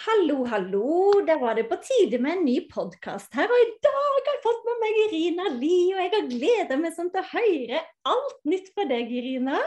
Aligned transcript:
Hallo, 0.00 0.46
hallo. 0.48 1.20
Da 1.28 1.34
var 1.36 1.54
det 1.54 1.66
på 1.68 1.76
tide 1.84 2.16
med 2.24 2.38
en 2.38 2.44
ny 2.46 2.54
podkast 2.72 3.34
her. 3.36 3.50
Og 3.52 3.58
i 3.60 3.72
dag 3.84 3.98
har 3.98 4.28
jeg 4.30 4.38
fått 4.46 4.62
med 4.64 4.78
meg 4.80 5.00
Irina 5.02 5.48
Li, 5.52 5.80
og 5.92 6.00
jeg 6.00 6.12
har 6.14 6.30
gleda 6.30 6.78
meg 6.80 6.94
sånn 6.96 7.10
til 7.12 7.20
å 7.20 7.28
høre 7.34 7.82
alt 8.08 8.38
nytt 8.48 8.70
fra 8.72 8.86
deg, 8.88 9.12
Irina. 9.12 9.58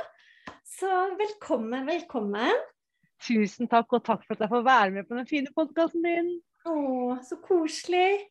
Så 0.65 0.89
velkommen, 1.19 1.85
velkommen. 1.85 2.63
Tusen 3.21 3.69
takk, 3.69 3.93
og 3.93 4.01
takk 4.07 4.25
for 4.25 4.33
at 4.33 4.41
jeg 4.47 4.53
får 4.55 4.65
være 4.65 4.95
med 4.95 5.05
på 5.05 5.19
den 5.19 5.29
fine 5.29 5.53
podkasten 5.53 6.07
din. 6.07 6.33
Å, 6.65 6.77
så 7.29 7.37
koselig. 7.45 8.23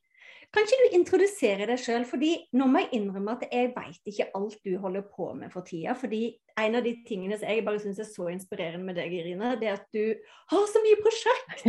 Kan 0.52 0.66
ikke 0.66 0.78
du 0.82 0.96
introdusere 0.98 1.66
deg 1.68 1.80
sjøl? 1.80 2.02
Fordi 2.04 2.34
nå 2.58 2.66
må 2.68 2.82
jeg 2.82 2.98
innrømme 2.98 3.38
at 3.38 3.46
jeg 3.48 3.70
veit 3.72 4.10
ikke 4.10 4.28
alt 4.36 4.58
du 4.66 4.74
holder 4.82 5.06
på 5.08 5.30
med 5.38 5.52
for 5.52 5.64
tida. 5.64 5.94
fordi 5.96 6.26
en 6.60 6.76
av 6.76 6.84
de 6.84 6.92
tingene 7.08 7.38
som 7.40 7.48
jeg 7.48 7.64
bare 7.64 7.80
syns 7.80 8.02
er 8.02 8.08
så 8.08 8.28
inspirerende 8.28 8.84
med 8.84 8.98
deg, 9.00 9.14
Irina, 9.16 9.54
det 9.56 9.70
er 9.70 9.78
at 9.78 9.86
du 9.96 10.12
har 10.52 10.66
så 10.68 10.82
mye 10.84 10.98
prosjekt. 11.00 11.64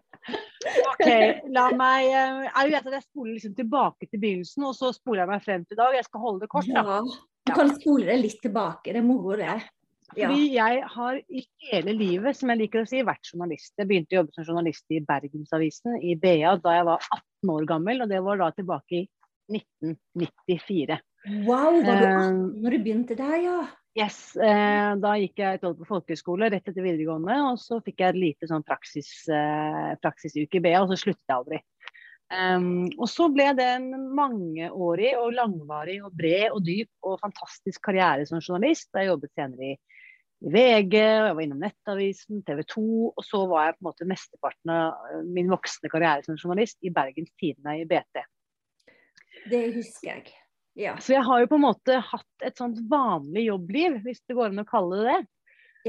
ok, 0.90 1.06
la 1.56 1.70
meg 1.72 2.10
eh, 2.10 2.42
Jeg 2.50 2.74
vet 2.74 2.90
at 2.90 2.96
jeg 2.98 3.06
spoler 3.06 3.32
liksom 3.38 3.56
tilbake 3.56 4.10
til 4.10 4.20
begynnelsen, 4.20 4.68
og 4.68 4.76
så 4.76 4.92
spoler 4.92 5.24
jeg 5.24 5.32
meg 5.32 5.44
frem 5.48 5.64
til 5.64 5.78
i 5.78 5.80
dag. 5.80 5.96
Jeg 5.96 6.08
skal 6.10 6.24
holde 6.26 6.44
det 6.44 6.52
kort. 6.52 6.68
Da. 6.68 6.84
Ja, 6.84 7.00
du 7.48 7.54
kan 7.56 7.72
spole 7.78 8.10
deg 8.12 8.20
litt 8.26 8.42
tilbake. 8.44 8.92
Det 8.92 9.00
er 9.00 9.08
moro, 9.08 9.32
det. 9.40 9.56
Fordi 10.14 10.46
jeg 10.54 10.82
har 10.94 11.18
i 11.20 11.42
hele 11.70 11.94
livet, 11.96 12.36
som 12.36 12.50
jeg 12.52 12.62
liker 12.64 12.82
å 12.82 12.88
si, 12.88 13.02
vært 13.06 13.32
journalist. 13.32 13.72
Jeg 13.78 13.88
begynte 13.90 14.16
å 14.16 14.20
jobbe 14.20 14.36
som 14.36 14.46
journalist 14.48 14.94
i 14.94 15.02
Bergensavisen 15.06 16.00
i 16.02 16.16
BA 16.20 16.56
da 16.62 16.76
jeg 16.78 16.88
var 16.88 17.04
18 17.06 17.54
år 17.54 17.68
gammel, 17.70 18.02
og 18.04 18.10
det 18.10 18.22
var 18.26 18.40
da 18.40 18.50
tilbake 18.56 19.02
i 19.02 19.04
1994. 19.50 20.98
Wow, 21.46 21.82
var 21.84 22.00
du 22.00 22.06
18 22.08 22.08
eh, 22.08 22.40
når 22.64 22.74
du 22.74 22.82
begynte 22.82 23.18
der, 23.18 23.36
ja? 23.44 23.58
Yes. 23.98 24.18
Eh, 24.38 24.92
da 25.02 25.16
gikk 25.18 25.42
jeg 25.42 25.58
et 25.58 25.66
år 25.66 25.74
på 25.78 25.88
folkehøyskole 25.88 26.50
rett 26.52 26.68
etter 26.70 26.84
videregående, 26.84 27.40
og 27.50 27.58
så 27.60 27.80
fikk 27.84 28.04
jeg 28.04 28.14
et 28.14 28.22
lite 28.22 28.50
sånn 28.50 28.64
praksis, 28.66 29.10
eh, 29.30 29.96
praksisuke 30.02 30.60
i 30.60 30.64
BA, 30.64 30.78
og 30.80 30.92
så 30.92 31.00
sluttet 31.04 31.26
jeg 31.26 31.38
aldri. 31.38 31.62
Um, 32.30 32.86
og 32.94 33.08
så 33.10 33.26
ble 33.34 33.48
det 33.58 33.64
en 33.66 33.88
mangeårig 34.14 35.16
og 35.18 35.32
langvarig 35.34 35.96
og 36.06 36.12
bred 36.14 36.52
og 36.54 36.62
dyp 36.62 36.90
og 37.02 37.18
fantastisk 37.24 37.82
karriere 37.88 38.22
som 38.28 38.38
journalist. 38.38 38.86
Jeg 38.94 39.08
jobbet 39.08 39.32
senere 39.34 39.72
i 39.72 39.89
i 40.40 40.50
VG, 40.52 40.94
og 40.96 41.26
jeg 41.26 41.36
var 41.36 41.44
innom 41.44 41.64
Nettavisen, 41.64 42.42
TV 42.46 42.62
2. 42.72 42.84
Og 43.10 43.24
så 43.26 43.42
var 43.50 43.68
jeg 43.68 43.76
på 43.76 43.82
en 43.82 43.88
måte 43.90 44.08
mesteparten 44.08 44.72
av 44.74 45.10
eh, 45.10 45.24
min 45.28 45.50
voksne 45.52 45.90
karriere 45.92 46.24
som 46.26 46.38
journalist 46.38 46.78
i 46.86 46.92
Bergens 46.94 47.32
Tidende 47.40 47.76
i 47.80 47.88
BT. 47.88 48.22
Det 49.50 49.64
husker 49.76 50.08
jeg. 50.14 50.32
Ja. 50.78 50.94
Så 51.02 51.16
jeg 51.16 51.26
har 51.26 51.42
jo 51.42 51.50
på 51.50 51.58
en 51.58 51.66
måte 51.66 51.98
hatt 52.06 52.46
et 52.46 52.60
sånt 52.60 52.78
vanlig 52.88 53.48
jobbliv, 53.50 54.00
hvis 54.06 54.22
det 54.28 54.36
går 54.38 54.52
an 54.52 54.62
å 54.62 54.68
kalle 54.68 55.00
det 55.00 55.10
det. 55.10 55.20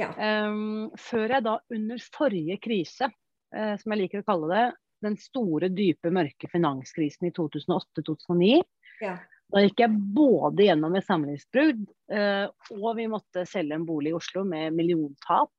Ja. 0.01 0.11
Um, 0.15 0.91
før 0.99 1.35
jeg 1.35 1.45
da 1.47 1.57
under 1.75 2.03
forrige 2.15 2.57
krise, 2.63 3.11
uh, 3.55 3.73
som 3.79 3.93
jeg 3.93 4.05
liker 4.05 4.23
å 4.23 4.27
kalle 4.27 4.51
det, 4.51 4.65
den 5.05 5.17
store, 5.19 5.71
dype, 5.73 6.11
mørke 6.13 6.47
finanskrisen 6.51 7.29
i 7.29 7.33
2008-2009, 7.35 8.61
ja. 9.01 9.15
Da 9.51 9.63
gikk 9.65 9.81
jeg 9.83 9.95
både 10.15 10.67
gjennom 10.69 10.93
et 10.95 11.07
samlivsbrudd, 11.07 11.83
eh, 12.15 12.45
og 12.77 12.91
vi 12.95 13.07
måtte 13.11 13.43
selge 13.49 13.75
en 13.75 13.87
bolig 13.87 14.13
i 14.13 14.15
Oslo 14.15 14.45
med 14.47 14.77
milliontap. 14.77 15.51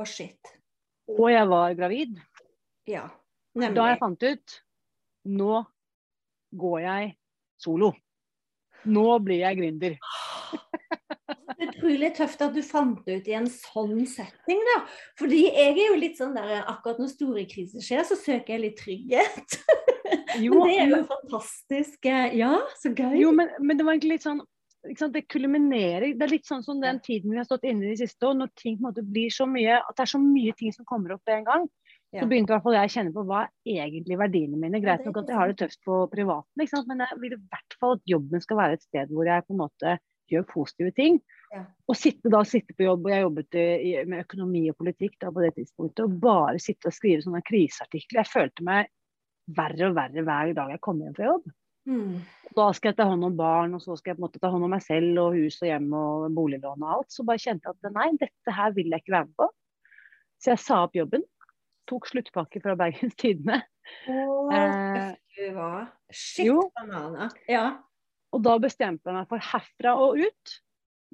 Oh, 0.00 0.06
shit. 0.06 0.50
Og 1.14 1.28
jeg 1.30 1.46
var 1.48 1.76
gravid. 1.78 2.18
Ja, 2.90 3.06
nemlig. 3.54 3.76
Da 3.78 3.90
jeg 3.92 4.00
fant 4.02 4.26
ut 4.26 4.56
nå 5.26 5.62
går 6.56 6.80
jeg 6.84 7.14
solo. 7.62 7.92
Nå 8.86 9.06
blir 9.26 9.42
jeg 9.42 9.58
gründer. 9.60 9.96
Utrolig 11.56 12.12
tøft 12.18 12.42
at 12.44 12.54
du 12.54 12.62
fant 12.66 12.98
det 13.06 13.20
ut 13.20 13.28
i 13.30 13.34
en 13.38 13.48
sånn 13.50 14.04
setting, 14.10 14.60
da. 14.70 14.76
Fordi 15.18 15.44
jeg 15.46 15.72
er 15.72 15.82
jo 15.88 15.98
litt 15.98 16.18
sånn 16.20 16.36
der 16.36 16.60
akkurat 16.62 17.00
når 17.02 17.12
store 17.14 17.46
kriser 17.50 17.82
skjer, 17.82 18.04
så 18.06 18.18
søker 18.18 18.56
jeg 18.56 18.64
litt 18.66 18.80
trygghet. 18.82 19.58
Jo, 20.42 20.58
men 20.60 20.68
det 20.68 20.76
er 20.82 20.92
jo 20.92 21.00
fantastisk. 21.08 22.10
Ja, 22.36 22.52
så 22.80 22.92
gøy. 22.92 23.16
Jo, 23.20 23.32
men, 23.36 23.50
men 23.60 23.78
det 23.78 23.86
var 23.86 23.96
egentlig 23.96 24.18
litt 24.18 24.26
sånn 24.26 24.44
det 24.86 25.24
kulminerer 25.32 26.12
Det 26.14 26.22
er 26.22 26.30
litt 26.30 26.46
sånn 26.46 26.62
som 26.62 26.78
den 26.78 27.00
tiden 27.02 27.32
vi 27.32 27.40
har 27.40 27.46
stått 27.48 27.64
inne 27.66 27.88
i 27.88 27.94
de 27.94 28.04
siste 28.04 28.22
år, 28.22 28.36
når 28.38 28.52
ting 28.54 28.76
på 28.76 28.84
en 28.84 28.88
måte 28.90 29.02
blir 29.02 29.32
så 29.34 29.46
mye 29.50 29.80
At 29.80 29.96
det 29.96 30.04
er 30.04 30.12
så 30.12 30.20
mye 30.22 30.54
ting 30.58 30.74
som 30.74 30.86
kommer 30.86 31.16
opp 31.16 31.32
en 31.32 31.46
gang. 31.48 31.64
Ja. 32.14 32.22
Så 32.22 32.28
begynte 32.30 32.52
i 32.52 32.54
hvert 32.54 32.64
fall 32.64 32.76
jeg 32.76 32.88
å 32.88 32.92
kjenne 32.94 33.14
på 33.16 33.24
hva 33.26 33.40
er 33.66 33.80
egentlig 33.82 34.18
verdiene 34.20 34.60
mine. 34.60 34.80
Greit 34.80 35.02
nok 35.04 35.18
at 35.20 35.32
jeg 35.32 35.36
har 35.40 35.50
det 35.50 35.56
tøft 35.58 35.80
på 35.84 36.04
privaten, 36.12 36.66
men 36.86 37.02
jeg 37.02 37.18
vil 37.22 37.34
i 37.34 37.40
hvert 37.40 37.78
fall 37.80 37.96
at 37.96 38.04
jobben 38.08 38.44
skal 38.44 38.60
være 38.60 38.78
et 38.78 38.84
sted 38.86 39.10
hvor 39.10 39.26
jeg 39.28 39.44
på 39.46 39.56
en 39.56 39.60
måte 39.64 39.96
gjør 40.30 40.46
positive 40.50 40.92
ting. 40.94 41.18
Ja. 41.52 41.64
Og 41.86 41.98
sitte 41.98 42.30
da 42.32 42.42
sitte 42.46 42.74
på 42.78 42.86
jobb, 42.86 43.06
og 43.06 43.12
jeg 43.12 43.24
jobbet 43.26 43.58
i, 43.58 43.90
med 44.08 44.24
økonomi 44.24 44.64
og 44.70 44.78
politikk 44.80 45.18
da 45.22 45.32
på 45.34 45.44
det 45.44 45.52
tidspunktet, 45.58 46.04
og 46.06 46.16
bare 46.22 46.62
sitte 46.62 46.90
og 46.90 46.96
skrive 46.96 47.26
sånne 47.26 47.42
kriseartikler. 47.46 48.22
Jeg 48.22 48.32
følte 48.32 48.66
meg 48.66 48.90
verre 49.46 49.90
og 49.90 49.96
verre 49.96 50.24
hver 50.26 50.52
dag 50.56 50.74
jeg 50.74 50.82
kommer 50.84 51.06
hjem 51.06 51.16
fra 51.16 51.30
jobb. 51.30 51.46
Mm. 51.86 52.16
Da 52.56 52.66
skal 52.74 52.90
jeg 52.90 52.98
ta 52.98 53.06
hånd 53.06 53.26
om 53.28 53.36
barn, 53.38 53.76
og 53.76 53.82
så 53.84 53.94
skal 53.98 54.12
jeg 54.12 54.18
på 54.18 54.22
en 54.22 54.26
måte 54.26 54.40
ta 54.42 54.50
hånd 54.50 54.66
om 54.66 54.72
meg 54.74 54.82
selv 54.82 55.20
og 55.22 55.36
hus 55.38 55.60
og 55.60 55.68
hjem 55.68 55.86
og 55.94 56.26
boliglån 56.34 56.82
og 56.82 56.92
alt. 56.96 57.14
Så 57.14 57.26
bare 57.26 57.42
kjente 57.42 57.70
jeg 57.70 57.78
at 57.78 57.94
nei, 57.94 58.08
dette 58.18 58.56
her 58.58 58.74
vil 58.76 58.90
jeg 58.90 59.04
ikke 59.04 59.16
være 59.16 59.28
med 59.28 59.38
på. 59.38 59.48
Så 60.42 60.52
jeg 60.54 60.62
sa 60.64 60.82
opp 60.86 60.96
jobben. 60.98 61.24
Tok 61.86 62.08
sluttpakke 62.10 62.62
fra 62.64 62.74
Bergens 62.78 63.14
Tidende. 63.20 63.60
Oh, 64.10 64.50
eh, 64.50 65.14
Shit, 66.10 66.46
jo. 66.48 66.64
banana. 66.74 67.28
Ja. 67.46 67.66
Og 68.34 68.42
da 68.42 68.56
bestemte 68.58 69.06
jeg 69.06 69.14
meg 69.14 69.28
for 69.30 69.42
herfra 69.52 69.94
og 70.02 70.18
ut. 70.18 70.56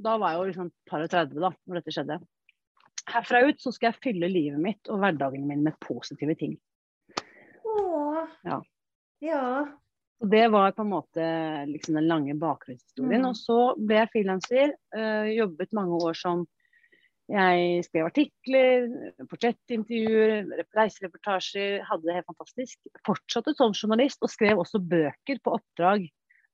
Da 0.03 0.16
var 0.16 0.32
jeg 0.32 0.41
jo 0.41 0.47
liksom 0.48 0.71
par 0.88 1.04
og 1.04 1.12
30 1.12 1.42
da 1.42 1.53
når 1.53 1.81
dette 1.81 1.94
skjedde. 1.94 2.19
Herfra 3.12 3.42
ut 3.44 3.60
så 3.60 3.72
skal 3.75 3.91
jeg 3.91 4.00
fylle 4.06 4.31
livet 4.31 4.62
mitt 4.62 4.88
og 4.88 5.03
hverdagen 5.03 5.44
min 5.48 5.66
med 5.66 5.76
positive 5.84 6.37
ting. 6.38 6.56
Ja. 8.47 8.58
ja. 9.22 9.44
Og 10.22 10.30
det 10.30 10.44
var 10.54 10.75
på 10.76 10.84
en 10.84 10.92
måte 10.92 11.28
liksom 11.66 11.98
den 11.98 12.06
lange 12.06 12.34
bakgrunnshistorien. 12.39 13.24
Mm. 13.24 13.28
Og 13.30 13.39
så 13.39 13.60
ble 13.78 14.03
jeg 14.03 14.10
frilanser. 14.12 14.74
Øh, 14.97 15.30
jobbet 15.34 15.78
mange 15.78 16.03
år 16.03 16.18
som 16.18 16.44
Jeg 17.33 17.84
skrev 17.86 18.09
artikler, 18.10 18.89
portrettintervjuer, 19.30 20.50
reisereportasjer. 20.77 21.78
Hadde 21.86 22.04
det 22.04 22.16
helt 22.18 22.28
fantastisk. 22.28 22.91
Fortsatte 23.06 23.54
som 23.56 23.72
journalist 23.72 24.27
og 24.27 24.28
skrev 24.28 24.59
også 24.60 24.83
bøker 24.83 25.41
på 25.41 25.54
oppdrag. 25.56 26.04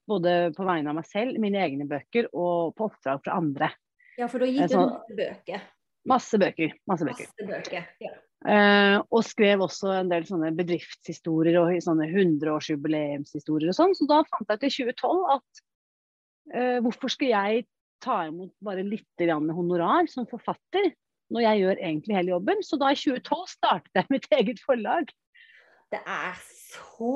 Både 0.07 0.53
på 0.55 0.69
vegne 0.69 0.93
av 0.93 1.01
meg 1.01 1.09
selv, 1.09 1.41
mine 1.41 1.59
egne 1.65 1.89
bøker, 1.89 2.31
og 2.33 2.77
på 2.79 2.87
oppdrag 2.87 3.25
fra 3.25 3.41
andre. 3.41 3.73
Ja, 4.21 4.29
for 4.29 4.45
da 4.45 4.49
gikk 4.49 4.71
du 4.71 4.79
ut 4.79 4.93
masse 4.93 5.19
bøker? 5.19 5.67
Masse 6.09 6.41
bøker. 6.45 6.79
Masse 6.89 7.11
bøker. 7.11 7.29
Masse 7.33 7.51
bøker. 7.51 7.91
Ja. 8.05 8.15
Uh, 8.47 9.03
og 9.11 9.25
skrev 9.27 9.65
også 9.65 9.91
en 9.97 10.11
del 10.13 10.23
sånne 10.29 10.53
bedriftshistorier 10.55 11.57
og 11.59 11.73
sånne 11.83 12.07
100-årsjubileumshistorier 12.07 13.73
og 13.73 13.75
sånn. 13.75 13.97
Så 13.99 14.07
da 14.11 14.21
fant 14.31 14.53
jeg 14.55 14.63
til 14.63 14.95
2012 14.95 15.25
at 15.35 15.63
uh, 16.55 16.79
hvorfor 16.85 17.11
skal 17.11 17.33
jeg 17.33 17.67
ta 18.05 18.21
imot 18.29 18.53
bare 18.63 18.87
litt 18.87 19.27
honorar 19.27 20.07
som 20.07 20.29
forfatter, 20.31 20.93
når 21.35 21.45
jeg 21.45 21.63
gjør 21.65 21.83
egentlig 21.83 22.19
hele 22.21 22.35
jobben? 22.37 22.63
Så 22.63 22.79
da 22.79 22.93
i 22.95 23.01
2012 23.01 23.43
startet 23.57 23.99
jeg 23.99 24.13
mitt 24.15 24.31
eget 24.39 24.63
forlag. 24.63 25.11
Det 25.89 26.01
er 26.05 26.35
så 26.69 27.13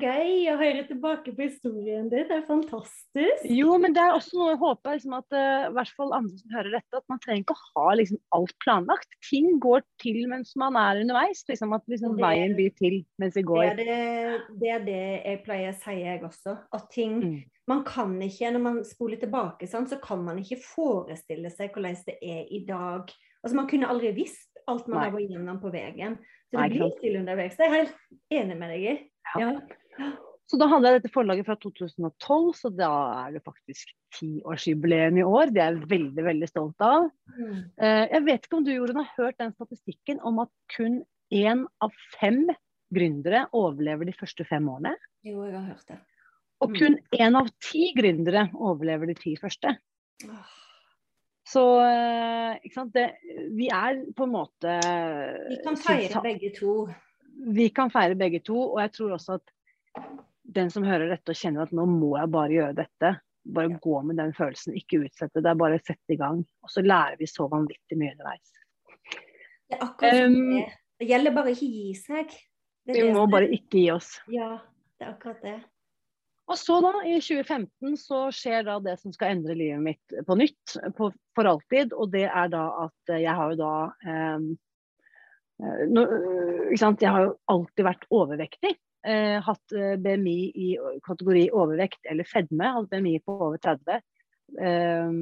gøy 0.00 0.48
å 0.50 0.56
høre 0.58 0.82
tilbake 0.88 1.30
på 1.36 1.44
historien 1.44 2.08
din. 2.10 2.24
Det 2.26 2.40
er 2.40 2.42
fantastisk. 2.48 3.44
Jo, 3.46 3.76
men 3.78 3.94
det 3.94 4.02
er 4.02 4.16
også 4.16 4.38
noe 4.38 4.48
jeg 4.50 4.60
håper 4.64 4.96
liksom, 4.96 5.14
at 5.20 5.36
uh, 5.36 5.68
hvert 5.76 5.92
fall 5.94 6.16
andre 6.16 6.40
som 6.40 6.56
hører 6.56 6.74
dette, 6.74 6.98
at 6.98 7.12
man 7.12 7.22
trenger 7.22 7.44
ikke 7.44 7.54
å 7.54 7.68
ha 7.76 7.94
liksom, 8.00 8.20
alt 8.34 8.56
planlagt. 8.64 9.14
Ting 9.28 9.60
går 9.62 9.86
til 10.02 10.18
mens 10.32 10.56
man 10.58 10.78
er 10.80 11.04
underveis. 11.04 11.44
Liksom, 11.46 11.76
at 11.78 11.86
liksom, 11.92 12.18
det, 12.18 12.26
veien 12.26 12.56
blir 12.58 12.74
til 12.80 12.98
mens 13.22 13.38
vi 13.38 13.46
går. 13.46 13.62
Det 13.78 13.86
er 13.86 13.92
det, 13.92 14.58
det 14.58 14.74
er 14.74 14.84
det, 14.90 15.00
jeg 15.30 15.42
pleier 15.46 15.70
å 15.70 15.80
si, 15.84 15.96
jeg 16.00 16.26
også. 16.26 16.58
At 16.76 16.92
ting 16.94 17.16
mm. 17.22 17.40
Man 17.70 17.84
kan 17.86 18.16
ikke, 18.24 18.48
når 18.50 18.62
man 18.64 18.78
spoler 18.82 19.20
tilbake, 19.20 19.68
sånn, 19.70 19.84
så 19.86 20.00
kan 20.02 20.24
man 20.26 20.40
ikke 20.40 20.56
forestille 20.58 21.52
seg 21.52 21.70
hvordan 21.70 22.00
det 22.08 22.16
er 22.18 22.48
i 22.50 22.64
dag. 22.66 23.12
Altså, 23.44 23.54
Man 23.54 23.68
kunne 23.70 23.86
aldri 23.92 24.10
visst 24.16 24.58
alt 24.66 24.88
man 24.88 24.98
Nei. 24.98 25.04
har 25.06 25.14
vært 25.14 25.34
gjennom 25.36 25.60
på 25.62 25.70
veien. 25.70 26.16
Så 26.50 26.58
det 26.58 26.72
blir 26.74 26.96
stille 26.98 27.22
underveis. 27.22 27.54
Det 27.56 27.66
er 27.66 27.70
jeg 27.70 27.86
helt 27.86 28.40
enig 28.40 28.58
med 28.58 28.74
deg 28.74 28.88
i. 28.90 28.96
Ja. 29.38 29.52
Ja. 30.00 30.10
Så 30.50 30.58
da 30.58 30.66
hadde 30.66 30.90
jeg 30.90 30.98
dette 30.98 31.12
forlaget 31.14 31.46
fra 31.46 31.54
2012, 31.62 32.46
så 32.58 32.70
da 32.74 32.90
er 33.20 33.36
det 33.36 33.42
faktisk 33.46 33.92
tiårsjubileum 34.16 35.20
i 35.20 35.26
år. 35.26 35.52
Det 35.54 35.62
er 35.62 35.76
jeg 35.76 35.90
veldig 35.92 36.24
veldig 36.26 36.48
stolt 36.50 36.82
av. 36.82 37.06
Mm. 37.36 37.60
Eh, 37.78 38.06
jeg 38.16 38.24
vet 38.26 38.48
ikke 38.48 38.58
om 38.58 38.64
du 38.66 38.72
Jorunn, 38.74 38.98
har 38.98 39.12
hørt 39.14 39.38
den 39.38 39.54
statistikken 39.54 40.18
om 40.26 40.42
at 40.42 40.50
kun 40.74 41.04
én 41.30 41.62
av 41.86 41.94
fem 42.16 42.48
gründere 42.90 43.44
overlever 43.54 44.10
de 44.10 44.16
første 44.18 44.46
fem 44.48 44.66
årene? 44.72 44.96
Jo, 45.22 45.44
jeg 45.46 45.54
har 45.54 45.68
hørt 45.68 45.92
det. 45.92 46.00
Og 46.60 46.74
kun 46.76 46.98
én 47.14 47.38
av 47.38 47.52
ti 47.62 47.92
gründere 47.94 48.48
overlever 48.58 49.12
de 49.12 49.14
ti 49.22 49.36
første. 49.38 49.76
Oh. 50.26 50.59
Så 51.50 51.62
eh, 51.82 52.84
det, 52.94 53.06
vi 53.56 53.68
er 53.74 54.04
på 54.16 54.26
en 54.26 54.34
måte 54.34 54.74
Vi 55.48 55.56
kan 55.64 55.78
feire 55.80 56.22
begge 56.22 56.52
to. 56.54 56.74
Vi 57.50 57.70
kan 57.74 57.90
feire 57.90 58.14
begge 58.14 58.42
to, 58.46 58.58
og 58.74 58.78
jeg 58.84 58.92
tror 58.94 59.16
også 59.16 59.38
at 59.40 59.54
den 60.54 60.70
som 60.70 60.86
hører 60.86 61.10
dette 61.10 61.32
og 61.32 61.38
kjenner 61.38 61.66
at 61.66 61.74
nå 61.74 61.86
må 61.90 62.12
jeg 62.18 62.30
bare 62.34 62.54
gjøre 62.54 62.76
dette, 62.82 63.12
bare 63.54 63.80
gå 63.82 64.02
med 64.06 64.20
den 64.20 64.34
følelsen, 64.36 64.76
ikke 64.78 65.02
utsette. 65.06 65.42
Det 65.42 65.56
bare 65.58 65.80
sette 65.82 66.14
i 66.14 66.18
gang. 66.20 66.42
Og 66.62 66.72
så 66.72 66.84
lærer 66.84 67.18
vi 67.20 67.28
så 67.30 67.48
vanvittig 67.50 67.98
mye 67.98 68.14
underveis. 68.14 68.54
Det 69.70 69.78
er 69.78 69.84
akkurat 69.86 70.22
um, 70.26 70.38
det. 70.52 70.64
Det 71.00 71.08
gjelder 71.08 71.34
bare 71.34 71.54
ikke 71.54 71.70
gi 71.72 71.92
seg. 71.96 72.32
vi 72.90 73.04
må 73.14 73.26
bare 73.32 73.48
ikke 73.56 73.78
gi 73.78 73.86
oss. 73.94 74.10
Ja, 74.30 74.58
det 74.98 75.06
er 75.06 75.14
akkurat 75.14 75.46
det. 75.46 75.58
Og 76.50 76.58
så 76.58 76.80
da, 76.82 76.90
i 77.06 77.18
2015, 77.22 77.94
så 78.00 78.24
skjer 78.34 78.64
da 78.66 78.80
det 78.82 78.96
som 78.98 79.12
skal 79.14 79.36
endre 79.36 79.54
livet 79.54 79.82
mitt 79.84 80.14
på 80.26 80.36
nytt 80.38 80.74
på, 80.98 81.12
for 81.36 81.46
alltid. 81.46 81.94
Og 81.94 82.10
det 82.10 82.26
er 82.26 82.50
da 82.50 82.64
at 82.88 83.12
jeg 83.22 83.34
har 83.38 83.52
jo 83.52 83.60
da 83.60 83.74
eh, 84.02 84.48
no, 85.94 86.04
Jeg 86.74 87.06
har 87.06 87.28
jo 87.28 87.36
alltid 87.54 87.86
vært 87.86 88.08
overvektig. 88.10 88.74
Eh, 89.06 89.38
hatt 89.46 89.76
eh, 89.78 89.94
BMI 90.02 90.36
i 90.50 90.68
kategori 91.06 91.46
overvekt 91.54 92.10
eller 92.10 92.26
fedme. 92.26 92.74
Hatt 92.74 92.90
BMI 92.90 93.16
på 93.22 93.38
over 93.38 93.62
30. 93.62 94.02
Eh, 94.58 95.16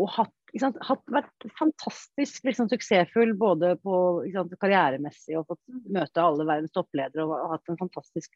og 0.00 0.14
hatt, 0.16 0.36
sant, 0.58 0.78
hatt, 0.82 1.02
vært 1.12 1.50
fantastisk 1.58 2.46
liksom, 2.48 2.70
suksessfull 2.72 3.36
både 3.38 3.76
på 3.84 3.94
sant, 4.34 4.54
karrieremessig 4.58 5.36
og 5.38 5.52
fått 5.52 5.62
møte 5.92 6.24
alle 6.24 6.46
verdens 6.48 6.74
toppledere 6.74 7.26
og 7.28 7.52
hatt 7.54 7.70
en 7.70 7.78
fantastisk 7.78 8.34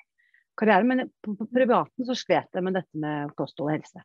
karriere, 0.59 0.87
men 0.89 1.07
på, 1.23 1.35
på 1.39 1.47
privaten 1.53 2.09
så 2.09 2.17
slet 2.19 2.51
jeg 2.55 2.65
med 2.67 2.77
dette 2.79 3.01
med 3.01 3.33
kosthold 3.39 3.71
og 3.71 3.77
helse. 3.77 4.05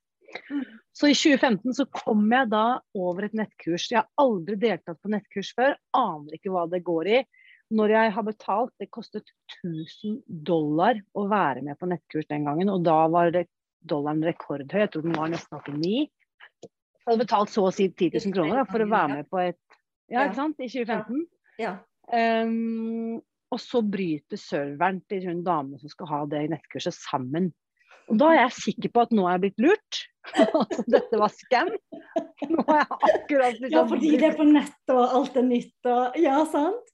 Mm. 0.49 0.63
Så 0.93 1.09
i 1.09 1.15
2015 1.17 1.75
så 1.77 1.85
kom 1.93 2.25
jeg 2.31 2.49
da 2.51 2.63
over 2.97 3.27
et 3.27 3.35
nettkurs. 3.37 3.87
Jeg 3.91 4.01
har 4.01 4.09
aldri 4.21 4.57
deltatt 4.61 4.99
på 5.01 5.11
nettkurs 5.13 5.53
før, 5.57 5.77
aner 5.97 6.37
ikke 6.37 6.53
hva 6.53 6.65
det 6.69 6.83
går 6.85 7.11
i. 7.17 7.21
Når 7.75 7.93
jeg 7.93 8.13
har 8.15 8.25
betalt, 8.25 8.73
det 8.81 8.89
kostet 8.93 9.29
1000 9.61 10.21
dollar 10.27 10.97
å 11.13 11.27
være 11.29 11.63
med 11.65 11.77
på 11.77 11.89
nettkurs 11.89 12.29
den 12.29 12.47
gangen, 12.49 12.71
og 12.73 12.85
da 12.85 13.03
var 13.13 13.33
det 13.33 13.45
dollaren 13.89 14.23
rekordhøy, 14.25 14.81
jeg 14.83 14.91
tror 14.93 15.05
den 15.05 15.17
var 15.17 15.29
nesten 15.31 15.59
89. 15.61 16.07
Jeg 16.09 17.05
hadde 17.07 17.23
betalt 17.23 17.53
så 17.53 17.65
å 17.65 17.73
si 17.73 17.87
10 17.89 18.17
000 18.17 18.35
kroner 18.35 18.59
da, 18.59 18.65
for 18.69 18.83
å 18.83 18.89
være 18.89 19.19
med 19.19 19.29
på 19.29 19.41
et 19.45 19.59
Ja, 20.09 20.25
ikke 20.25 20.39
sant? 20.41 20.57
I 20.57 20.69
2015. 20.73 21.23
Ja. 21.61 21.75
Um, 22.09 23.19
og 23.49 23.61
så 23.61 23.81
bryter 23.81 24.39
serveren 24.39 25.01
til 25.09 25.25
hun 25.29 25.41
damen 25.45 25.79
som 25.81 25.91
skal 25.91 26.09
ha 26.11 26.21
det 26.29 26.45
nettkurset, 26.51 26.95
sammen. 26.95 27.49
Og 28.09 28.17
da 28.17 28.31
er 28.33 28.41
jeg 28.43 28.57
sikker 28.57 28.93
på 28.93 29.03
at 29.05 29.13
nå 29.13 29.25
er 29.25 29.37
jeg 29.37 29.45
blitt 29.47 29.67
lurt. 29.67 30.05
Altså, 30.59 30.83
dette 30.93 31.17
var 31.17 31.31
scam. 31.33 31.71
Nå 32.51 32.63
er 32.67 32.81
jeg 32.83 32.97
akkurat 33.07 33.55
liksom 33.55 33.73
Ja, 33.73 33.85
fordi 33.89 34.11
det 34.13 34.27
er 34.27 34.35
på 34.37 34.45
nettet 34.45 34.93
og 34.93 35.15
alt 35.17 35.39
er 35.39 35.47
nytt 35.47 35.89
og 35.89 36.19
Ja, 36.21 36.35
sant? 36.51 36.91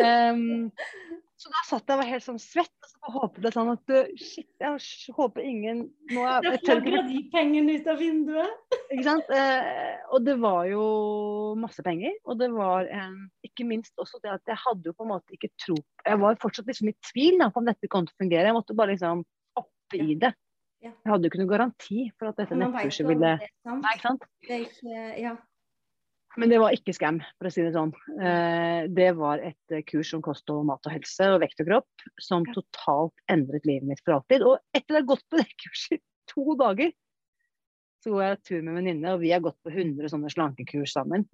Um, 0.00 0.70
så 1.40 1.48
da 1.48 1.60
satt 1.64 1.88
jeg 1.88 1.96
og 1.96 2.00
var 2.02 2.08
helt 2.10 2.24
sånn 2.24 2.40
svett 2.42 2.84
og 2.84 2.90
så 2.90 3.12
håpet 3.14 3.46
jeg 3.46 3.54
sånn 3.54 3.70
at 3.72 3.92
shit, 4.20 4.48
jeg 4.60 5.14
håper 5.16 5.46
ingen 5.48 5.78
nå 6.12 6.24
er, 6.28 6.44
Det 6.44 6.58
flagra 6.66 7.00
de 7.06 7.22
pengene 7.32 7.78
ut 7.80 7.88
av 7.88 8.02
vinduet. 8.02 8.76
Ikke 8.90 9.06
sant. 9.06 9.32
Eh, 9.32 10.02
og 10.12 10.26
det 10.26 10.34
var 10.42 10.68
jo 10.68 10.84
masse 11.62 11.80
penger. 11.86 12.18
Og 12.28 12.36
det 12.42 12.50
var 12.52 12.90
eh, 12.92 13.16
ikke 13.48 13.64
minst 13.70 13.96
også 14.02 14.20
det 14.20 14.34
at 14.34 14.52
jeg 14.52 14.60
hadde 14.66 14.92
jo 14.92 14.96
på 14.98 15.06
en 15.06 15.12
måte 15.14 15.36
ikke 15.36 15.48
tro 15.62 15.78
Jeg 15.78 16.20
var 16.20 16.38
fortsatt 16.42 16.68
liksom 16.68 16.92
i 16.92 16.96
tvil 17.08 17.40
da, 17.40 17.48
på 17.48 17.62
om 17.62 17.72
dette 17.72 17.88
kom 17.88 18.04
til 18.04 18.18
å 18.18 18.22
fungere. 18.26 18.50
Jeg 18.50 18.58
måtte 18.58 18.76
bare 18.76 18.92
liksom 18.92 19.24
oppe 19.62 19.96
i 19.96 20.18
det. 20.20 20.34
Jeg 20.84 20.92
hadde 21.08 21.24
jo 21.24 21.32
ikke 21.32 21.40
noen 21.40 21.54
garanti 21.54 22.06
for 22.16 22.30
at 22.30 22.38
dette 22.40 22.56
nettkurset 22.56 23.08
ville 23.08 23.34
Nei, 23.38 23.96
ikke 23.96 24.04
sant? 24.04 24.28
Det 24.44 24.54
er 24.56 24.62
ikke, 24.64 25.00
ja. 25.20 25.34
Men 26.38 26.52
det 26.52 26.60
var 26.62 26.74
ikke 26.74 26.94
scam, 26.94 27.18
for 27.40 27.48
å 27.48 27.50
si 27.50 27.62
det 27.64 27.72
sånn. 27.74 27.90
Eh, 28.22 28.86
det 28.94 29.08
var 29.18 29.42
et 29.42 29.74
eh, 29.74 29.82
kurs 29.86 30.12
om 30.14 30.22
og 30.22 30.66
mat 30.68 30.86
og 30.86 30.94
helse 30.94 31.26
og 31.34 31.40
vekt 31.42 31.62
og 31.64 31.70
kropp 31.72 32.04
som 32.22 32.46
totalt 32.54 33.24
endret 33.32 33.66
livet 33.66 33.88
mitt 33.88 34.02
for 34.04 34.20
alltid. 34.20 34.44
Og 34.46 34.60
etter 34.76 34.94
å 34.94 35.00
ha 35.00 35.08
gått 35.10 35.24
på 35.26 35.40
det 35.40 35.48
kurset 35.58 35.98
i 35.98 36.02
to 36.30 36.54
dager, 36.60 36.92
så 38.00 38.14
går 38.14 38.22
jeg 38.24 38.42
tur 38.46 38.62
med 38.62 38.78
venninne, 38.78 39.14
og 39.14 39.24
vi 39.24 39.32
har 39.34 39.42
gått 39.44 39.58
på 39.66 39.72
100 39.74 40.12
sånne 40.12 40.30
slankekurs 40.32 40.94
sammen. 40.94 41.26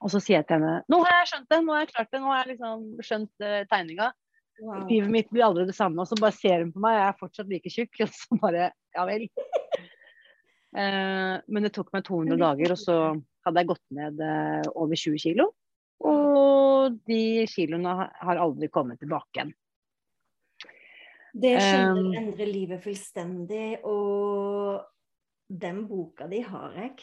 Og 0.00 0.10
så 0.12 0.20
sier 0.22 0.40
jeg 0.40 0.48
til 0.48 0.58
henne 0.58 0.80
nå 0.90 0.98
har 1.04 1.20
jeg 1.20 1.30
skjønt 1.30 1.48
det, 1.52 1.60
nå 1.62 1.76
har 1.76 1.84
jeg 1.84 1.92
klart 1.92 2.10
det, 2.10 2.20
nå 2.20 2.32
har 2.32 2.42
jeg 2.42 2.50
liksom 2.54 2.84
skjønt 3.06 3.46
uh, 3.46 3.62
tegninga. 3.70 4.10
Wow. 4.60 4.84
Livet 4.90 5.12
mitt 5.12 5.30
blir 5.32 5.46
aldri 5.46 5.64
det 5.68 5.76
samme. 5.76 6.02
Og 6.02 6.08
så 6.08 6.18
bare 6.20 6.36
ser 6.36 6.64
hun 6.64 6.72
på 6.74 6.82
meg, 6.84 6.98
jeg 6.98 7.06
er 7.06 7.18
fortsatt 7.20 7.52
like 7.52 7.72
tjukk. 7.72 8.00
Og 8.04 8.14
så 8.16 8.40
bare 8.42 8.70
ja 8.96 9.06
vel. 9.08 9.26
uh, 10.76 11.36
men 11.46 11.66
det 11.66 11.72
tok 11.76 11.92
meg 11.96 12.04
200 12.08 12.40
dager, 12.40 12.74
og 12.74 12.80
så 12.80 12.96
hadde 13.46 13.62
jeg 13.62 13.70
gått 13.70 13.86
ned 13.96 14.20
eh, 14.24 14.68
over 14.74 14.98
20 14.98 15.22
kg. 15.22 15.48
Og 16.10 17.00
de 17.08 17.22
kiloene 17.50 17.96
har 18.08 18.40
aldri 18.40 18.70
kommet 18.72 19.00
tilbake 19.02 19.36
igjen. 19.36 19.50
Det 21.30 21.52
skjønner 21.60 22.06
um, 22.08 22.14
endrer 22.18 22.48
livet 22.50 22.80
fullstendig, 22.82 23.84
og 23.86 24.80
den 25.46 25.84
boka 25.86 26.26
di 26.30 26.40
har 26.42 26.74
jeg. 26.78 26.96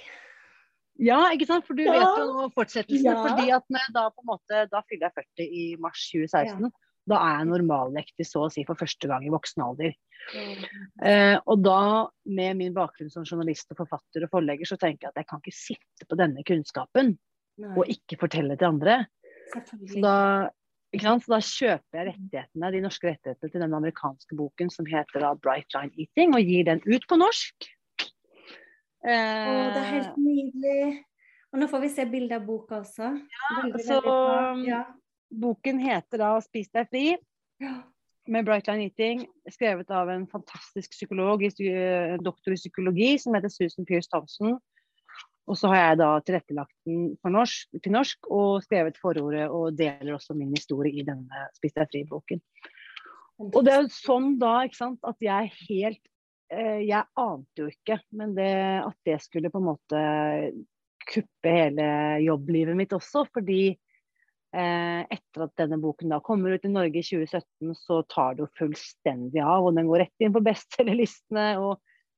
Ja, 0.97 1.19
ikke 1.31 1.47
sant? 1.47 1.67
for 1.67 1.77
du 1.77 1.85
ja. 1.85 1.93
vet 1.93 2.19
jo 2.23 2.49
fortsettelsen. 2.55 3.07
Ja. 3.07 3.21
fordi 3.23 3.53
at 3.53 3.93
da, 3.93 4.07
på 4.09 4.25
en 4.25 4.31
måte, 4.33 4.65
da 4.71 4.81
fyller 4.89 5.07
jeg 5.07 5.27
40 5.37 5.47
i 5.61 5.65
mars 5.79 6.01
2016. 6.09 6.67
Ja. 6.67 6.86
Da 7.07 7.19
er 7.23 7.39
jeg 7.39 7.49
normalvektig 7.53 8.25
så 8.27 8.45
å 8.45 8.51
si 8.51 8.65
for 8.67 8.79
første 8.79 9.07
gang 9.09 9.23
i 9.25 9.31
voksen 9.31 9.63
alder. 9.63 9.93
Mm. 10.33 10.63
Eh, 11.07 11.35
og 11.47 11.61
da, 11.63 11.79
med 12.27 12.59
min 12.59 12.75
bakgrunn 12.75 13.11
som 13.13 13.25
journalist 13.27 13.71
og 13.71 13.79
forfatter 13.83 14.25
og 14.27 14.33
forlegger, 14.33 14.67
så 14.67 14.79
tenker 14.81 15.07
jeg 15.07 15.13
at 15.13 15.21
jeg 15.21 15.29
kan 15.29 15.43
ikke 15.43 15.55
sitte 15.55 16.09
på 16.09 16.19
denne 16.19 16.43
kunnskapen 16.47 17.13
Nei. 17.63 17.73
og 17.73 17.93
ikke 17.93 18.19
fortelle 18.25 18.57
til 18.59 18.71
andre. 18.73 18.99
Så 19.47 20.03
da, 20.03 20.17
så 20.91 21.31
da, 21.31 21.39
kjøper 21.39 22.01
jeg 22.01 22.09
rettighetene, 22.09 22.73
de 22.75 22.83
norske 22.83 23.07
rettighetene 23.07 23.53
til 23.53 23.63
den 23.63 23.79
amerikanske 23.79 24.37
boken 24.39 24.71
som 24.73 24.87
heter 24.89 25.23
da 25.23 25.33
'Bright 25.39 25.71
Line 25.77 25.95
Eating', 25.95 26.35
og 26.35 26.43
gir 26.43 26.67
den 26.67 26.83
ut 26.83 27.07
på 27.07 27.19
norsk. 27.19 27.71
Eh, 29.07 29.47
oh, 29.47 29.67
det 29.71 29.79
er 29.79 29.91
helt 29.93 30.17
nydelig. 30.19 31.03
Og 31.53 31.61
nå 31.61 31.67
får 31.71 31.83
vi 31.85 31.89
se 31.95 32.05
bilde 32.11 32.35
av 32.35 32.43
boka 32.47 32.81
også. 32.81 33.13
Ja, 33.15 33.51
veldig, 33.61 33.83
så, 33.85 34.01
veldig 34.03 34.67
ja. 34.67 34.81
Boken 35.29 35.79
heter 35.83 36.21
da 36.21 36.35
'Spis 36.41 36.69
deg 36.73 36.89
fri'. 36.91 37.17
Med 38.27 38.43
Brightline 38.43 38.89
Eating, 38.89 39.21
skrevet 39.47 39.91
av 39.91 40.09
en 40.11 40.25
fantastisk 40.27 40.91
psykolog, 40.91 41.45
doktor 42.19 42.51
i 42.51 42.59
psykologi, 42.59 43.13
som 43.23 43.37
heter 43.37 43.49
Susan 43.49 43.87
Pierce 43.87 44.11
Thompson. 44.11 44.57
Og 45.47 45.55
så 45.55 45.69
har 45.71 45.79
jeg 45.79 45.99
da 46.01 46.09
tilrettelagt 46.27 46.75
den 46.83 47.13
norsk, 47.31 47.77
til 47.79 47.93
norsk 47.95 48.27
og 48.27 48.65
skrevet 48.65 48.99
forordet 48.99 49.45
og 49.47 49.77
deler 49.79 50.17
også 50.17 50.35
min 50.35 50.51
historie 50.51 50.99
i 50.99 51.07
denne 51.07 51.45
Spis 51.55 51.75
deg 51.77 51.87
fri-boken. 51.93 52.43
Og 53.39 53.61
det 53.63 53.73
er 53.73 53.85
jo 53.85 53.95
sånn 53.95 54.33
da 54.41 54.57
ikke 54.67 54.81
sant, 54.81 54.99
at 55.07 55.23
jeg 55.23 55.51
helt 55.69 56.01
eh, 56.51 56.83
Jeg 56.83 57.05
ante 57.21 57.63
jo 57.63 57.69
ikke, 57.71 57.99
men 58.11 58.33
det, 58.35 58.51
at 58.83 58.97
det 59.07 59.21
skulle 59.23 59.51
på 59.53 59.61
en 59.61 59.69
måte 59.69 60.01
kuppe 61.07 61.53
hele 61.53 61.87
jobblivet 62.25 62.75
mitt 62.75 62.95
også. 62.97 63.23
Fordi 63.31 63.77
etter 64.57 65.43
at 65.45 65.53
denne 65.59 65.77
boken 65.81 66.13
da 66.13 66.21
kommer 66.23 66.55
ut 66.55 66.65
i 66.65 66.71
Norge 66.71 67.01
i 67.01 67.05
2017, 67.05 67.75
så 67.77 68.01
tar 68.09 68.37
det 68.37 68.45
jo 68.45 68.49
fullstendig 68.57 69.43
av. 69.43 69.67
Og 69.67 69.77
den 69.77 69.89
går 69.89 70.05
rett 70.05 70.25
inn 70.25 70.33
på 70.35 70.43
bestselgerlistene 70.45 71.47
og 71.61 71.77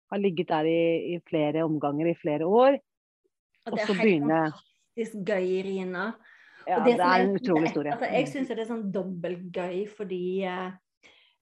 har 0.10 0.22
ligget 0.22 0.50
der 0.50 0.70
i, 0.70 0.82
i, 1.16 1.20
flere 1.28 1.66
omganger 1.68 2.10
i 2.12 2.18
flere 2.18 2.48
år. 2.48 2.80
Og 3.68 3.76
det 3.76 3.84
er 3.84 3.94
helt 4.02 4.28
fantastisk 4.30 5.24
gøy, 5.28 5.50
Rina. 5.68 6.12
ja 6.68 6.80
det, 6.86 6.98
det, 6.98 7.06
er 7.06 7.26
en 7.26 7.36
utrolig 7.38 7.70
historie. 7.70 7.96
Altså, 7.96 8.12
jeg 8.14 8.30
syns 8.32 8.54
det 8.54 8.64
er 8.64 8.70
sånn 8.70 8.88
dobbeltgøy 8.94 9.84
fordi 9.98 10.24
eh, 10.50 10.70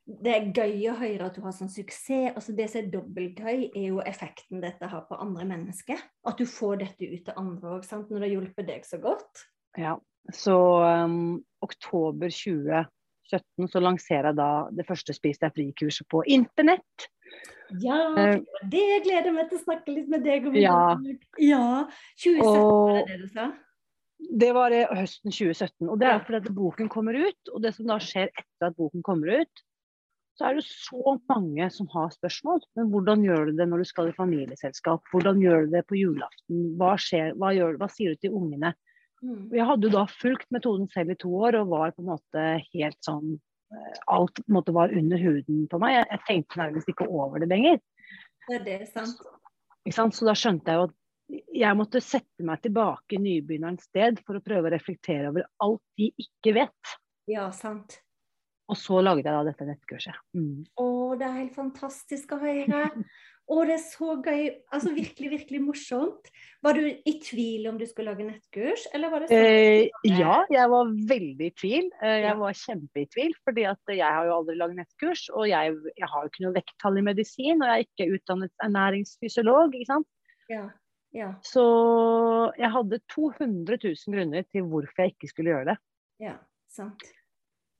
det 0.08 0.34
er 0.34 0.50
gøy 0.56 0.86
å 0.92 0.98
høre 1.02 1.28
at 1.28 1.38
du 1.38 1.44
har 1.44 1.56
sånn 1.56 1.72
suksess. 1.72 2.34
Altså 2.34 2.56
det 2.56 2.70
som 2.72 2.82
er 2.82 2.92
dobbeltgøy, 2.94 3.70
er 3.70 3.88
jo 3.90 4.04
effekten 4.08 4.64
dette 4.64 4.92
har 4.92 5.08
på 5.10 5.20
andre 5.20 5.48
mennesker. 5.50 6.00
At 6.28 6.40
du 6.40 6.48
får 6.48 6.84
dette 6.84 7.10
ut 7.12 7.24
til 7.28 7.40
andre 7.40 7.78
òg, 7.78 7.88
når 7.88 8.14
det 8.16 8.26
har 8.26 8.36
hjulpet 8.36 8.70
deg 8.70 8.88
så 8.88 9.02
godt. 9.04 9.48
Ja, 9.78 9.98
så 10.34 10.58
um, 11.06 11.38
oktober 11.64 12.32
2017 12.32 13.70
så 13.72 13.84
lanserer 13.84 14.32
jeg 14.32 14.40
da 14.40 14.50
det 14.76 14.88
første 14.88 15.16
Spis 15.16 15.40
deg 15.44 15.54
fri-kurset 15.56 16.08
på 16.12 16.24
internett. 16.28 17.08
Ja, 17.84 18.00
uh, 18.16 18.40
det 18.72 18.84
gleder 19.06 19.32
jeg 19.32 19.38
meg 19.38 19.52
til 19.52 19.60
å 19.60 19.64
snakke 19.66 19.96
litt 19.96 20.12
med 20.12 20.26
deg 20.28 20.50
om. 20.50 20.58
Ja. 20.60 20.98
ja 21.42 21.64
2017 22.20 22.44
og, 22.44 22.92
var 22.92 23.00
det 23.00 23.08
det 23.14 23.22
du 23.24 23.32
sa? 23.32 23.48
Det 24.18 24.50
var 24.56 24.74
høsten 24.98 25.32
2017. 25.32 25.88
Og 25.88 25.98
det 26.02 26.10
er 26.10 26.22
fordi 26.26 26.42
at 26.42 26.54
boken 26.58 26.90
kommer 26.90 27.18
ut. 27.20 27.52
Og 27.54 27.62
det 27.64 27.76
som 27.76 27.90
da 27.90 28.00
skjer 28.02 28.32
etter 28.32 28.70
at 28.72 28.78
boken 28.80 29.04
kommer 29.06 29.44
ut, 29.44 29.64
så 30.38 30.50
er 30.50 30.58
det 30.58 30.66
så 30.70 31.16
mange 31.30 31.68
som 31.74 31.90
har 31.94 32.12
spørsmål. 32.14 32.62
Men 32.78 32.90
hvordan 32.94 33.24
gjør 33.26 33.50
du 33.50 33.58
det 33.58 33.68
når 33.70 33.82
du 33.82 33.90
skal 33.90 34.10
i 34.10 34.18
familieselskap? 34.18 35.06
Hvordan 35.14 35.42
gjør 35.42 35.66
du 35.66 35.74
det 35.74 35.84
på 35.90 35.98
julaften? 35.98 36.66
Hva, 36.78 36.94
skjer, 37.02 37.34
hva, 37.38 37.54
gjør, 37.58 37.78
hva 37.82 37.90
sier 37.94 38.14
du 38.14 38.22
til 38.22 38.38
ungene? 38.38 38.74
Mm. 39.24 39.50
Jeg 39.56 39.66
hadde 39.66 39.88
jo 39.88 39.94
da 39.96 40.06
fulgt 40.12 40.50
metoden 40.54 40.88
selv 40.94 41.14
i 41.14 41.20
to 41.20 41.32
år 41.40 41.58
og 41.62 41.72
var 41.72 41.94
på 41.96 42.04
en 42.04 42.12
måte 42.12 42.46
helt 42.76 43.00
sånn 43.06 43.34
eh, 43.74 43.96
Alt 44.14 44.38
på 44.44 44.46
en 44.46 44.58
måte 44.60 44.76
var 44.76 44.94
under 44.94 45.22
huden 45.22 45.66
på 45.72 45.80
meg. 45.82 45.96
Jeg, 45.98 46.08
jeg 46.14 46.24
tenkte 46.28 46.62
nærmest 46.62 46.94
ikke 46.94 47.10
over 47.10 47.42
det 47.42 47.50
lenger. 47.52 47.82
Det 48.48 48.60
er 48.60 48.66
det, 48.68 48.80
sant. 48.94 49.20
Ikke 49.84 49.98
sant? 49.98 50.16
Så 50.16 50.28
da 50.28 50.36
skjønte 50.38 50.72
jeg 50.72 50.80
jo 50.80 50.88
at 50.88 50.96
jeg 51.58 51.76
måtte 51.76 52.00
sette 52.04 52.46
meg 52.48 52.62
tilbake 52.64 53.18
i 53.18 53.20
nybegynnerens 53.20 53.88
sted 53.90 54.22
for 54.24 54.40
å 54.40 54.44
prøve 54.44 54.70
å 54.70 54.74
reflektere 54.78 55.32
over 55.32 55.48
alt 55.64 55.84
de 56.00 56.12
ikke 56.24 56.54
vet. 56.56 56.94
Ja, 57.28 57.50
sant. 57.52 58.00
Og 58.68 58.80
så 58.80 59.00
laget 59.04 59.28
jeg 59.28 59.36
da 59.36 59.44
dette 59.48 59.68
nettkurset. 59.68 60.22
Mm. 60.36 60.64
Å, 60.80 60.88
det 61.20 61.28
er 61.28 61.36
helt 61.42 61.56
fantastisk 61.56 62.36
å 62.36 62.40
høre. 62.42 62.88
Å, 63.48 63.58
det 63.64 63.78
er 63.78 63.80
så 63.80 64.18
gøy. 64.20 64.42
Altså 64.76 64.92
virkelig, 64.92 65.30
virkelig 65.32 65.60
morsomt. 65.64 66.26
Var 66.66 66.76
du 66.76 66.88
i 66.90 67.14
tvil 67.24 67.70
om 67.70 67.78
du 67.80 67.86
skulle 67.88 68.12
lage 68.12 68.26
nettkurs, 68.28 68.84
eller 68.92 69.14
var 69.14 69.24
det 69.24 69.30
sånn? 69.30 69.46
Eh, 69.46 70.18
ja, 70.20 70.42
jeg 70.52 70.72
var 70.74 70.92
veldig 71.12 71.48
i 71.48 71.54
tvil. 71.56 71.88
Eh, 72.02 72.18
jeg 72.26 72.40
var 72.42 72.58
kjempe 72.60 73.04
i 73.06 73.08
tvil, 73.14 73.32
fordi 73.48 73.64
at 73.72 73.94
jeg 73.94 74.04
har 74.04 74.28
jo 74.28 74.36
aldri 74.42 74.58
laget 74.60 74.82
nettkurs. 74.82 75.24
Og 75.32 75.48
jeg, 75.48 75.78
jeg 75.96 76.12
har 76.12 76.26
jo 76.26 76.34
ikke 76.34 76.44
noe 76.44 76.58
vekttall 76.58 77.00
i 77.00 77.06
medisin, 77.08 77.64
og 77.64 77.72
jeg 77.72 77.78
er 77.78 77.88
ikke 77.88 78.20
utdannet 78.20 78.68
ernæringsfysiolog, 78.68 79.80
ikke 79.80 79.92
sant. 79.94 80.12
Ja. 80.52 80.66
Ja. 81.16 81.32
Så 81.46 81.64
jeg 82.60 82.70
hadde 82.74 83.00
200 83.16 83.80
000 83.80 84.18
grunner 84.18 84.44
til 84.52 84.68
hvorfor 84.68 85.06
jeg 85.06 85.16
ikke 85.16 85.32
skulle 85.32 85.56
gjøre 85.56 85.70
det. 85.72 85.78
Ja, 86.20 86.36
sant. 86.68 87.08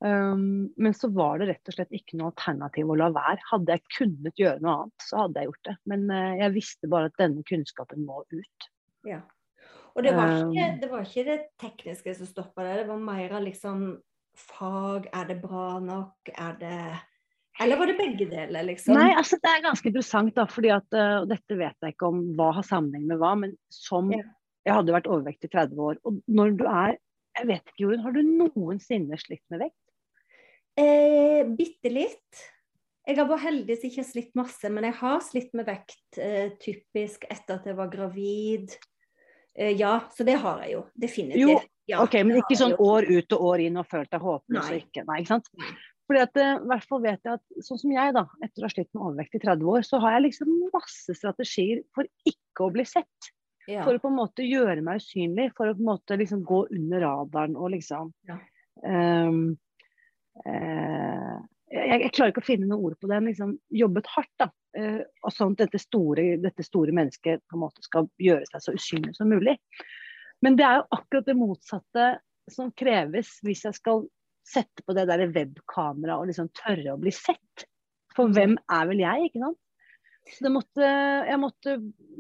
Um, 0.06 0.70
men 0.78 0.94
så 0.94 1.10
var 1.10 1.40
det 1.42 1.48
rett 1.50 1.72
og 1.72 1.74
slett 1.74 1.96
ikke 1.96 2.20
noe 2.20 2.30
alternativ 2.30 2.92
å 2.94 2.98
la 3.00 3.08
være. 3.14 3.42
Hadde 3.50 3.78
jeg 3.78 3.96
kunnet 3.96 4.38
gjøre 4.42 4.62
noe 4.62 4.76
annet, 4.84 5.06
så 5.08 5.24
hadde 5.24 5.42
jeg 5.42 5.50
gjort 5.50 5.70
det. 5.70 5.76
Men 5.90 6.06
uh, 6.12 6.34
jeg 6.38 6.54
visste 6.58 6.92
bare 6.92 7.10
at 7.10 7.18
denne 7.22 7.46
kunnskapen 7.48 8.06
må 8.06 8.22
ut. 8.30 8.70
Ja. 9.08 9.24
Og 9.98 10.06
det 10.06 10.14
var, 10.14 10.36
ikke, 10.46 10.68
det 10.78 10.88
var 10.92 11.06
ikke 11.08 11.26
det 11.26 11.38
tekniske 11.58 12.14
som 12.20 12.30
stoppa 12.30 12.62
det, 12.62 12.74
det 12.84 12.90
var 12.92 13.00
mer 13.02 13.32
av 13.40 13.46
liksom 13.48 13.88
fag. 14.38 15.08
Er 15.18 15.32
det 15.32 15.40
bra 15.42 15.80
nok? 15.82 16.30
Er 16.38 16.60
det 16.60 16.82
Eller 17.58 17.80
var 17.80 17.90
det 17.90 17.98
begge 17.98 18.28
deler, 18.30 18.68
liksom? 18.68 18.94
Nei, 18.94 19.10
altså 19.18 19.40
det 19.42 19.50
er 19.50 19.66
ganske 19.66 19.90
interessant, 19.90 20.36
da. 20.38 20.46
fordi 20.46 20.70
at, 20.76 20.86
uh, 20.94 21.26
dette 21.26 21.58
vet 21.58 21.74
jeg 21.82 21.98
ikke 21.98 22.12
om 22.12 22.22
hva 22.38 22.52
har 22.60 22.68
sammenheng 22.70 23.10
med 23.10 23.18
hva, 23.24 23.34
men 23.46 23.58
som 23.74 24.14
ja. 24.14 24.26
Jeg 24.68 24.76
hadde 24.76 24.92
vært 24.92 25.06
overvektig 25.08 25.48
i 25.48 25.52
30 25.54 25.78
år. 25.80 26.00
Og 26.04 26.18
når 26.28 26.50
du 26.60 26.66
er 26.68 26.98
jeg 27.38 27.50
vet 27.52 27.70
ikke, 27.70 27.84
Jorunn, 27.84 28.02
har 28.02 28.16
du 28.16 28.22
noensinne 28.26 29.20
slitt 29.22 29.44
med 29.54 29.62
vekt? 29.68 29.78
Eh, 30.78 31.48
Bitte 31.58 31.92
litt. 31.92 32.46
Jeg 33.08 33.16
har 33.18 33.28
bare 33.30 33.46
heldigvis 33.46 33.86
ikke 33.88 34.04
slitt 34.04 34.34
masse, 34.36 34.70
men 34.70 34.86
jeg 34.90 34.98
har 35.00 35.22
slitt 35.24 35.54
med 35.56 35.68
vekt 35.70 36.20
eh, 36.20 36.52
typisk 36.60 37.24
etter 37.32 37.56
at 37.56 37.68
jeg 37.70 37.78
var 37.78 37.90
gravid. 37.92 38.74
Eh, 39.56 39.74
ja, 39.80 40.02
så 40.14 40.26
det 40.28 40.36
har 40.44 40.66
jeg 40.66 40.76
jo. 40.76 40.82
Definitivt. 40.94 41.54
Jo, 41.56 41.60
ja, 41.88 42.02
ok, 42.04 42.20
Men 42.28 42.42
ikke 42.42 42.58
sånn 42.60 42.76
år 42.84 43.08
ut 43.08 43.38
og 43.38 43.46
år 43.54 43.64
inn 43.64 43.80
og 43.80 43.88
følt 43.88 44.12
deg 44.12 44.26
håpløs 44.26 44.66
og 44.74 44.82
ikke 44.82 45.06
Nei, 45.08 45.22
ikke 45.24 45.38
sant? 45.38 45.48
Fordi 46.08 46.24
at, 46.24 46.40
eh, 46.40 46.54
i 46.60 46.72
hvert 46.72 46.88
fall 46.88 47.02
vet 47.04 47.30
jeg 47.30 47.40
at 47.40 47.64
Sånn 47.66 47.80
som 47.82 47.94
jeg, 47.96 48.14
da, 48.16 48.26
etter 48.44 48.64
å 48.64 48.68
ha 48.68 48.74
slitt 48.74 48.92
med 48.92 49.06
overvekt 49.06 49.40
i 49.40 49.42
30 49.44 49.72
år, 49.72 49.88
så 49.88 50.02
har 50.04 50.18
jeg 50.18 50.26
liksom 50.28 50.52
masse 50.76 51.16
strategier 51.16 51.82
for 51.96 52.08
ikke 52.28 52.68
å 52.68 52.74
bli 52.76 52.86
sett. 52.88 53.32
Ja. 53.68 53.82
For 53.84 53.96
å 53.96 54.04
på 54.04 54.12
en 54.12 54.20
måte 54.20 54.46
gjøre 54.48 54.84
meg 54.84 55.02
usynlig, 55.02 55.50
for 55.56 55.68
å 55.72 55.76
på 55.76 55.84
en 55.84 55.90
måte 55.90 56.20
liksom 56.20 56.44
gå 56.48 56.62
under 56.76 57.04
radaren 57.04 57.58
og 57.60 57.74
liksom 57.74 58.14
ja. 58.30 58.38
um, 58.84 59.58
Eh, 60.46 61.36
jeg, 61.72 62.00
jeg, 62.02 62.12
klarer 62.16 62.32
ikke 62.32 62.44
å 62.44 62.48
finne 62.48 62.70
noe 62.70 62.90
ord 62.90 62.98
på 63.02 63.10
det, 63.10 63.20
men 63.20 63.32
liksom 63.32 63.58
jobbet 63.76 64.10
hardt. 64.14 64.34
da, 64.40 64.52
Eh, 64.78 65.02
og 65.26 65.34
sånn 65.34 65.56
at 65.56 65.64
dette 65.66 65.80
store, 65.82 66.36
dette 66.42 66.66
store, 66.66 66.94
mennesket 66.96 67.42
på 67.48 67.58
en 67.58 67.64
måte 67.64 67.86
skal 67.86 68.10
gjøre 68.22 68.46
seg 68.50 68.64
så 68.64 68.76
usynlig 68.76 69.16
som 69.18 69.32
mulig. 69.32 69.56
Men 70.46 70.58
det 70.60 70.68
er 70.68 70.82
jo 70.82 70.90
akkurat 71.00 71.30
det 71.30 71.38
motsatte 71.38 72.10
som 72.52 72.70
kreves 72.78 73.40
hvis 73.46 73.66
jeg 73.66 73.78
skal 73.80 74.06
sette 74.48 74.84
på 74.86 74.94
det 74.96 75.08
der 75.10 75.26
webkameraet 75.34 76.22
og 76.22 76.30
liksom 76.30 76.52
tørre 76.56 76.94
å 76.94 77.00
bli 77.02 77.14
sett. 77.16 77.66
For 78.16 78.30
hvem 78.34 78.56
er 78.72 78.92
vel 78.92 79.02
jeg, 79.02 79.30
ikke 79.30 79.42
sant? 79.44 79.64
Så 80.28 80.50
måtte, 80.52 80.84
jeg 80.84 81.40
måtte 81.40 81.74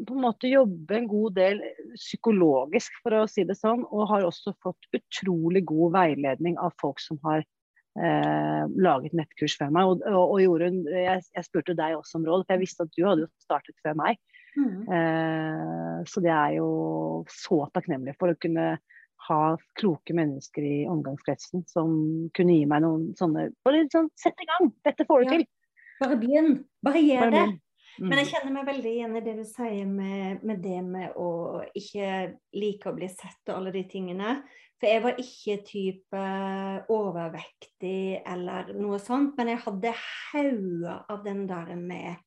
på 0.07 0.15
en 0.15 0.23
måte 0.23 0.49
jobbe 0.49 0.95
en 0.95 1.09
god 1.11 1.33
del 1.35 1.61
psykologisk, 1.97 3.01
for 3.03 3.17
å 3.19 3.25
si 3.29 3.43
det 3.45 3.57
sånn. 3.59 3.83
Og 3.91 4.07
har 4.13 4.25
også 4.25 4.55
fått 4.63 4.87
utrolig 4.95 5.65
god 5.67 5.97
veiledning 5.97 6.55
av 6.63 6.75
folk 6.81 7.03
som 7.03 7.19
har 7.27 7.43
eh, 7.97 8.63
laget 8.77 9.15
nettkurs 9.17 9.57
før 9.59 9.71
meg. 9.73 9.89
Og, 9.89 10.03
og, 10.09 10.35
og 10.35 10.41
Jorunn, 10.43 10.83
jeg, 10.91 11.23
jeg, 11.33 11.47
spurte 11.47 11.77
deg 11.77 11.97
også 11.97 12.19
om 12.19 12.27
råd, 12.27 12.45
for 12.45 12.55
jeg 12.55 12.63
visste 12.63 12.87
at 12.87 12.93
du 12.95 13.03
hadde 13.07 13.25
jo 13.25 13.31
startet 13.43 13.77
før 13.85 13.97
meg. 13.99 14.21
Mm. 14.57 14.85
Eh, 14.89 15.97
så 16.09 16.23
det 16.25 16.33
er 16.33 16.57
jo 16.57 16.69
så 17.31 17.63
takknemlig 17.75 18.17
for 18.17 18.33
å 18.33 18.39
kunne 18.41 18.77
ha 19.27 19.41
kloke 19.79 20.15
mennesker 20.15 20.63
i 20.63 20.75
omgangskretsen 20.87 21.65
som 21.69 21.93
kunne 22.37 22.57
gi 22.59 22.65
meg 22.69 22.83
noen 22.85 23.09
sånne 23.17 23.49
Bare 23.65 23.85
sånn, 23.91 24.11
sett 24.17 24.37
i 24.43 24.47
gang! 24.47 24.71
Dette 24.87 25.05
får 25.09 25.23
du 25.23 25.27
ja. 25.27 25.37
til! 25.37 25.47
Bare 26.01 26.19
begynn! 26.21 26.51
Bare 26.85 27.01
gjør 27.01 27.33
det! 27.33 27.45
Mm. 27.49 27.55
Men 28.03 28.21
jeg 28.21 28.29
kjenner 28.31 28.53
meg 28.53 28.67
veldig 28.67 28.91
igjen 28.93 29.17
i 29.17 29.23
det 29.25 29.33
du 29.39 29.43
sier 29.47 29.89
med, 29.89 30.43
med, 30.45 30.61
det 30.61 30.79
med 30.85 31.17
å 31.17 31.63
ikke 31.77 32.09
like 32.57 32.89
å 32.89 32.95
bli 32.97 33.09
sett 33.09 33.49
og 33.49 33.55
alle 33.55 33.73
de 33.73 33.83
tingene. 33.89 34.37
For 34.77 34.91
jeg 34.91 35.01
var 35.01 35.21
ikke 35.21 35.55
type 35.65 36.25
overvektig 36.93 38.21
eller 38.21 38.69
noe 38.77 38.99
sånt, 39.01 39.33
men 39.39 39.49
jeg 39.55 39.63
hadde 39.63 39.95
hauger 39.97 40.99
av 41.09 41.23
den 41.25 41.47
der 41.49 41.73
med 41.79 42.21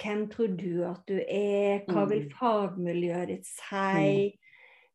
hvem 0.00 0.24
tror 0.32 0.56
du 0.58 0.80
at 0.88 1.04
du 1.06 1.18
er, 1.20 1.84
hva 1.86 2.06
vil 2.10 2.24
mm. 2.24 2.32
fagmiljøet 2.38 3.30
ditt 3.30 3.46
si? 3.46 4.32
Mm. 4.32 4.40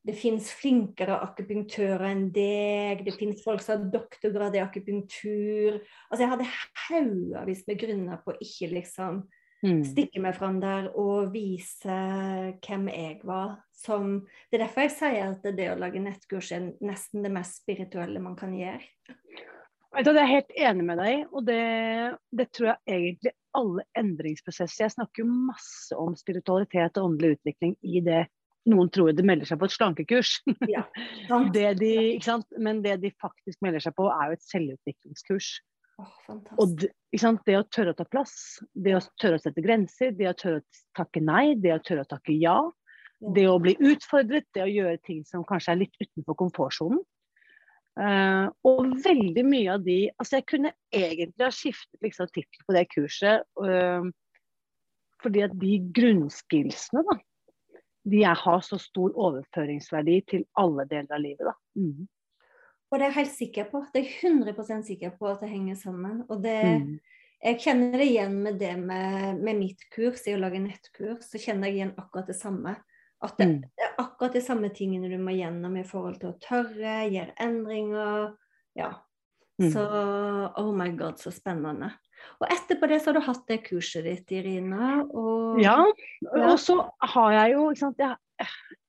Det 0.09 0.15
fins 0.15 0.49
flinkere 0.55 1.17
akupunktører 1.21 2.05
enn 2.07 2.29
deg, 2.33 3.03
det 3.05 3.13
fins 3.19 3.43
folk 3.43 3.61
som 3.61 3.75
har 3.75 3.89
doktorgrad 3.93 4.55
i 4.57 4.61
akupunktur. 4.63 5.77
Altså 6.09 6.23
jeg 6.23 6.31
hadde 6.33 6.47
haugevis 6.87 7.65
med 7.67 7.81
grunner 7.83 8.21
på 8.23 8.33
ikke 8.41 8.71
liksom 8.73 9.21
mm. 9.63 9.83
stikke 9.91 10.21
meg 10.23 10.37
fram 10.37 10.59
der 10.61 10.89
og 10.99 11.31
vise 11.33 11.97
hvem 12.63 12.87
jeg 12.91 13.19
var 13.27 13.57
som 13.79 14.17
Det 14.49 14.57
er 14.57 14.65
derfor 14.65 14.85
jeg 14.85 14.95
sier 14.97 15.33
at 15.33 15.45
det 15.55 15.69
å 15.71 15.77
lage 15.79 16.01
nettkurs 16.03 16.51
er 16.55 16.71
nesten 16.83 17.23
det 17.23 17.31
mest 17.31 17.61
spirituelle 17.61 18.19
man 18.19 18.35
kan 18.39 18.51
gjøre. 18.55 18.83
Jeg 19.95 20.05
er 20.11 20.27
helt 20.29 20.51
enig 20.53 20.83
med 20.85 20.99
deg 21.01 21.31
og 21.31 21.45
det, 21.47 21.61
det, 22.35 22.49
tror 22.53 22.73
jeg 22.73 22.97
egentlig 22.97 23.31
alle 23.57 23.85
endringsprosesser 23.97 24.85
Jeg 24.85 24.93
snakker 24.93 25.23
jo 25.23 25.39
masse 25.49 25.95
om 25.97 26.13
spiritualitet 26.19 26.99
og 26.99 27.09
åndelig 27.09 27.39
utvikling 27.39 27.73
i 27.81 28.03
det 28.05 28.27
noen 28.69 28.89
tror 28.93 29.13
det 29.15 29.25
melder 29.25 29.47
seg 29.49 29.59
på 29.59 29.69
et 29.69 29.73
slankekurs. 29.73 30.35
Ja, 30.69 30.83
det 31.55 31.71
de, 31.79 31.93
Men 32.59 32.83
det 32.85 32.99
de 33.01 33.11
faktisk 33.21 33.61
melder 33.65 33.81
seg 33.81 33.95
på, 33.97 34.09
er 34.11 34.29
jo 34.29 34.37
et 34.37 34.45
selvutviklingskurs. 34.45 35.51
Oh, 35.99 36.35
og 36.61 36.75
det, 36.79 36.93
det, 37.11 37.55
å 37.57 37.65
tørre 37.67 37.91
å 37.91 37.97
ta 37.97 38.05
plass, 38.07 38.33
det 38.71 38.93
å 38.95 39.01
tørre 39.19 39.39
å 39.39 39.43
sette 39.43 39.63
grenser, 39.63 40.13
det 40.15 40.29
å 40.29 40.35
tørre 40.37 40.61
å 40.61 40.83
takke 40.95 41.21
nei, 41.23 41.57
det 41.59 41.73
å 41.75 41.81
tørre 41.83 42.05
å 42.05 42.09
takke 42.09 42.35
ja, 42.39 42.59
det 43.35 43.45
å 43.51 43.57
bli 43.59 43.75
utfordret, 43.83 44.47
det 44.55 44.63
å 44.63 44.71
gjøre 44.71 44.99
ting 45.03 45.23
som 45.27 45.43
kanskje 45.47 45.73
er 45.73 45.81
litt 45.81 45.97
utenfor 45.99 46.37
komfortsonen. 46.39 47.01
Uh, 47.99 48.47
og 48.63 48.93
veldig 49.03 49.43
mye 49.43 49.73
av 49.73 49.81
de 49.83 49.95
Altså, 50.21 50.37
jeg 50.37 50.45
kunne 50.47 50.69
egentlig 50.95 51.43
ha 51.43 51.49
skiftet 51.51 52.05
liksom 52.05 52.29
tittel 52.31 52.61
på 52.63 52.75
det 52.77 52.85
kurset. 52.93 53.43
Uh, 53.59 54.07
fordi 55.19 55.43
at 55.43 55.57
de 55.59 55.73
grunnskillsene, 55.97 57.03
da, 57.09 57.17
de 58.07 58.21
har 58.23 58.61
så 58.63 58.79
stor 58.79 59.11
overføringsverdi 59.19 60.15
til 60.31 60.45
alle 60.61 60.87
deler 60.87 61.17
av 61.17 61.25
livet. 61.25 61.49
da. 61.49 61.55
Mm. 61.75 62.07
Og 62.89 62.97
det 62.97 63.05
er 63.05 63.11
jeg 63.11 63.19
helt 63.19 63.35
sikker 63.35 63.69
på. 63.69 63.83
Det 63.93 64.01
er 64.01 64.29
100% 64.29 64.87
sikker 64.87 65.15
på 65.17 65.29
at 65.29 65.43
det 65.43 65.51
henger 65.51 65.77
sammen. 65.77 66.23
Og 66.29 66.41
det, 66.43 66.57
mm. 66.65 66.93
Jeg 67.39 67.59
kjenner 67.63 68.01
det 68.01 68.07
igjen 68.09 68.33
med 68.43 68.57
det 68.59 68.73
med, 68.81 69.39
med 69.39 69.59
mitt 69.61 69.85
kurs, 69.93 70.25
i 70.27 70.33
å 70.35 70.39
lage 70.41 70.61
nettkurs. 70.63 71.29
Så 71.29 71.41
kjenner 71.41 71.69
jeg 71.69 71.79
igjen 71.79 71.93
akkurat 72.01 72.31
det 72.31 72.37
samme. 72.39 72.73
At 73.23 73.37
det, 73.37 73.45
mm. 73.47 73.61
det, 73.67 73.85
er 73.85 74.01
akkurat 74.01 74.35
de 74.35 74.41
samme 74.43 74.71
tingene 74.75 75.11
du 75.11 75.17
må 75.21 75.35
gjennom 75.35 75.77
i 75.79 75.85
forhold 75.87 76.19
til 76.21 76.33
å 76.33 76.39
tørre, 76.43 76.97
gjøre 77.11 77.35
endringer. 77.45 78.33
Ja. 78.79 78.93
Mm. 79.59 79.71
Så 79.73 79.83
oh 80.59 80.71
my 80.75 80.89
god, 80.97 81.19
så 81.19 81.31
spennende. 81.35 81.91
Og 82.39 82.47
etterpå 82.51 82.87
det 82.91 83.01
så 83.03 83.11
har 83.11 83.19
du 83.19 83.27
hatt 83.27 83.45
det 83.51 83.61
kurset 83.67 84.07
ditt, 84.07 84.31
Irina. 84.35 85.03
Og, 85.07 85.59
ja, 85.63 85.77
og 86.31 86.55
så 86.59 86.81
har 87.13 87.35
jeg 87.35 87.55
jo 87.55 87.69
ikke 87.69 87.83
sant, 87.85 88.03
Jeg 88.03 88.15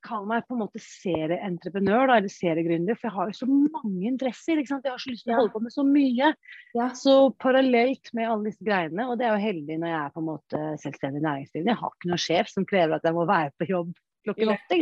kaller 0.06 0.28
meg 0.30 0.44
på 0.48 0.56
en 0.56 0.62
måte 0.62 0.80
serieentreprenør, 0.82 2.08
da, 2.08 2.18
eller 2.20 2.32
seriegründer, 2.32 2.98
for 2.98 3.08
jeg 3.08 3.16
har 3.16 3.30
jo 3.30 3.38
så 3.40 3.48
mange 3.50 4.08
interesser. 4.08 4.60
Jeg 4.60 4.68
har 4.70 5.00
så 5.02 5.12
lyst 5.12 5.26
til 5.26 5.34
å 5.34 5.40
holde 5.40 5.54
på 5.54 5.62
med 5.64 5.74
så 5.74 5.84
mye. 5.86 6.30
Ja. 6.76 6.90
Så 6.96 7.16
parallelt 7.42 8.12
med 8.16 8.30
alle 8.30 8.50
disse 8.50 8.66
greiene, 8.66 9.08
og 9.10 9.18
det 9.20 9.28
er 9.28 9.34
jo 9.36 9.48
heldig 9.48 9.80
når 9.80 9.92
jeg 9.92 10.00
er 10.02 10.14
på 10.14 10.22
en 10.22 10.30
måte 10.30 10.62
selvstendig 10.84 11.24
næringsdrivende, 11.26 11.74
jeg 11.74 11.82
har 11.82 11.96
ikke 11.96 12.12
noen 12.12 12.24
sjef 12.26 12.52
som 12.52 12.68
krever 12.68 12.96
at 12.96 13.10
jeg 13.10 13.18
må 13.18 13.26
være 13.28 13.52
på 13.60 13.68
jobb 13.70 13.92
klokken 14.24 14.52
åtte. 14.52 14.78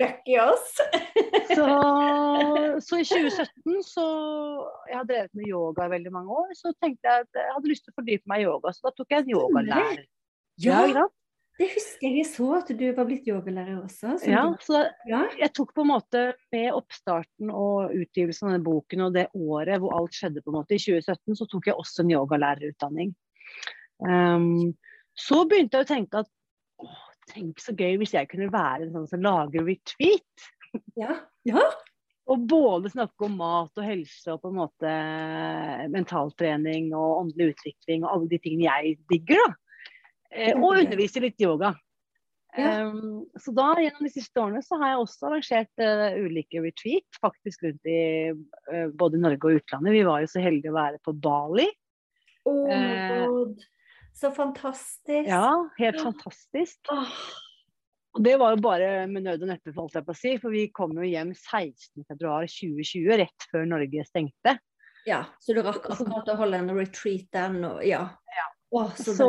Lucky 0.00 0.38
oss. 0.42 0.72
så, 1.56 1.66
så, 2.82 2.98
i 2.98 3.04
2017 3.06 3.84
så 3.86 4.06
Jeg 4.90 4.96
har 4.96 5.06
drevet 5.06 5.30
med 5.38 5.46
yoga 5.46 5.86
i 5.86 5.92
veldig 5.94 6.12
mange 6.14 6.40
år. 6.42 6.50
Så 6.58 6.74
tenkte 6.82 7.06
jeg 7.06 7.26
at 7.26 7.38
jeg 7.42 7.54
hadde 7.54 7.70
lyst 7.70 7.86
til 7.86 7.94
å 7.94 8.00
fordype 8.00 8.32
meg 8.32 8.42
i 8.42 8.48
yoga, 8.48 8.74
så 8.74 8.88
da 8.88 8.94
tok 8.98 9.14
jeg 9.14 9.24
en 9.24 9.32
yogalærer. 9.36 10.04
Ja, 10.60 10.84
ja 10.90 11.06
det 11.60 11.68
husker 11.74 12.14
jeg 12.16 12.24
så, 12.24 12.46
at 12.56 12.70
du 12.72 12.86
var 12.96 13.04
blitt 13.08 13.26
yogalærer 13.28 13.82
også. 13.82 14.14
Ja, 14.24 14.46
så 14.64 14.86
ja. 15.08 15.26
jeg 15.36 15.52
tok 15.56 15.74
på 15.76 15.84
en 15.84 15.90
måte 15.90 16.22
med 16.54 16.70
oppstarten 16.72 17.52
og 17.52 17.92
utgivelsen 17.92 18.48
av 18.48 18.54
denne 18.54 18.64
boken 18.64 19.04
og 19.04 19.18
det 19.18 19.26
året 19.36 19.82
hvor 19.82 19.92
alt 19.98 20.16
skjedde, 20.16 20.40
på 20.40 20.54
en 20.54 20.56
måte, 20.62 20.78
i 20.78 20.80
2017, 20.80 21.36
så 21.36 21.48
tok 21.52 21.68
jeg 21.68 21.76
også 21.82 22.04
en 22.04 22.14
yogalærerutdanning. 22.14 23.12
Um, 24.00 24.72
så 25.12 25.42
begynte 25.44 25.76
jeg 25.76 25.84
å 25.84 25.90
tenke 25.90 26.24
at 26.24 26.32
tenk 27.30 27.60
så 27.60 27.76
gøy 27.76 28.00
hvis 28.00 28.16
jeg 28.16 28.30
kunne 28.30 28.48
være 28.52 28.86
en 28.86 28.96
sånn 28.96 29.08
som 29.12 29.24
lager 29.28 29.68
retreat. 29.68 30.50
Ja. 30.96 31.20
ja. 31.44 31.68
Og 32.30 32.44
både 32.48 32.92
snakke 32.92 33.26
om 33.26 33.36
mat 33.40 33.76
og 33.76 33.84
helse 33.84 34.32
og 34.32 34.40
på 34.40 34.52
en 34.52 34.60
måte 34.62 34.92
mentaltrening 35.92 36.92
og 36.94 37.26
åndelig 37.26 37.56
utvikling 37.56 38.06
og 38.06 38.14
alle 38.14 38.30
de 38.32 38.40
tingene 38.40 38.70
jeg 38.70 39.02
digger. 39.10 39.44
da. 39.44 39.69
Eh, 40.30 40.54
og 40.56 40.78
undervise 40.78 41.22
litt 41.22 41.40
yoga. 41.42 41.74
Ja. 42.56 42.86
Um, 42.86 43.26
så 43.38 43.52
da, 43.54 43.68
gjennom 43.78 44.06
de 44.06 44.10
siste 44.10 44.40
årene, 44.42 44.62
så 44.66 44.78
har 44.80 44.92
jeg 44.92 45.02
også 45.04 45.28
arrangert 45.28 45.82
uh, 45.82 46.16
ulike 46.18 46.62
retreat, 46.64 47.06
faktisk 47.22 47.62
rundt 47.66 47.90
i 47.90 48.00
uh, 48.34 48.88
både 48.98 49.20
Norge 49.22 49.46
og 49.46 49.60
utlandet. 49.60 49.94
Vi 49.94 50.06
var 50.06 50.24
jo 50.24 50.30
så 50.32 50.42
heldige 50.42 50.72
å 50.72 50.78
være 50.78 50.98
på 51.06 51.14
Bali. 51.14 51.68
Oh 52.50 52.64
my 52.66 52.80
uh, 52.80 53.28
god. 53.30 53.62
Så 54.20 54.32
fantastisk. 54.34 55.30
Ja, 55.30 55.54
helt 55.78 56.02
fantastisk. 56.02 56.90
Og 58.10 58.24
det 58.26 58.34
var 58.40 58.56
jo 58.56 58.62
bare 58.64 58.88
med 59.06 59.22
nød 59.22 59.46
og 59.46 59.52
neppe, 59.52 59.72
holdt 59.76 59.94
jeg 59.94 60.06
på 60.08 60.14
å 60.16 60.18
si. 60.18 60.34
For 60.42 60.54
vi 60.54 60.66
kom 60.74 60.96
jo 60.98 61.06
hjem 61.06 61.30
16.2.2020, 61.36 63.06
rett 63.22 63.46
før 63.52 63.68
Norge 63.70 64.06
stengte. 64.08 64.56
Ja, 65.06 65.22
så 65.40 65.54
du 65.56 65.62
rakk 65.64 65.86
akkurat 65.94 66.28
å 66.28 66.36
holde 66.42 66.58
en 66.60 66.74
retreat 66.76 67.30
der 67.32 67.54
nå, 67.54 67.76
ja. 67.86 68.02
ja. 68.34 68.48
Så, 68.70 69.14
så 69.18 69.28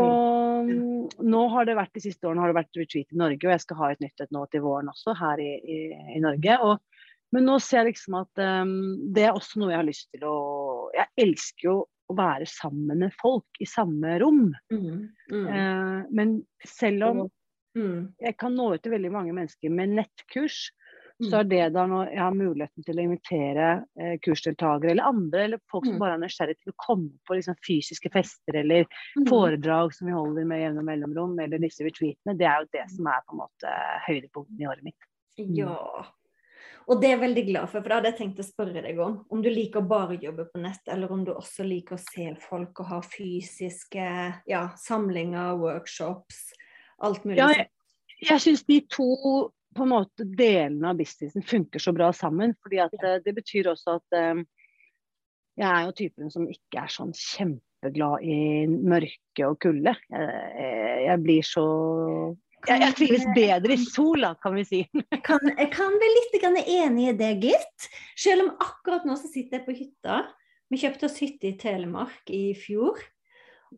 um, 0.62 1.08
nå 1.26 1.42
har 1.50 1.66
det 1.66 1.78
vært 1.80 1.96
de 1.98 2.04
siste 2.04 2.28
årene 2.30 2.44
har 2.44 2.52
det 2.52 2.60
vært 2.60 2.78
retreat 2.78 3.10
i 3.10 3.18
Norge, 3.18 3.48
og 3.48 3.54
jeg 3.56 3.64
skal 3.64 3.80
ha 3.80 3.88
et 3.92 4.04
nytt 4.04 4.22
et 4.22 4.36
nå 4.36 4.44
til 4.54 4.62
våren 4.66 4.92
også, 4.92 5.16
her 5.18 5.42
i, 5.42 5.54
i, 5.58 5.80
i 6.18 6.22
Norge. 6.22 6.58
Og, 6.62 7.08
men 7.34 7.48
nå 7.50 7.58
ser 7.64 7.82
jeg 7.82 7.96
liksom 7.96 8.20
at 8.22 8.44
um, 8.62 8.76
det 9.16 9.26
er 9.26 9.34
også 9.34 9.62
noe 9.62 9.74
jeg 9.74 9.82
har 9.82 9.90
lyst 9.90 10.10
til 10.14 10.28
å 10.30 10.36
Jeg 10.94 11.08
elsker 11.26 11.68
jo 11.70 11.76
å 12.12 12.16
være 12.18 12.46
sammen 12.50 13.02
med 13.06 13.16
folk 13.18 13.62
i 13.64 13.68
samme 13.70 14.18
rom. 14.22 14.50
Mm, 14.74 15.08
mm. 15.32 15.46
Uh, 15.48 16.00
men 16.12 16.36
selv 16.68 17.08
om 17.08 17.22
mm. 17.78 17.98
jeg 18.28 18.38
kan 18.38 18.54
nå 18.58 18.74
ut 18.76 18.84
til 18.84 18.94
veldig 18.94 19.14
mange 19.16 19.36
mennesker 19.38 19.74
med 19.74 19.96
nettkurs, 19.98 20.68
så 21.22 21.30
mm. 21.30 21.40
er 21.40 21.50
det 21.52 21.66
da 21.76 21.86
når 21.90 22.14
jeg 22.14 22.22
har 22.22 22.38
muligheten 22.38 22.86
til 22.86 23.00
å 23.00 23.04
invitere 23.06 23.68
eh, 24.00 24.16
kursdeltakere 24.26 24.94
eller 24.94 25.10
andre, 25.10 25.44
eller 25.46 25.62
folk 25.72 25.86
som 25.86 25.98
mm. 25.98 26.02
bare 26.02 26.18
er 26.18 26.24
nysgjerrig 26.24 26.58
til 26.58 26.74
å 26.74 26.80
komme 26.82 27.12
på 27.28 27.38
liksom, 27.38 27.60
fysiske 27.68 28.12
fester 28.14 28.62
eller 28.64 28.88
mm. 28.88 29.28
foredrag 29.30 29.94
som 29.98 30.10
vi 30.10 30.16
holder 30.16 30.48
med 30.50 30.64
jevne 30.64 30.86
mellomrom, 30.88 31.38
eller 31.44 31.62
disse 31.62 31.86
retreatene, 31.86 32.38
det 32.40 32.48
er 32.50 32.64
jo 32.64 32.72
det 32.78 32.88
som 32.96 33.12
er 33.12 33.22
på 33.28 33.38
en 33.38 33.44
måte 33.44 33.76
høydepunktet 34.08 34.64
i 34.64 34.72
året 34.72 34.90
mitt. 34.90 35.08
Ja, 35.42 35.78
og 36.90 37.00
det 37.00 37.08
er 37.08 37.16
jeg 37.16 37.22
veldig 37.22 37.44
glad 37.48 37.70
for, 37.70 37.80
for 37.80 37.88
det 37.88 37.98
hadde 38.00 38.10
jeg 38.12 38.18
tenkt 38.18 38.42
å 38.42 38.46
spørre 38.46 38.82
deg 38.84 38.98
om. 39.04 39.20
Om 39.32 39.44
du 39.44 39.50
liker 39.54 39.86
bare 39.88 40.16
å 40.16 40.24
jobbe 40.26 40.48
på 40.50 40.62
nett, 40.64 40.82
eller 40.92 41.14
om 41.14 41.22
du 41.28 41.32
også 41.34 41.66
liker 41.68 41.98
å 41.98 42.02
se 42.02 42.26
folk 42.42 42.82
og 42.84 42.90
ha 42.90 43.00
fysiske 43.06 44.08
ja, 44.50 44.64
samlinger, 44.82 45.54
workshops, 45.62 46.50
alt 47.06 47.24
mulig. 47.28 47.40
Ja, 47.40 47.52
jeg, 47.56 47.70
jeg 48.26 48.44
syns 48.44 48.66
de 48.68 48.82
to 48.92 49.12
på 49.76 49.86
en 49.86 49.94
måte 49.94 50.26
delene 50.26 50.92
av 50.92 51.00
businessen 51.00 51.46
funker 51.48 51.80
så 51.80 51.94
bra 51.96 52.12
sammen. 52.14 52.56
fordi 52.64 52.82
at. 52.84 52.96
Eh, 53.04 53.20
det 53.26 53.36
betyr 53.38 53.72
også 53.72 53.98
at 54.00 54.18
um, 54.36 54.46
jeg 55.60 55.68
er 55.68 55.86
jo 55.86 55.98
typen 55.98 56.32
som 56.34 56.48
ikke 56.50 56.86
er 56.86 56.92
sånn 56.92 57.12
kjempeglad 57.16 58.24
i 58.24 58.38
mørke 58.68 59.48
og 59.48 59.60
kulde. 59.64 59.96
Jeg, 60.10 61.04
jeg 61.06 61.24
blir 61.26 61.46
så 61.46 61.66
jeg, 62.68 62.82
jeg, 62.84 62.96
trives 62.98 63.24
bedre 63.36 63.76
i 63.76 63.86
sola, 63.90 64.36
kan 64.42 64.56
vi 64.58 64.66
si. 64.68 64.82
jeg, 64.86 65.22
kan, 65.28 65.42
jeg 65.50 65.72
kan 65.74 65.98
være 66.02 66.18
litt 66.18 66.38
enig 66.62 67.08
i 67.10 67.16
det, 67.18 67.32
gitt. 67.42 67.90
Selv 68.20 68.46
om 68.46 68.54
akkurat 68.62 69.08
nå 69.08 69.18
så 69.20 69.32
sitter 69.32 69.60
jeg 69.60 69.68
på 69.68 69.78
hytta. 69.78 70.22
Vi 70.72 70.80
kjøpte 70.80 71.08
oss 71.10 71.18
hytte 71.20 71.50
i 71.50 71.58
Telemark 71.60 72.32
i 72.32 72.52
fjor. 72.58 73.02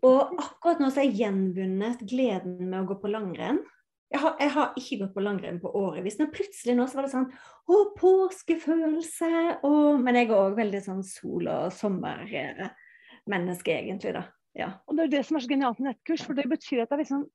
Og 0.04 0.34
akkurat 0.42 0.82
nå 0.82 0.90
så 0.90 1.02
har 1.02 1.10
jeg 1.10 1.22
gjenvunnet 1.22 2.04
gleden 2.10 2.60
med 2.66 2.82
å 2.82 2.88
gå 2.92 3.00
på 3.02 3.12
langrenn. 3.14 3.62
Jeg 4.12 4.22
har, 4.22 4.36
jeg 4.40 4.54
har 4.54 4.78
ikke 4.78 5.00
gått 5.02 5.14
på 5.16 5.24
langrenn 5.26 5.60
på 5.62 5.72
årevis, 5.80 6.20
men 6.20 6.32
plutselig 6.34 6.76
nå 6.78 6.86
så 6.90 7.00
var 7.00 7.08
det 7.08 7.14
sånn 7.16 7.30
Å, 7.32 7.78
påskefølelse! 7.98 9.32
Og, 9.66 10.04
men 10.04 10.20
jeg 10.20 10.30
er 10.30 10.38
òg 10.38 10.58
veldig 10.60 10.82
sånn 10.86 11.02
sol- 11.08 11.50
og 11.50 11.72
sommermenneske, 11.74 13.74
egentlig, 13.74 14.14
da. 14.20 14.28
Ja. 14.54 14.70
Og 14.86 14.98
det 14.98 15.08
er 15.08 15.16
det 15.16 15.24
som 15.26 15.40
er 15.40 15.46
så 15.46 15.50
genialt 15.50 15.82
med 15.82 15.90
nettkurs, 15.90 16.28
for 16.28 16.38
det 16.38 16.46
betyr 16.52 16.84
at 16.84 16.94
er 16.94 17.02
liksom 17.02 17.26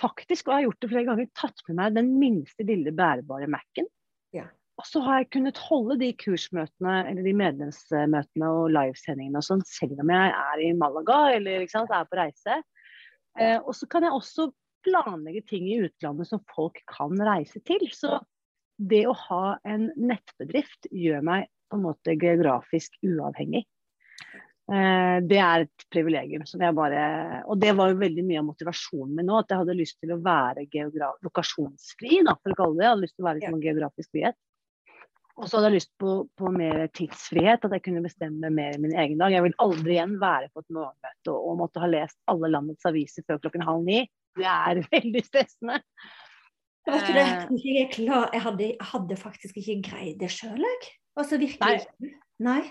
faktisk, 0.00 0.46
og 0.46 0.52
jeg 0.52 0.56
har 0.56 0.66
gjort 0.68 0.82
det 0.82 0.90
flere 0.90 1.08
ganger, 1.08 1.30
tatt 1.36 1.64
med 1.68 1.78
meg 1.80 1.96
den 1.98 2.12
minste 2.20 2.66
lille 2.66 2.92
bærebare 2.96 3.48
Mac-en. 3.52 3.88
Ja. 4.34 4.46
Og 4.80 4.86
så 4.88 5.02
har 5.04 5.20
jeg 5.20 5.30
kunnet 5.36 5.60
holde 5.68 5.98
de 6.00 6.10
kursmøtene 6.18 6.96
eller 7.10 7.26
de 7.26 7.34
medlemsmøtene 7.38 8.50
og 8.50 8.72
livesendingene 8.74 9.38
og 9.38 9.46
sånn, 9.46 9.62
selv 9.68 10.00
om 10.02 10.10
jeg 10.10 10.32
er 10.34 10.62
i 10.64 10.72
Malaga 10.78 11.20
eller 11.36 11.66
sant, 11.70 11.92
er 11.94 12.08
på 12.08 12.18
reise. 12.18 12.58
Eh, 13.38 13.58
og 13.60 13.74
så 13.76 13.86
kan 13.90 14.06
jeg 14.06 14.16
også 14.16 14.48
planlegge 14.84 15.44
ting 15.50 15.68
i 15.70 15.80
utlandet 15.86 16.30
som 16.30 16.42
folk 16.54 16.80
kan 16.90 17.16
reise 17.26 17.60
til. 17.66 17.84
Så 17.92 18.20
det 18.76 19.04
å 19.08 19.16
ha 19.28 19.56
en 19.68 19.90
nettbedrift 19.96 20.88
gjør 20.90 21.24
meg 21.26 21.48
på 21.70 21.78
en 21.78 21.86
måte 21.86 22.16
geografisk 22.20 22.96
uavhengig. 23.06 23.64
Eh, 24.72 25.16
det 25.28 25.40
er 25.44 25.66
et 25.66 25.86
privilegium. 25.92 26.46
som 26.46 26.60
jeg 26.60 26.74
bare, 26.74 27.42
og 27.46 27.58
det 27.60 27.74
var 27.76 27.92
jo 27.92 28.00
veldig 28.00 28.24
mye 28.24 28.40
av 28.40 28.48
motivasjonen 28.48 29.14
min 29.18 29.28
nå. 29.28 29.42
At 29.42 29.52
jeg 29.52 29.62
hadde 29.62 29.78
lyst 29.78 30.00
til 30.00 30.14
å 30.14 30.22
være 30.24 30.66
lokasjonsfri, 31.26 32.22
da, 32.24 32.36
for 32.40 32.54
å 32.54 32.60
kalle 32.62 32.78
det. 32.78 32.84
Jeg 32.84 32.92
hadde 32.94 33.06
lyst 33.06 33.16
til 33.16 33.24
å 33.24 33.28
være 33.28 33.42
liksom, 33.42 33.62
geografisk 33.64 34.10
frihet. 34.14 34.38
Og 35.34 35.48
så 35.48 35.58
hadde 35.58 35.72
jeg 35.72 35.80
lyst 35.80 35.90
på, 35.98 36.10
på, 36.38 36.50
mer 36.54 36.84
tidsfrihet, 36.94 37.64
at 37.66 37.72
jeg 37.74 37.82
kunne 37.82 38.04
bestemme 38.04 38.50
mer 38.54 38.76
i 38.76 38.82
min 38.82 38.94
egen 38.94 39.18
dag. 39.18 39.34
Jeg 39.34 39.42
vil 39.42 39.56
aldri 39.62 39.96
igjen 39.96 40.14
være 40.20 40.50
på 40.54 40.62
et 40.62 40.74
morgenmøte 40.76 41.32
og, 41.32 41.40
og, 41.40 41.56
måtte 41.64 41.82
ha 41.82 41.88
lest 41.90 42.20
alle 42.30 42.52
landets 42.52 42.86
aviser 42.86 43.26
før 43.26 43.40
klokken 43.42 43.66
halv 43.66 43.82
ni. 43.88 44.04
Det 44.38 44.46
er 44.46 44.82
veldig 44.94 45.24
stressende. 45.26 45.80
Vet 46.84 47.08
du 47.08 47.16
det, 47.16 47.24
eh. 47.24 47.66
jeg, 47.80 47.90
klar, 47.96 48.28
jeg, 48.30 48.44
hadde, 48.44 48.70
hadde 48.92 49.18
faktisk 49.18 49.58
ikke 49.58 49.80
greid 49.88 50.18
det 50.20 50.30
sjøl, 50.30 50.60
jeg. 50.60 50.94
Altså 51.18 51.40
virkelig. 51.40 51.82
Nei. 51.98 52.14
Nei. 52.44 52.62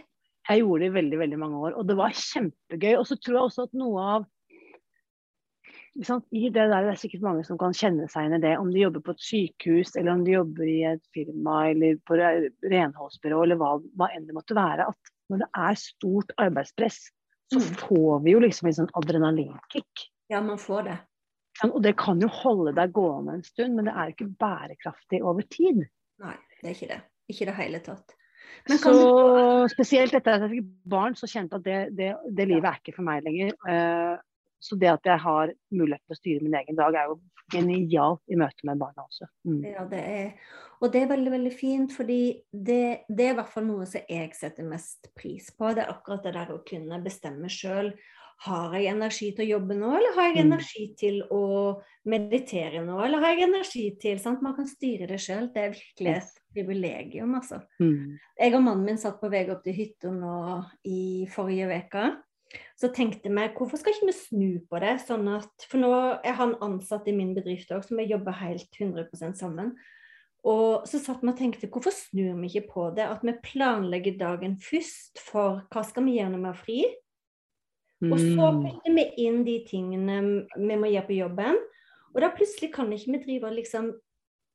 Jeg 0.43 0.59
gjorde 0.59 0.83
det 0.83 0.89
i 0.91 0.95
veldig 0.97 1.19
veldig 1.21 1.39
mange 1.39 1.59
år, 1.67 1.75
og 1.79 1.87
det 1.87 1.95
var 1.99 2.15
kjempegøy. 2.15 2.93
Og 2.99 3.05
så 3.07 3.15
tror 3.19 3.37
jeg 3.37 3.49
også 3.49 3.67
at 3.67 3.77
noe 3.79 4.07
av 4.15 4.25
i 5.93 6.49
det 6.49 6.53
der, 6.57 6.71
det 6.73 6.91
er 6.91 6.97
sikkert 6.97 7.21
mange 7.21 7.43
som 7.45 7.57
kan 7.61 7.75
kjenne 7.77 8.07
seg 8.09 8.25
inn 8.25 8.37
i 8.39 8.41
det, 8.41 8.55
om 8.57 8.71
de 8.73 8.81
jobber 8.81 9.03
på 9.05 9.13
et 9.13 9.25
sykehus, 9.27 9.93
eller 9.99 10.15
om 10.15 10.23
de 10.25 10.33
jobber 10.33 10.69
i 10.69 10.79
et 10.89 11.03
firma 11.13 11.67
eller 11.69 11.99
på 12.07 12.17
renholdsbyrå, 12.17 13.43
eller 13.45 13.59
hva, 13.61 13.75
hva 13.99 14.09
enn 14.15 14.25
det 14.25 14.33
måtte 14.33 14.57
være. 14.57 14.87
At 14.89 15.13
når 15.29 15.43
det 15.43 15.49
er 15.67 15.79
stort 15.79 16.33
arbeidspress, 16.41 16.99
så 17.53 17.61
mm. 17.61 17.69
får 17.83 18.23
vi 18.25 18.33
jo 18.33 18.41
liksom 18.41 18.69
en 18.69 18.77
sånn 18.79 18.91
adrenalinkick. 18.97 20.07
Ja, 20.33 20.41
man 20.41 20.57
får 20.61 20.89
det. 20.89 20.97
Og 21.69 21.77
det 21.85 21.93
kan 22.01 22.21
jo 22.21 22.31
holde 22.33 22.73
deg 22.75 22.93
gående 22.95 23.37
en 23.37 23.45
stund, 23.45 23.77
men 23.77 23.85
det 23.87 23.93
er 23.93 24.11
ikke 24.11 24.31
bærekraftig 24.41 25.21
over 25.21 25.45
tid. 25.53 25.85
Nei, 26.23 26.35
det 26.59 26.69
er 26.69 26.75
ikke 26.75 26.91
det. 26.95 27.01
Ikke 27.29 27.45
i 27.45 27.49
det 27.51 27.57
hele 27.59 27.81
tatt. 27.85 28.15
så 28.67 28.91
du... 28.97 29.69
spesielt 29.71 30.15
etter 30.17 30.39
at 30.39 30.47
jeg 30.47 30.57
fikk 30.57 30.71
barn, 30.89 31.15
så 31.19 31.29
kjente 31.29 31.59
jeg 31.59 31.61
at 31.61 31.67
det, 31.67 31.97
det, 31.99 32.35
det 32.39 32.49
livet 32.49 32.69
er 32.71 32.81
ikke 32.81 32.97
for 32.97 33.05
meg 33.05 33.21
lenger. 33.27 33.53
Uh, 33.69 34.17
så 34.63 34.77
det 34.79 34.91
at 34.93 35.07
jeg 35.07 35.19
har 35.19 35.51
mulighet 35.75 36.03
til 36.07 36.15
å 36.15 36.19
styre 36.21 36.45
min 36.45 36.55
egen 36.61 36.77
dag, 36.79 36.95
er 36.95 37.11
jo 37.11 37.19
genialt 37.51 38.31
i 38.31 38.39
møte 38.39 38.67
med 38.67 38.79
barna 38.79 39.03
også. 39.03 39.27
Mm. 39.47 39.61
Ja, 39.73 39.83
det 39.89 40.01
er, 40.07 40.49
og 40.79 40.93
det 40.93 41.03
er 41.03 41.11
veldig 41.11 41.33
veldig 41.35 41.53
fint, 41.55 41.93
fordi 41.95 42.21
det, 42.51 43.05
det, 43.09 43.27
er 43.27 43.33
i 43.33 43.37
hvert 43.41 43.51
fall 43.51 43.67
noe 43.67 43.87
som 43.89 44.07
jeg 44.07 44.31
setter 44.37 44.67
mest 44.67 45.11
pris 45.19 45.51
på. 45.51 45.73
Det 45.75 45.83
er 45.83 45.91
akkurat 45.91 46.23
det 46.25 46.35
der 46.37 46.53
å 46.55 46.61
kunne 46.67 47.01
bestemme 47.03 47.51
sjøl. 47.51 47.93
har 48.43 48.73
jeg 48.75 48.91
energi 48.91 49.29
til 49.35 49.45
å 49.45 49.51
jobbe 49.53 49.75
nå, 49.77 49.91
eller 49.97 50.15
har 50.17 50.29
jeg 50.29 50.39
mm. 50.39 50.45
energi 50.47 50.87
til 50.99 51.19
å 51.31 51.43
meditere 52.09 52.81
nå, 52.83 52.97
eller 53.03 53.23
har 53.23 53.35
jeg 53.35 53.47
energi 53.47 53.85
til 54.01 54.19
sant? 54.19 54.41
Man 54.43 54.55
kan 54.57 54.67
styre 54.67 55.07
det 55.07 55.19
sjøl. 55.23 55.51
Det 55.53 55.61
er 55.61 55.75
virkelig 55.75 56.15
et 56.17 56.43
privilegium, 56.55 57.35
altså. 57.39 57.61
Mm. 57.79 58.19
Jeg 58.39 58.55
og 58.55 58.65
mannen 58.65 58.87
min 58.87 58.99
satt 58.99 59.19
på 59.21 59.31
vei 59.31 59.45
opp 59.51 59.63
til 59.63 59.77
hytta 59.77 60.11
nå 60.11 60.37
i 60.87 61.01
forrige 61.31 61.83
uke. 61.83 62.11
Så 62.79 62.89
tenkte 62.93 63.31
vi 63.31 63.47
hvorfor 63.57 63.79
skal 63.79 63.95
ikke 63.95 64.09
vi 64.09 64.15
snu 64.17 64.47
på 64.69 64.79
det? 64.83 64.95
sånn 65.07 65.27
at, 65.31 65.67
For 65.69 65.81
nå 65.81 65.91
er 66.21 66.37
han 66.39 66.55
ansatt 66.65 67.07
i 67.09 67.15
min 67.15 67.33
bedrift 67.37 67.73
òg, 67.73 67.85
så 67.85 67.97
vi 67.97 68.09
jobber 68.11 68.39
helt 68.43 68.69
100% 68.79 69.39
sammen. 69.39 69.73
Og 70.43 70.87
så 70.89 70.99
satt 70.99 71.21
vi 71.23 71.31
og 71.31 71.37
tenkte 71.39 71.69
hvorfor 71.71 71.95
snur 71.95 72.35
vi 72.41 72.49
ikke 72.51 72.67
på 72.73 72.89
det? 72.97 73.05
At 73.07 73.23
vi 73.23 73.35
planlegger 73.45 74.19
dagen 74.19 74.57
først 74.59 75.21
for 75.23 75.63
hva 75.71 75.85
skal 75.87 76.07
vi 76.07 76.17
gjøre 76.17 76.33
når 76.33 76.41
vi 76.43 76.51
har 76.51 76.59
fri? 76.59 76.79
Og 78.03 78.17
så 78.19 78.47
mm. 78.51 78.63
putter 78.65 78.95
vi 78.97 79.05
inn 79.23 79.43
de 79.47 79.59
tingene 79.67 80.17
vi 80.57 80.75
må 80.75 80.89
gjøre 80.91 81.07
på 81.07 81.19
jobben. 81.21 81.61
Og 82.13 82.19
da 82.21 82.33
plutselig 82.35 82.73
kan 82.73 82.91
ikke 82.91 83.15
vi 83.15 83.23
drive 83.27 83.53
liksom 83.59 83.93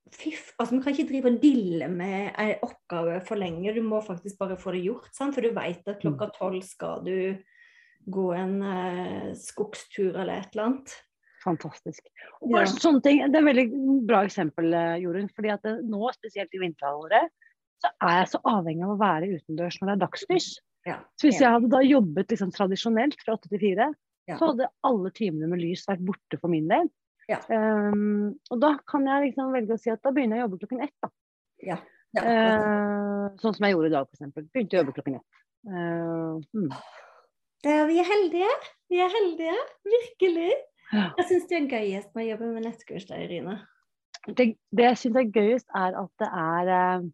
Fiff, 0.08 0.54
altså 0.56 0.72
Vi 0.72 0.80
kan 0.80 0.94
ikke 0.94 1.08
drive 1.10 1.28
og 1.28 1.42
dille 1.42 1.88
med 1.92 2.30
en 2.40 2.62
oppgave 2.64 3.18
for 3.28 3.36
lenge. 3.36 3.74
Du 3.76 3.82
må 3.84 4.00
faktisk 4.00 4.38
bare 4.40 4.56
få 4.56 4.72
det 4.72 4.86
gjort. 4.86 5.10
Sant? 5.12 5.36
For 5.36 5.44
du 5.44 5.52
vet 5.52 5.84
at 5.84 6.00
klokka 6.00 6.30
mm. 6.30 6.32
tolv 6.38 6.62
skal 6.64 7.02
du 7.04 7.16
gå 8.12 8.30
en 8.36 8.56
eh, 8.62 9.28
skogstur 9.38 10.14
eller 10.14 10.40
et 10.40 10.54
eller 10.54 10.64
annet. 10.68 10.96
Fantastisk. 11.44 12.08
Og 12.42 12.50
bare 12.50 12.66
ja. 12.66 12.72
sånne 12.82 13.02
ting, 13.04 13.20
Det 13.22 13.38
er 13.38 13.44
et 13.44 13.50
veldig 13.50 13.66
bra 14.08 14.24
eksempel, 14.26 14.72
eh, 14.74 14.96
Jorunn. 15.04 15.30
fordi 15.34 15.52
at 15.54 15.62
det, 15.66 15.76
nå, 15.86 16.02
spesielt 16.16 16.54
i 16.54 16.62
vinterhalvåret, 16.64 17.30
så 17.78 17.92
er 18.02 18.16
jeg 18.20 18.30
så 18.32 18.40
avhengig 18.50 18.84
av 18.84 18.94
å 18.96 19.00
være 19.00 19.30
utendørs 19.36 19.78
når 19.78 19.88
det 19.88 19.94
er 19.94 20.02
dagslys. 20.02 20.48
Ja. 20.88 20.98
Så 21.20 21.28
hvis 21.28 21.40
jeg 21.42 21.52
hadde 21.54 21.70
da 21.70 21.82
jobbet 21.84 22.32
liksom 22.32 22.50
tradisjonelt 22.54 23.20
fra 23.22 23.36
åtte 23.36 23.50
til 23.52 23.62
fire, 23.62 23.92
så 24.28 24.50
hadde 24.50 24.68
alle 24.84 25.10
timene 25.16 25.48
med 25.48 25.62
lys 25.62 25.86
vært 25.88 26.02
borte 26.04 26.38
for 26.40 26.52
min 26.52 26.66
del. 26.68 26.90
Um, 27.28 28.34
og 28.52 28.60
da 28.60 28.74
kan 28.88 29.06
jeg 29.08 29.28
liksom 29.28 29.52
velge 29.52 29.76
å 29.76 29.80
si 29.80 29.92
at 29.92 30.00
da 30.04 30.12
begynner 30.16 30.38
jeg 30.38 30.44
å 30.44 30.48
jobbe 30.48 30.60
klokken 30.62 30.84
ett. 30.84 30.94
da. 31.04 31.10
Ja. 31.70 31.78
Ja, 32.16 32.22
uh, 32.24 33.24
sånn 33.42 33.52
som 33.56 33.66
jeg 33.66 33.74
gjorde 33.74 33.90
i 33.90 33.92
dag, 33.92 34.08
f.eks. 34.08 34.48
Begynte 34.48 34.78
å 34.78 34.80
jobbe 34.80 34.94
klokken 34.96 35.18
ett. 35.18 35.40
Uh, 35.68 36.38
hmm. 36.56 36.70
Er, 37.66 37.86
vi 37.88 37.98
er 37.98 38.06
heldige. 38.06 38.50
Vi 38.88 39.00
er 39.02 39.10
heldige. 39.12 39.56
Virkelig. 39.84 40.52
Ja. 40.92 41.10
Jeg 41.18 41.26
syns 41.28 41.48
det 41.50 41.58
er 41.58 41.70
gøyest 41.72 42.14
med 42.14 42.24
å 42.24 42.28
jobbe 42.30 42.52
med 42.54 42.66
nettkurs 42.68 43.08
da, 43.08 43.18
Irina. 43.20 43.58
Det, 44.28 44.52
det 44.70 44.86
jeg 44.86 45.00
syns 45.02 45.18
er 45.20 45.32
gøyest, 45.34 45.68
er 45.76 45.96
at 46.02 46.12
det 46.22 46.28
er 46.42 46.74
eh, 46.74 47.08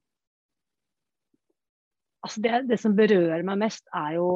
Altså 2.24 2.40
det, 2.40 2.52
det, 2.70 2.78
som 2.80 2.94
berører 2.96 3.42
meg 3.44 3.58
mest, 3.60 3.82
er 3.92 4.14
jo 4.16 4.28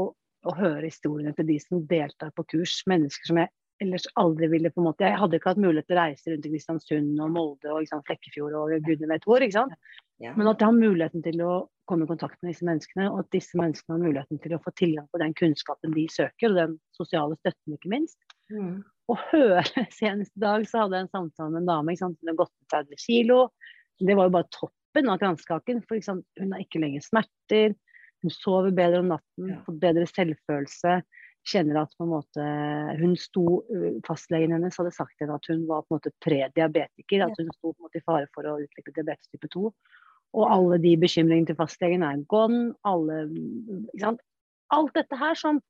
å 0.44 0.52
høre 0.52 0.90
historiene 0.90 1.32
til 1.32 1.46
de 1.48 1.54
som 1.62 1.86
deltar 1.88 2.34
på 2.36 2.44
kurs. 2.52 2.82
Mennesker 2.90 3.30
som 3.30 3.40
jeg 3.40 3.48
ellers 3.82 4.06
aldri 4.18 4.48
ville 4.50 4.70
på 4.74 4.82
en 4.82 4.88
måte 4.88 5.06
Jeg 5.06 5.18
hadde 5.20 5.38
ikke 5.38 5.52
hatt 5.52 5.62
mulighet 5.62 5.88
til 5.88 5.96
å 5.96 6.02
reise 6.02 6.32
rundt 6.32 6.46
i 6.46 6.52
Kristiansund 6.52 7.22
og 7.22 7.32
Molde 7.34 7.72
og 7.72 7.88
sant, 7.88 8.04
Flekkefjord 8.08 8.56
og 8.58 8.74
gudene 8.86 9.10
vet 9.12 9.26
hvor. 9.28 9.44
ikke 9.44 9.58
sant? 9.60 9.74
Ja. 10.22 10.32
Men 10.34 10.50
at 10.50 10.62
jeg 10.62 10.66
har 10.66 10.78
muligheten 10.78 11.22
til 11.22 11.42
å 11.46 11.52
komme 11.88 12.04
i 12.04 12.10
kontakt 12.10 12.36
med 12.42 12.52
disse 12.52 12.66
menneskene, 12.66 13.06
og 13.12 13.22
at 13.22 13.30
disse 13.32 13.58
menneskene 13.58 13.94
har 13.94 14.02
muligheten 14.02 14.40
til 14.42 14.56
å 14.56 14.60
få 14.64 14.72
tilgang 14.76 15.06
på 15.12 15.20
den 15.22 15.34
kunnskapen 15.38 15.94
de 15.94 16.04
søker, 16.12 16.50
og 16.50 16.58
den 16.58 16.74
sosiale 16.96 17.38
støtten, 17.38 17.76
ikke 17.78 17.92
minst. 17.94 18.18
Mm. 18.52 18.80
Og 19.08 19.22
høre 19.30 19.62
Senest 19.98 20.34
i 20.34 20.42
dag 20.42 20.66
så 20.68 20.84
hadde 20.84 20.98
jeg 20.98 21.06
en 21.06 21.14
samtale 21.14 21.54
med 21.54 21.62
en 21.62 21.70
dame 21.70 21.94
ikke 21.94 22.04
sant? 22.04 22.18
hun 22.20 22.32
har 22.32 22.40
gått 22.42 22.54
ned 22.56 22.72
30 22.74 23.04
kilo. 23.04 23.38
Det 24.02 24.18
var 24.18 24.28
jo 24.28 24.34
bare 24.36 24.52
toppen 24.54 25.12
av 25.12 25.22
kranskaken. 25.22 25.84
For 25.86 26.00
eksempel, 26.00 26.42
hun 26.42 26.56
har 26.56 26.66
ikke 26.66 26.82
lenger 26.82 27.06
smerter. 27.06 27.78
Hun 28.26 28.34
sover 28.34 28.74
bedre 28.74 29.04
om 29.04 29.12
natten, 29.14 29.52
ja. 29.54 29.62
fått 29.62 29.78
bedre 29.80 30.04
selvfølelse 30.10 30.98
kjenner 31.48 31.80
at 31.82 31.94
på 31.96 32.04
en 32.04 32.12
måte 32.12 32.48
hun 33.00 33.14
sto, 33.20 33.62
Fastlegen 34.06 34.54
hennes 34.56 34.76
hadde 34.78 34.92
sagt 34.94 35.16
til 35.16 35.26
henne 35.26 35.38
at 35.40 35.48
hun 35.50 35.64
var 35.68 35.84
på 35.84 35.94
en 35.94 35.98
måte 35.98 36.14
prediabetiker. 36.24 37.24
At 37.26 37.38
hun 37.40 37.50
sto 37.54 37.72
på 37.72 37.76
en 37.76 37.86
måte 37.88 38.00
i 38.00 38.04
fare 38.04 38.28
for 38.34 38.48
å 38.48 38.58
utvikle 38.62 38.94
diabetes 38.96 39.30
type 39.32 39.50
2. 39.54 39.72
Og 40.38 40.44
alle 40.52 40.80
de 40.82 40.92
bekymringene 41.00 41.50
til 41.50 41.58
fastlegen 41.58 42.04
er 42.04 42.24
gone. 42.30 42.74
Alle, 42.88 43.22
Alt 44.68 44.98
dette 44.98 45.16
her 45.16 45.38
som 45.38 45.62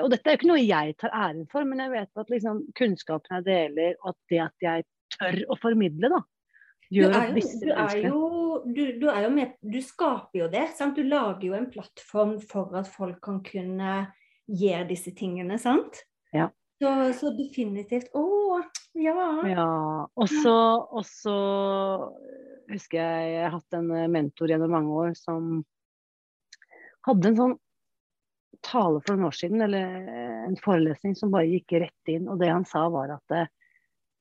Og 0.00 0.08
dette 0.10 0.26
er 0.26 0.34
jo 0.34 0.38
ikke 0.40 0.48
noe 0.48 0.62
jeg 0.64 0.94
tar 0.98 1.12
æren 1.14 1.44
for, 1.52 1.66
men 1.68 1.78
jeg 1.84 1.92
vet 1.92 2.18
at 2.18 2.30
liksom, 2.32 2.64
kunnskapen 2.74 3.36
jeg 3.36 3.44
deler, 3.46 3.92
og 4.02 4.08
at 4.10 4.32
det 4.32 4.40
at 4.42 4.64
jeg 4.64 4.86
tør 5.14 5.36
å 5.54 5.56
formidle, 5.62 6.10
da, 6.10 6.18
du 6.90 7.00
er 7.06 7.96
jo, 8.02 8.18
du, 8.66 8.82
du, 9.00 9.06
er 9.08 9.24
jo 9.24 9.30
med, 9.32 9.54
du 9.62 9.80
skaper 9.82 10.44
jo 10.44 10.48
det. 10.52 10.66
Sant? 10.78 10.98
Du 10.98 11.06
lager 11.06 11.46
jo 11.48 11.56
en 11.56 11.70
plattform 11.70 12.36
for 12.42 12.74
at 12.78 12.90
folk 12.90 13.20
kan 13.24 13.40
kunne 13.46 13.94
gjør 14.50 14.86
disse 14.88 15.14
tingene, 15.16 15.58
sant? 15.60 16.02
Ja. 16.34 16.50
Så, 16.82 16.90
så 17.20 17.32
definitivt. 17.36 18.10
Å, 18.16 18.60
ja. 18.98 19.28
ja. 19.48 19.68
Og 20.18 20.30
så 20.30 21.36
husker 22.70 22.98
jeg 22.98 23.34
jeg 23.34 23.44
har 23.44 23.54
hatt 23.54 23.76
en 23.78 23.92
mentor 24.12 24.50
gjennom 24.50 24.72
mange 24.74 24.96
år 25.04 25.14
som 25.18 25.62
hadde 27.04 27.30
en 27.30 27.38
sånn 27.38 27.56
tale 28.64 29.00
for 29.04 29.14
noen 29.14 29.28
år 29.28 29.36
siden, 29.36 29.60
eller 29.64 30.08
en 30.48 30.56
forelesning 30.64 31.16
som 31.18 31.32
bare 31.34 31.50
gikk 31.50 31.76
rett 31.84 32.12
inn. 32.12 32.30
Og 32.32 32.40
det 32.40 32.48
han 32.52 32.64
sa, 32.68 32.86
var 32.92 33.12
at 33.18 33.36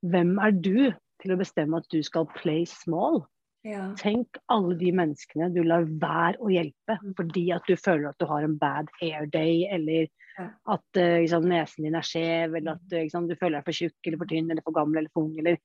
hvem 0.04 0.36
er 0.44 0.56
du 0.56 0.92
til 1.24 1.34
å 1.34 1.40
bestemme 1.40 1.80
at 1.80 1.88
du 1.94 2.02
skal 2.04 2.28
play 2.36 2.66
small? 2.68 3.24
Ja. 3.64 3.84
Tenk 3.96 4.38
alle 4.52 4.76
de 4.76 4.90
menneskene 4.92 5.48
du 5.56 5.62
lar 5.64 5.86
være 5.88 6.36
å 6.44 6.50
hjelpe 6.52 6.98
mm. 7.00 7.14
fordi 7.16 7.46
at 7.56 7.64
du 7.70 7.78
føler 7.80 8.10
at 8.10 8.20
du 8.20 8.28
har 8.28 8.44
en 8.44 8.58
bad 8.60 8.90
hair 9.00 9.30
day, 9.32 9.64
eller 9.72 10.10
ja. 10.36 10.50
at 10.76 11.00
uh, 11.00 11.20
liksom, 11.24 11.48
nesen 11.48 11.88
din 11.88 11.96
er 11.96 12.08
skjev, 12.08 12.58
eller 12.60 12.76
at 12.76 12.98
liksom, 12.98 13.30
du 13.30 13.38
føler 13.40 13.62
deg 13.62 13.70
for 13.70 13.80
tjukk 13.80 14.10
eller 14.10 14.20
for 14.20 14.34
tynn 14.34 14.52
eller 14.52 14.66
for 14.66 14.76
gammel 14.76 15.04
eller 15.04 15.14
for 15.16 15.30
ung. 15.30 15.40
Eller... 15.40 15.62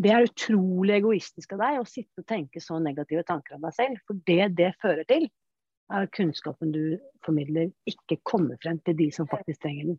Det 0.00 0.10
er 0.14 0.26
utrolig 0.26 0.96
egoistisk 0.96 1.54
av 1.54 1.62
deg 1.62 1.78
å 1.80 1.86
sitte 1.88 2.22
og 2.22 2.26
tenke 2.30 2.62
så 2.62 2.78
negative 2.82 3.22
tanker 3.28 3.56
om 3.56 3.66
deg 3.66 3.74
selv. 3.76 4.02
For 4.08 4.18
det 4.26 4.50
det 4.58 4.70
fører 4.82 5.06
til, 5.06 5.26
er 5.90 6.06
at 6.06 6.12
kunnskapen 6.14 6.70
du 6.74 6.84
formidler, 7.26 7.70
ikke 7.90 8.20
kommer 8.26 8.58
frem 8.62 8.78
til 8.86 8.96
de 8.96 9.10
som 9.14 9.28
faktisk 9.30 9.62
trenger 9.62 9.90
den. 9.90 9.98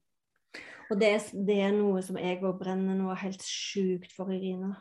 Og 0.92 1.00
det, 1.00 1.12
det 1.48 1.60
er 1.64 1.76
noe 1.76 2.02
som 2.04 2.18
jeg 2.20 2.40
òg 2.42 2.58
brenner 2.60 2.98
noe 2.98 3.16
helt 3.20 3.44
sjukt 3.46 4.12
for, 4.16 4.32
Irina. 4.34 4.74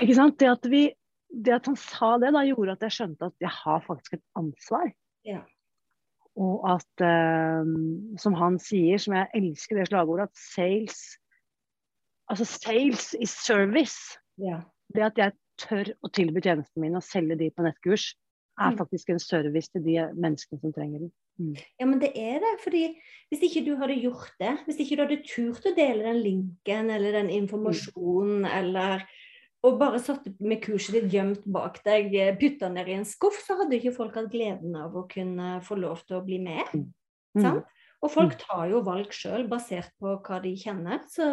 Ikke 0.00 0.16
sant. 0.16 0.36
Det 0.40 0.50
at 0.50 0.66
vi 0.68 0.88
det 1.28 1.54
at 1.58 1.68
han 1.68 1.76
sa 1.76 2.16
det, 2.20 2.32
da, 2.34 2.42
gjorde 2.46 2.76
at 2.76 2.84
jeg 2.86 2.96
skjønte 2.96 3.28
at 3.30 3.44
jeg 3.44 3.52
har 3.52 3.80
faktisk 3.86 4.16
et 4.16 4.24
ansvar. 4.38 4.90
Ja. 5.28 5.42
Og 6.38 6.62
at, 6.70 7.04
um, 7.04 8.16
som 8.20 8.36
han 8.38 8.58
sier, 8.62 9.00
som 9.02 9.16
jeg 9.16 9.30
elsker 9.36 9.80
det 9.80 9.88
slagordet, 9.90 10.30
at 10.30 10.44
sales 10.54 11.00
Altså 12.28 12.44
sales 12.44 13.14
is 13.16 13.32
service. 13.32 14.18
Ja. 14.36 14.58
Det 14.92 15.00
at 15.00 15.16
jeg 15.16 15.32
tør 15.56 15.88
å 16.04 16.10
tilby 16.12 16.42
tjenestene 16.44 16.82
mine 16.84 17.00
og 17.00 17.06
selge 17.06 17.38
de 17.40 17.48
på 17.56 17.64
nettkurs, 17.64 18.10
er 18.58 18.74
mm. 18.74 18.76
faktisk 18.76 19.08
en 19.08 19.22
service 19.22 19.72
til 19.72 19.84
de 19.86 19.94
menneskene 20.12 20.60
som 20.60 20.74
trenger 20.76 21.06
den. 21.06 21.12
Mm. 21.38 21.54
Ja, 21.78 21.86
men 21.86 22.02
det 22.02 22.10
er 22.18 22.42
det. 22.42 22.52
fordi 22.60 22.82
hvis 23.30 23.44
ikke 23.46 23.64
du 23.64 23.76
hadde 23.78 23.96
gjort 24.02 24.32
det, 24.42 24.56
hvis 24.66 24.80
ikke 24.82 24.98
du 24.98 25.04
hadde 25.06 25.20
turt 25.24 25.68
å 25.70 25.74
dele 25.76 26.04
den 26.04 26.20
linken 26.24 26.90
eller 26.90 27.14
den 27.20 27.30
informasjonen 27.30 28.42
mm. 28.42 28.50
eller 28.58 29.06
og 29.66 29.78
bare 29.80 29.98
satte 30.02 30.30
med 30.38 30.60
kurset 30.62 30.94
ditt 30.94 31.14
gjemt 31.16 31.46
bak 31.50 31.80
deg, 31.86 32.12
eh, 32.14 32.36
putta 32.38 32.70
ned 32.70 32.88
i 32.88 32.94
en 33.00 33.08
skuff, 33.08 33.40
så 33.42 33.56
hadde 33.58 33.78
ikke 33.78 33.96
folk 33.96 34.14
hatt 34.18 34.30
gleden 34.30 34.76
av 34.78 34.94
å 34.94 35.06
kunne 35.10 35.58
få 35.66 35.80
lov 35.80 36.04
til 36.06 36.20
å 36.20 36.24
bli 36.26 36.38
med. 36.44 36.76
Mm. 37.34 37.64
Og 37.98 38.12
folk 38.12 38.36
mm. 38.36 38.42
tar 38.44 38.68
jo 38.70 38.84
valg 38.86 39.10
sjøl 39.14 39.48
basert 39.50 39.90
på 39.98 40.14
hva 40.22 40.38
de 40.44 40.54
kjenner. 40.58 41.02
Så, 41.10 41.26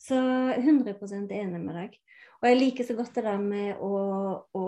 så 0.00 0.18
100% 0.56 1.32
enig 1.36 1.60
med 1.60 1.76
deg. 1.76 1.98
Og 2.40 2.48
jeg 2.48 2.58
liker 2.58 2.88
så 2.88 2.96
godt 2.98 3.14
det 3.18 3.26
der 3.28 3.42
med 3.42 3.78
å, 3.78 3.92
å 4.56 4.64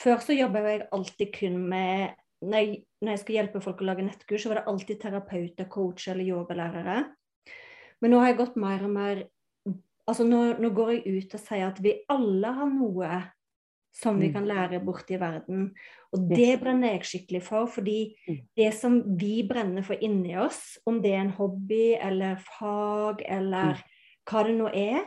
Før 0.00 0.20
så 0.20 0.34
jobba 0.36 0.60
jeg 0.66 0.88
alltid 0.92 1.30
kun 1.32 1.56
med 1.70 2.16
når 2.44 2.60
jeg, 2.60 2.80
når 3.00 3.14
jeg 3.14 3.20
skulle 3.22 3.38
hjelpe 3.38 3.62
folk 3.64 3.80
å 3.80 3.86
lage 3.88 4.04
nettkurs, 4.04 4.42
så 4.44 4.50
var 4.50 4.60
det 4.60 4.70
alltid 4.70 4.98
terapeuter, 5.00 5.68
coach 5.72 6.08
eller 6.12 6.26
yogalærere. 6.26 6.98
Men 8.02 8.12
nå 8.12 8.20
har 8.20 8.32
jeg 8.32 8.38
gått 8.42 8.58
mer 8.60 8.84
og 8.84 8.92
mer 8.92 9.22
altså 10.06 10.26
nå, 10.26 10.42
nå, 10.62 10.70
går 10.74 10.92
jeg 10.96 11.16
ut 11.16 11.34
og 11.38 11.42
sier 11.42 11.66
at 11.68 11.80
vi 11.82 11.96
alle 12.12 12.52
har 12.58 12.70
noe 12.70 13.22
som 13.96 14.18
vi 14.20 14.28
mm. 14.28 14.34
kan 14.34 14.46
lære 14.48 14.82
borte 14.84 15.14
i 15.16 15.20
verden. 15.20 15.70
Og 16.12 16.24
det 16.28 16.58
brenner 16.60 16.94
jeg 16.94 17.08
skikkelig 17.08 17.42
for, 17.46 17.68
fordi 17.72 18.00
mm. 18.28 18.40
det 18.58 18.70
som 18.76 18.98
vi 19.18 19.40
brenner 19.48 19.84
for 19.86 20.00
inni 20.04 20.34
oss, 20.40 20.76
om 20.88 21.00
det 21.02 21.14
er 21.14 21.22
en 21.24 21.36
hobby 21.38 21.94
eller 21.96 22.36
fag 22.44 23.24
eller 23.24 23.78
mm. 23.78 23.94
hva 24.28 24.42
det 24.44 24.56
nå 24.58 24.72
er, 24.72 25.06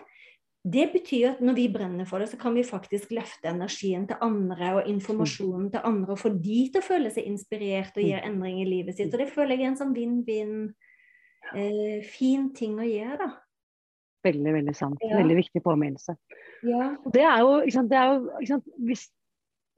det 0.69 0.89
betyr 0.91 1.29
at 1.29 1.43
når 1.43 1.55
vi 1.55 1.67
brenner 1.71 2.07
for 2.09 2.19
det, 2.19 2.27
så 2.33 2.37
kan 2.37 2.55
vi 2.57 2.65
faktisk 2.67 3.13
løfte 3.15 3.47
energien 3.47 4.03
til 4.09 4.19
andre 4.25 4.73
og 4.79 4.89
informasjonen 4.91 5.69
til 5.71 5.85
andre 5.87 6.15
og 6.15 6.19
få 6.19 6.33
de 6.35 6.57
til 6.67 6.81
å 6.81 6.85
føle 6.85 7.11
seg 7.13 7.29
inspirert 7.29 7.95
og 7.95 8.03
gjøre 8.03 8.25
endring 8.27 8.59
i 8.59 8.67
livet 8.67 8.97
sitt. 8.97 9.13
Og 9.13 9.21
det 9.21 9.29
føler 9.31 9.55
jeg 9.55 9.69
er 9.69 9.71
en 9.71 9.79
sånn 9.79 9.95
vinn-vinn, 9.95 10.57
eh, 11.53 12.01
fin 12.03 12.49
ting 12.57 12.75
å 12.81 12.89
gjøre, 12.89 13.21
da. 13.21 13.29
Veldig, 14.25 14.51
veldig 14.57 14.75
sant. 14.75 14.99
Ja. 15.05 15.17
Veldig 15.21 15.37
viktig 15.39 15.61
påminnelse. 15.63 16.15
Ja. 16.67 16.89
Det 17.13 17.23
er 17.23 17.39
jo, 17.45 17.51
sant, 17.71 17.89
det 17.91 17.97
er 17.99 18.05
jo 18.11 18.47
sant, 18.49 18.65
hvis, 18.87 19.05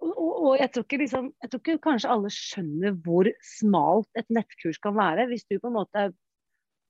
og, 0.02 0.18
og, 0.18 0.54
jeg, 0.58 0.72
tror 0.74 0.84
ikke, 0.88 1.02
liksom, 1.04 1.26
jeg 1.44 1.52
tror 1.52 1.62
ikke 1.62 1.86
kanskje 1.86 2.14
alle 2.16 2.30
skjønner 2.34 2.92
hvor 3.06 3.30
smalt 3.46 4.10
et 4.18 4.30
nettkurs 4.34 4.80
kan 4.82 4.96
være. 4.98 5.28
Hvis 5.30 5.46
du 5.46 5.60
på 5.62 5.70
en 5.70 5.78
måte 5.78 6.02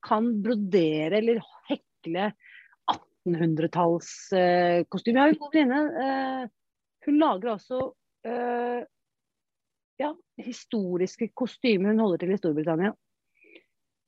kan 0.02 0.42
brodere 0.42 1.16
eller 1.20 1.38
hekle 1.68 2.24
1800-tallskostymer. 3.28 5.18
Jeg 5.18 5.22
har 5.22 5.28
en 5.34 5.42
god 5.42 5.52
venninne. 5.54 5.82
Eh, 6.02 6.42
hun 7.06 7.16
lager 7.18 7.48
også 7.56 7.78
uh, 7.82 8.80
ja, 9.98 10.10
historiske 10.38 11.28
kostymer 11.34 11.88
hun 11.90 12.02
holder 12.02 12.18
til 12.22 12.30
i 12.34 12.38
Storbritannia. 12.38 12.92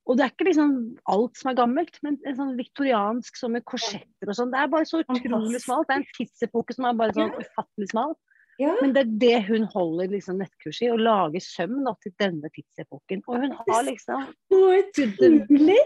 Og 0.05 0.17
det 0.17 0.25
er 0.25 0.33
ikke 0.33 0.45
liksom 0.49 0.73
alt 1.09 1.39
som 1.39 1.49
er 1.49 1.57
gammelt, 1.57 1.95
men 2.05 2.19
en 2.29 2.37
sånn 2.37 2.53
viktoriansk 2.59 3.39
sånn 3.39 3.55
med 3.55 3.65
korsetter 3.65 4.29
og 4.29 4.37
sånn. 4.37 4.51
Det 4.53 4.59
er 4.61 4.69
bare 4.69 4.85
så 4.85 5.01
utrolig 5.01 5.61
smalt. 5.63 5.87
Det 5.89 5.95
er 5.95 6.03
en 6.03 6.11
tidsepoke 6.13 6.75
som 6.77 6.85
er 6.85 6.99
bare 6.99 7.15
sånn 7.17 7.33
ufattelig 7.39 7.89
smal. 7.89 8.13
Ja. 8.61 8.75
Men 8.79 8.93
det 8.95 9.01
er 9.01 9.15
det 9.23 9.39
hun 9.49 9.65
holder 9.73 10.13
liksom 10.13 10.37
nettkurs 10.39 10.79
i, 10.85 10.91
å 10.93 10.99
lage 10.99 11.41
søm 11.43 11.81
da, 11.83 11.95
til 12.03 12.13
denne 12.21 12.51
tidsepoken. 12.53 13.25
Og 13.25 13.41
hun 13.43 13.57
har 13.57 13.83
liksom 13.89 14.29
Så 14.53 14.61
utrolig! 14.77 15.81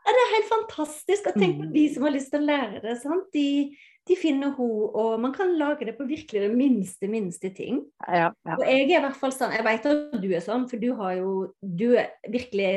Ja, 0.00 0.14
det 0.16 0.22
er 0.24 0.32
helt 0.32 0.48
fantastisk. 0.50 1.28
Og 1.28 1.36
tenk 1.38 1.60
på 1.60 1.68
de 1.74 1.84
som 1.92 2.06
har 2.08 2.14
lyst 2.16 2.32
til 2.32 2.40
å 2.40 2.48
lære 2.48 2.80
det. 2.82 2.96
sant? 3.02 3.28
De, 3.36 3.76
de 4.08 4.16
finner 4.18 4.54
henne, 4.56 4.88
og 4.88 5.20
man 5.22 5.34
kan 5.36 5.52
lage 5.60 5.86
det 5.86 5.94
på 5.98 6.08
virkelig 6.08 6.46
det 6.46 6.50
minste, 6.56 7.10
minste 7.12 7.52
ting. 7.54 7.84
Ja, 8.08 8.32
ja. 8.32 8.56
Og 8.56 8.64
jeg 8.64 8.88
er 8.88 8.96
i 8.96 9.04
hvert 9.04 9.20
fall 9.20 9.36
sånn, 9.36 9.54
jeg 9.54 9.66
vet 9.68 9.86
at 9.92 10.18
du 10.24 10.28
er 10.32 10.42
sånn, 10.42 10.66
for 10.72 10.82
du 10.82 10.90
har 10.98 11.20
jo 11.20 11.30
Du 11.60 11.92
er 11.92 12.10
virkelig 12.32 12.72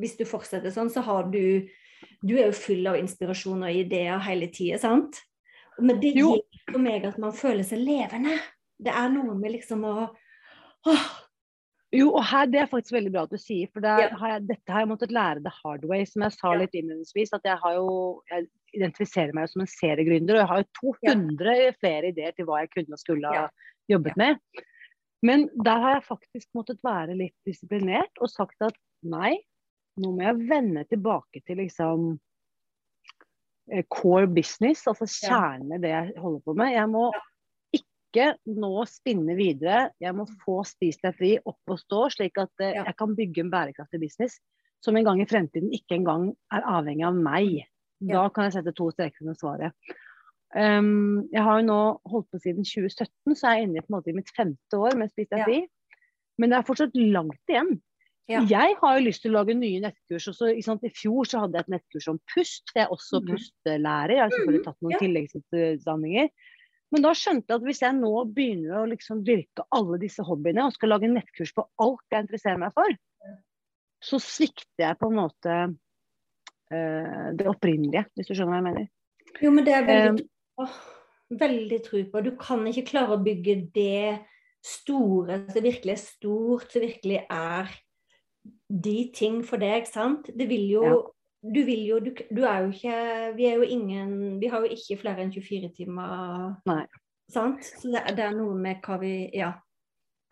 hvis 0.00 0.16
du 0.18 0.24
fortsetter 0.28 0.72
sånn, 0.74 0.90
så 0.92 1.04
har 1.06 1.30
du 1.32 1.68
Du 2.22 2.32
er 2.34 2.48
jo 2.48 2.54
full 2.58 2.86
av 2.90 2.96
inspirasjon 2.98 3.62
og 3.62 3.76
ideer 3.78 4.18
hele 4.26 4.48
tida, 4.50 4.78
sant? 4.82 5.20
Men 5.78 6.00
det 6.02 6.12
gir 6.16 6.40
for 6.66 6.82
meg 6.82 7.04
at 7.06 7.18
man 7.22 7.34
føler 7.34 7.62
seg 7.66 7.78
levende. 7.82 8.34
Det 8.82 8.90
er 8.90 9.12
noe 9.12 9.36
med 9.38 9.54
liksom 9.54 9.84
å 9.86 9.94
åh. 10.90 11.04
Jo, 11.92 12.08
og 12.16 12.24
her, 12.24 12.46
det 12.48 12.62
er 12.62 12.70
faktisk 12.70 12.94
veldig 12.96 13.10
bra 13.12 13.22
at 13.26 13.32
du 13.34 13.38
sier, 13.40 13.68
for 13.68 13.84
ja. 13.84 14.08
har 14.16 14.30
jeg, 14.30 14.44
dette 14.48 14.72
har 14.72 14.80
jeg 14.80 14.88
måttet 14.88 15.12
lære 15.12 15.42
the 15.44 15.52
hard 15.58 15.84
way. 15.90 16.06
Som 16.08 16.24
jeg 16.24 16.34
sa 16.38 16.54
litt 16.56 16.76
innledningsvis, 16.78 17.34
at 17.36 17.44
jeg 17.44 17.60
har 17.60 17.76
jo 17.76 17.90
jeg 18.32 18.48
identifiserer 18.78 19.36
meg 19.36 19.50
som 19.52 19.64
en 19.64 19.68
seriegründer, 19.68 20.38
og 20.38 20.40
jeg 20.40 20.50
har 20.50 20.62
jo 20.62 20.68
200 20.80 21.56
ja. 21.58 21.74
flere 21.82 22.12
ideer 22.14 22.36
til 22.36 22.48
hva 22.48 22.62
jeg 22.62 22.72
kunne 22.72 22.96
og 22.96 23.02
skulle 23.02 23.34
ha 23.36 23.46
jobbet 23.92 24.16
med. 24.20 24.62
Men 25.22 25.46
der 25.68 25.84
har 25.84 25.98
jeg 25.98 26.08
faktisk 26.08 26.48
måttet 26.56 26.80
være 26.82 27.14
litt 27.18 27.36
disiplinert 27.46 28.24
og 28.24 28.32
sagt 28.32 28.64
at 28.64 28.78
nei, 29.04 29.36
nå 30.00 30.12
må 30.14 30.24
jeg 30.24 30.46
vende 30.48 30.84
tilbake 30.88 31.42
til 31.46 31.60
liksom 31.60 32.06
eh, 33.72 33.84
core 33.92 34.30
business, 34.30 34.86
altså 34.88 35.08
kjernen 35.10 35.76
i 35.76 35.82
det 35.82 35.92
jeg 35.92 36.14
holder 36.22 36.44
på 36.46 36.56
med. 36.56 36.72
Jeg 36.76 36.88
må 36.92 37.08
ikke 37.76 38.30
nå 38.48 38.72
spinne 38.88 39.36
videre. 39.36 39.90
Jeg 40.00 40.16
må 40.16 40.26
få 40.44 40.60
Spis 40.68 41.00
deg 41.02 41.16
fri 41.18 41.34
opp 41.40 41.74
og 41.74 41.80
stå, 41.80 42.06
slik 42.16 42.40
at 42.40 42.64
eh, 42.64 42.78
jeg 42.80 42.96
kan 42.98 43.18
bygge 43.18 43.44
en 43.44 43.52
bærekraftig 43.52 44.00
business 44.04 44.40
som 44.82 44.96
en 44.98 45.06
gang 45.06 45.20
i 45.22 45.28
fremtiden 45.30 45.70
ikke 45.76 46.00
engang 46.00 46.32
er 46.52 46.64
avhengig 46.66 47.06
av 47.06 47.18
meg. 47.18 47.60
Da 48.02 48.26
kan 48.34 48.48
jeg 48.48 48.56
sette 48.56 48.74
to 48.74 48.88
streker 48.90 49.22
under 49.22 49.36
svaret. 49.38 49.94
Um, 50.52 51.22
jeg 51.32 51.44
har 51.46 51.60
jo 51.60 51.68
nå 51.68 51.78
holdt 52.12 52.26
på 52.34 52.40
siden 52.42 52.66
2017, 52.66 53.36
så 53.38 53.46
er 53.48 53.54
jeg 53.60 53.68
inne 53.68 53.84
på 53.84 53.92
en 53.92 53.96
måte 53.96 54.10
i 54.12 54.16
mitt 54.16 54.32
femte 54.36 54.80
år 54.80 54.98
med 54.98 55.12
Spis 55.12 55.30
deg 55.30 55.46
fri. 55.46 55.60
Men 56.40 56.50
det 56.50 56.58
er 56.58 56.66
fortsatt 56.66 56.98
langt 56.98 57.52
igjen. 57.52 57.76
Ja. 58.30 58.40
Jeg 58.46 58.76
har 58.78 58.96
jo 58.96 59.04
lyst 59.04 59.24
til 59.24 59.32
å 59.32 59.40
lage 59.40 59.54
nye 59.58 59.82
nettkurs. 59.82 60.28
Også, 60.30 60.52
I 60.54 60.92
fjor 60.94 61.28
så 61.28 61.42
hadde 61.42 61.58
jeg 61.58 61.66
et 61.66 61.72
nettkurs 61.74 62.08
om 62.12 62.20
pust, 62.30 62.64
for 62.70 62.80
jeg 62.80 62.86
er 62.86 62.94
også 62.94 63.20
mm. 63.20 63.30
pustelærer. 63.32 64.14
Jeg 64.14 64.22
har 64.22 64.34
selvfølgelig 64.34 64.64
tatt 64.66 64.78
noen 64.84 64.94
ja. 64.94 65.00
tilleggsutdanninger. 65.02 66.30
Men 66.92 67.06
da 67.06 67.12
skjønte 67.16 67.48
jeg 67.48 67.58
at 67.58 67.66
hvis 67.66 67.82
jeg 67.82 67.96
nå 67.98 68.12
begynner 68.36 68.82
å 68.82 68.88
liksom 68.90 69.22
dyrke 69.26 69.64
alle 69.74 69.98
disse 70.02 70.24
hobbyene 70.28 70.66
og 70.68 70.74
skal 70.76 70.92
lage 70.92 71.08
nettkurs 71.08 71.54
på 71.56 71.64
alt 71.82 72.14
jeg 72.14 72.26
interesserer 72.26 72.60
meg 72.60 72.74
for, 72.76 72.96
så 74.02 74.18
svikter 74.20 74.84
jeg 74.84 74.98
på 75.00 75.08
en 75.08 75.16
måte 75.16 75.54
uh, 75.72 77.28
det 77.38 77.46
opprinnelige, 77.48 78.04
hvis 78.12 78.28
du 78.28 78.34
skjønner 78.34 78.52
hva 78.52 78.60
jeg 78.60 78.66
mener. 78.68 78.90
Jo, 79.40 79.54
men 79.54 79.64
det 79.66 79.76
er 79.78 79.86
veldig, 79.88 80.26
um, 80.60 80.74
veldig 81.40 81.78
tro 81.86 82.02
på. 82.12 82.24
Du 82.26 82.34
kan 82.40 82.66
ikke 82.68 82.90
klare 82.90 83.16
å 83.16 83.22
bygge 83.24 83.56
det 83.72 84.18
store, 84.62 85.40
det 85.48 85.64
virkelig 85.64 85.96
er 85.96 86.02
stort, 86.02 86.68
det 86.74 86.84
virkelig 86.84 87.22
er 87.24 87.72
de 88.72 89.10
ting 89.14 89.42
for 89.44 89.60
deg, 89.60 89.84
sant. 89.88 90.30
Det 90.32 90.48
vil 90.48 90.70
jo 90.70 90.86
ja. 90.86 91.02
Du 91.42 91.64
vil 91.66 91.86
jo 91.86 91.98
du, 91.98 92.12
du, 92.30 92.44
er 92.46 92.62
jo 92.62 92.70
ikke 92.70 92.96
Vi 93.34 93.46
er 93.48 93.56
jo 93.58 93.64
ingen 93.66 94.38
Vi 94.38 94.46
har 94.46 94.62
jo 94.62 94.76
ikke 94.76 95.00
flere 95.00 95.24
enn 95.24 95.32
24 95.34 95.72
timer. 95.74 96.52
Nei. 96.70 96.84
Sant? 97.32 97.64
Så 97.66 97.90
det, 97.90 98.04
det 98.16 98.28
er 98.28 98.36
noe 98.36 98.54
med 98.58 98.82
hva 98.84 99.00
vi 99.02 99.14
Ja. 99.34 99.56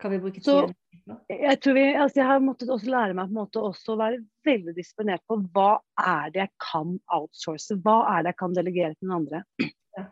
Hva 0.01 0.13
vi 0.13 0.21
bruker 0.23 0.41
tiden 0.41 0.71
på. 0.71 1.17
Jeg 1.29 1.59
tror 1.61 1.75
vi, 1.75 1.83
altså 1.93 2.21
jeg 2.21 2.27
har 2.29 2.39
måttet 2.41 2.71
også 2.73 2.89
lære 2.89 3.13
meg 3.17 3.27
på 3.27 3.33
en 3.33 3.39
måte 3.41 3.61
også 3.61 3.93
å 3.93 3.99
være 3.99 4.21
veldig 4.47 4.73
disponert 4.77 5.21
på 5.29 5.37
hva 5.53 5.75
er 5.99 6.31
det 6.33 6.41
jeg 6.41 6.51
kan 6.63 6.95
outsource, 7.13 7.77
hva 7.83 7.97
er 8.13 8.23
det 8.23 8.31
jeg 8.31 8.39
kan 8.39 8.55
delegere 8.57 8.95
til 8.95 9.09
den 9.09 9.15
andre. 9.17 9.43
Ja. 9.97 10.05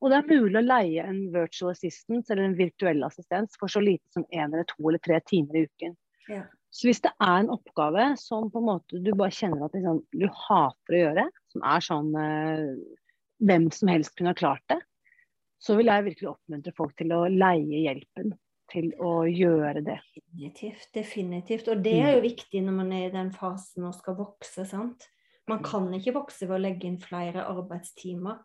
Og 0.00 0.12
det 0.12 0.18
er 0.18 0.28
mulig 0.28 0.60
å 0.60 0.64
leie 0.64 1.06
en 1.08 1.22
virtual 1.32 1.72
assistant 1.72 2.28
eller 2.28 2.50
en 2.50 2.58
virtuell 2.58 3.04
assistent 3.06 3.56
for 3.60 3.72
så 3.72 3.80
lite 3.84 4.04
som 4.16 4.26
én 4.28 4.48
eller 4.48 4.68
to 4.68 4.80
eller 4.82 5.02
tre 5.04 5.20
timer 5.28 5.60
i 5.60 5.64
uken. 5.68 5.96
Ja. 6.28 6.44
Så 6.70 6.88
hvis 6.88 7.00
det 7.04 7.14
er 7.16 7.38
en 7.40 7.52
oppgave 7.54 8.10
som 8.20 8.50
på 8.52 8.60
en 8.60 8.68
måte 8.68 9.00
du 9.00 9.12
bare 9.16 9.32
kjenner 9.34 9.66
at 9.66 9.76
liksom, 9.76 10.02
du 10.12 10.26
hater 10.28 10.96
å 10.96 11.00
gjøre, 11.02 11.24
som 11.52 11.64
er 11.64 11.84
sånn 11.84 12.10
eh, 12.20 12.66
hvem 13.48 13.70
som 13.74 13.92
helst 13.92 14.14
kunne 14.18 14.34
ha 14.34 14.38
klart 14.38 14.64
det, 14.68 14.78
så 15.58 15.74
vil 15.78 15.90
jeg 15.90 16.06
virkelig 16.06 16.30
oppmuntre 16.34 16.74
folk 16.76 16.94
til 16.98 17.14
å 17.16 17.24
leie 17.32 17.82
hjelpen 17.86 18.34
til 18.68 18.90
å 19.00 19.22
gjøre 19.24 19.80
det. 19.86 19.96
Definitivt. 20.14 20.88
definitivt. 20.94 21.70
Og 21.72 21.80
det 21.84 21.94
er 21.96 22.12
jo 22.12 22.20
mm. 22.20 22.26
viktig 22.26 22.62
når 22.66 22.76
man 22.76 22.92
er 22.94 23.06
i 23.06 23.14
den 23.14 23.32
fasen 23.34 23.86
og 23.88 23.96
skal 23.96 24.18
vokse. 24.18 24.66
sant? 24.68 25.08
Man 25.48 25.64
kan 25.64 25.88
ikke 25.96 26.14
vokse 26.18 26.46
ved 26.46 26.58
å 26.58 26.62
legge 26.66 26.88
inn 26.90 27.00
flere 27.00 27.46
arbeidstimer. 27.48 28.42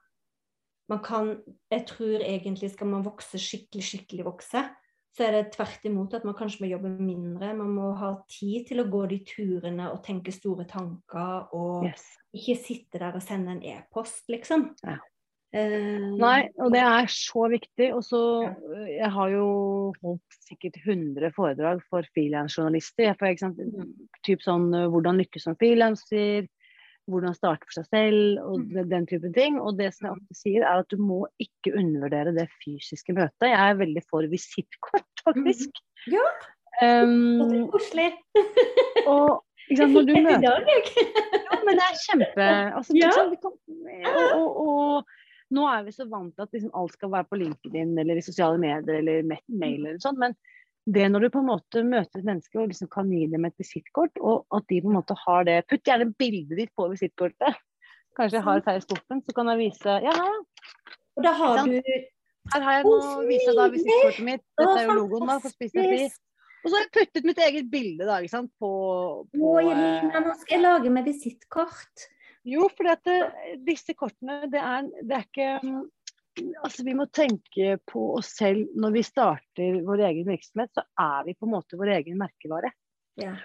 Man 0.92 1.02
kan, 1.04 1.36
jeg 1.72 1.86
tror 1.90 2.24
egentlig 2.24 2.72
skal 2.74 2.90
man 2.92 3.04
vokse 3.06 3.40
skikkelig, 3.40 3.84
skikkelig 3.88 4.26
vokse, 4.28 4.64
så 5.14 5.28
er 5.28 5.36
det 5.36 5.54
tvert 5.54 5.86
imot 5.86 6.16
at 6.18 6.26
man 6.26 6.36
kanskje 6.38 6.64
må 6.64 6.72
jobbe 6.72 6.90
mindre. 6.98 7.52
Man 7.54 7.74
må 7.76 7.92
ha 8.00 8.16
tid 8.32 8.66
til 8.72 8.82
å 8.82 8.90
gå 8.90 9.04
de 9.12 9.20
turene 9.30 9.92
og 9.94 10.02
tenke 10.06 10.34
store 10.34 10.66
tanker, 10.70 11.52
og 11.54 11.86
yes. 11.86 12.06
ikke 12.34 12.58
sitte 12.58 13.02
der 13.04 13.18
og 13.20 13.26
sende 13.26 13.54
en 13.54 13.66
e-post, 13.76 14.24
liksom. 14.34 14.72
Ja. 14.82 14.98
Uh, 15.54 16.16
Nei, 16.18 16.48
og 16.58 16.72
det 16.74 16.82
er 16.82 17.10
så 17.14 17.46
viktig. 17.52 17.92
Og 17.94 18.02
så 18.08 18.22
ja. 18.42 18.54
Eh, 18.74 18.88
jeg 18.96 19.10
har 19.14 19.34
jo 19.36 19.46
holdt 20.02 20.38
sikkert 20.48 20.80
100 20.82 21.30
foredrag 21.36 21.84
for 21.94 22.10
frilansjournalister. 22.16 23.14
Mm. 23.14 23.92
Typ 24.26 24.42
sånn 24.42 24.72
eh, 24.74 24.90
hvordan 24.90 25.22
lykkes 25.22 25.46
som 25.46 25.58
frilanser, 25.62 26.50
hvordan 27.12 27.36
starte 27.36 27.68
for 27.68 27.82
seg 27.82 27.88
selv 27.90 28.42
og 28.44 28.60
mm. 28.62 28.68
den, 28.76 28.90
den 28.92 29.08
type 29.10 29.32
ting. 29.36 29.60
Og 29.62 29.78
det 29.80 29.90
som 29.96 30.08
jeg 30.08 30.18
ofte 30.18 30.38
sier, 30.40 30.66
er 30.66 30.84
at 30.84 30.92
du 30.94 31.00
må 31.02 31.24
ikke 31.44 31.74
undervurdere 31.76 32.36
det 32.36 32.48
fysiske 32.64 33.16
møtet. 33.16 33.50
Jeg 33.50 33.60
er 33.60 33.80
veldig 33.82 34.04
for 34.10 34.28
visittkort, 34.32 35.10
faktisk. 35.28 35.82
Mm. 36.06 36.14
Ja. 36.18 36.28
Um, 36.82 37.44
det 37.44 37.58
er 37.60 37.68
koselig. 37.74 38.08
og 39.12 39.44
sant, 39.78 39.94
når 39.94 40.08
du 40.08 40.16
møter 40.28 40.48
Ja, 40.48 41.60
men 41.64 41.78
det 41.78 41.84
er 41.84 42.00
kjempe 42.02 42.48
altså, 42.80 42.96
ja. 42.98 43.12
kan, 43.44 43.54
og, 44.10 44.24
og, 44.40 44.58
og, 44.64 45.20
nå 45.54 45.68
er 45.70 45.84
vi 45.86 45.94
så 45.94 46.08
vant 46.10 46.34
til 46.34 46.48
at 46.48 46.56
liksom, 46.56 46.72
alt 46.76 46.96
skal 46.98 47.12
være 47.14 47.30
på 47.30 47.38
LinkedIn 47.38 47.94
eller 48.02 48.18
i 48.18 48.26
sosiale 48.26 48.58
medier 48.58 49.04
eller 49.04 49.22
mail 49.30 49.84
eller 49.86 50.02
sånn, 50.02 50.18
men 50.20 50.34
det 50.86 51.06
når 51.12 51.24
du 51.24 51.30
på 51.32 51.40
en 51.40 51.48
måte 51.48 51.84
møter 51.88 52.20
et 52.20 52.28
menneske 52.28 52.60
og 52.60 52.72
liksom 52.72 52.90
kan 52.92 53.12
gi 53.12 53.26
dem 53.32 53.46
et 53.48 53.56
visittkort, 53.60 54.18
og 54.20 54.44
at 54.56 54.66
de 54.72 54.82
på 54.84 54.90
en 54.92 54.98
måte 54.98 55.16
har 55.22 55.46
det 55.48 55.62
Putt 55.70 55.86
gjerne 55.88 56.10
bildet 56.20 56.58
ditt 56.60 56.74
på 56.76 56.90
visittkortet. 56.92 57.62
Kanskje 58.18 58.38
jeg 58.38 58.46
har 58.46 58.60
det 58.60 58.68
her 58.70 58.82
i 58.82 58.84
skuffen, 58.84 59.24
så 59.26 59.36
kan 59.38 59.50
jeg 59.54 59.62
vise 59.64 59.96
Ja, 60.04 60.14
her, 60.18 60.42
Og 61.18 61.26
da 61.26 61.32
har 61.40 61.64
du 61.66 61.80
Her 62.54 62.66
har 62.68 62.76
jeg 62.76 62.86
nå 62.90 62.98
vist 63.30 63.50
da 63.56 63.70
visittkortet 63.72 64.28
mitt. 64.28 64.44
Dette 64.60 64.76
er 64.82 64.90
jo 64.90 64.98
logoen 65.00 65.30
da, 65.32 65.40
for 65.40 65.56
Spis 65.56 65.72
deg 65.72 65.88
fri. 65.88 66.10
Og 66.64 66.70
så 66.70 66.78
har 66.78 66.84
jeg 66.84 66.94
puttet 66.96 67.26
mitt 67.28 67.40
eget 67.44 67.70
bilde 67.72 68.08
da, 68.08 68.20
ikke 68.20 68.36
sant, 68.38 68.52
på, 68.60 68.70
på 69.32 69.54
Å, 69.60 69.64
nå 69.64 70.36
skal 70.42 70.58
jeg 70.58 70.64
lage 70.64 70.92
meg 70.96 71.08
visittkort. 71.08 72.08
Jo, 72.48 72.68
for 72.76 72.92
disse 73.64 73.96
kortene, 73.96 74.44
det 74.52 74.60
er, 74.60 74.88
det 75.04 75.18
er 75.18 75.28
ikke 75.28 75.50
altså, 76.64 76.84
vi 76.86 76.96
må 76.98 77.08
tenke 77.14 77.78
på 77.90 78.06
oss 78.18 78.34
selv 78.38 78.72
når 78.80 78.96
vi 78.98 79.04
starter 79.06 79.82
vår 79.88 80.06
egen 80.10 80.30
virksomhet, 80.30 80.72
så 80.76 80.86
er 81.00 81.28
vi 81.28 81.36
på 81.38 81.48
en 81.48 81.54
måte 81.56 81.80
vår 81.80 81.94
egen 82.00 82.18
merkevare. 82.22 82.74
Ja. 83.22 83.36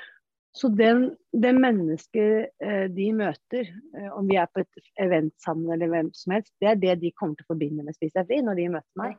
Så 0.56 0.70
den, 0.72 1.10
det 1.32 1.52
mennesket 1.54 2.64
eh, 2.64 2.86
de 2.90 3.10
møter, 3.14 3.68
eh, 3.94 4.08
om 4.16 4.26
vi 4.26 4.38
er 4.40 4.48
på 4.50 4.64
et 4.64 4.80
event 5.04 5.34
sammen 5.44 5.70
eller 5.74 5.90
hvem 5.92 6.08
som 6.16 6.34
helst, 6.34 6.54
det 6.62 6.72
er 6.72 6.80
det 6.80 6.96
de 7.02 7.12
kommer 7.14 7.38
til 7.38 7.46
å 7.46 7.52
forbinde 7.52 7.84
med 7.86 7.94
Spis 7.94 8.16
deg 8.16 8.26
fri 8.30 8.40
når 8.42 8.58
de 8.58 8.66
møter 8.78 9.02
meg. 9.02 9.14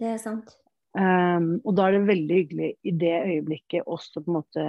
Det 0.00 0.14
er 0.14 0.18
sant. 0.22 0.56
Um, 0.98 1.60
og 1.62 1.76
da 1.78 1.86
er 1.86 1.94
det 1.94 2.08
veldig 2.08 2.36
hyggelig 2.40 2.70
i 2.82 2.92
det 2.98 3.14
øyeblikket 3.20 3.86
også 3.86 4.24
på 4.24 4.32
en 4.32 4.38
måte 4.40 4.64